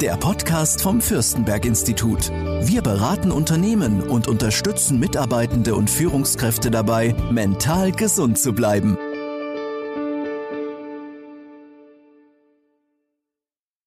Der 0.00 0.18
Podcast 0.18 0.82
vom 0.82 1.00
Fürstenberg 1.00 1.64
Institut. 1.64 2.30
Wir 2.30 2.82
beraten 2.82 3.32
Unternehmen 3.32 4.02
und 4.02 4.28
unterstützen 4.28 5.00
Mitarbeitende 5.00 5.74
und 5.74 5.88
Führungskräfte 5.88 6.70
dabei, 6.70 7.14
mental 7.30 7.92
gesund 7.92 8.38
zu 8.38 8.52
bleiben. 8.52 8.98